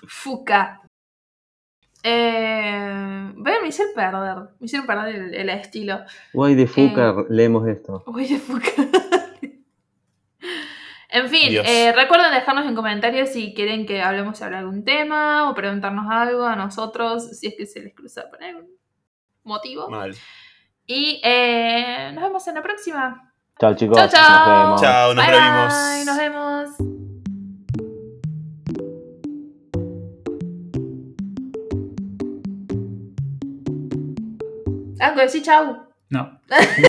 [0.08, 0.82] Fuca.
[2.04, 4.38] Eh, bueno, me hicieron perder.
[4.60, 6.00] Me hicieron perder el, el estilo.
[6.34, 7.26] Guay de Fuca, Eh.
[7.30, 8.04] leemos esto.
[8.08, 8.70] Uy, de Fuca.
[11.12, 15.56] En fin, eh, recuerden dejarnos en comentarios si quieren que hablemos sobre algún tema o
[15.56, 18.68] preguntarnos algo a nosotros, si es que se les cruza por algún
[19.44, 19.90] motivo.
[19.90, 20.16] Mal.
[20.86, 23.34] Y eh, nos vemos en la próxima.
[23.60, 23.98] Chao, chicos.
[23.98, 24.30] Chao, chao.
[24.30, 24.82] Nos vemos.
[24.82, 25.74] Chao, nos bye, vemos.
[25.74, 26.18] bye, nos
[26.78, 27.09] vemos.
[35.00, 35.76] Algo, decí chau.
[36.12, 36.32] No.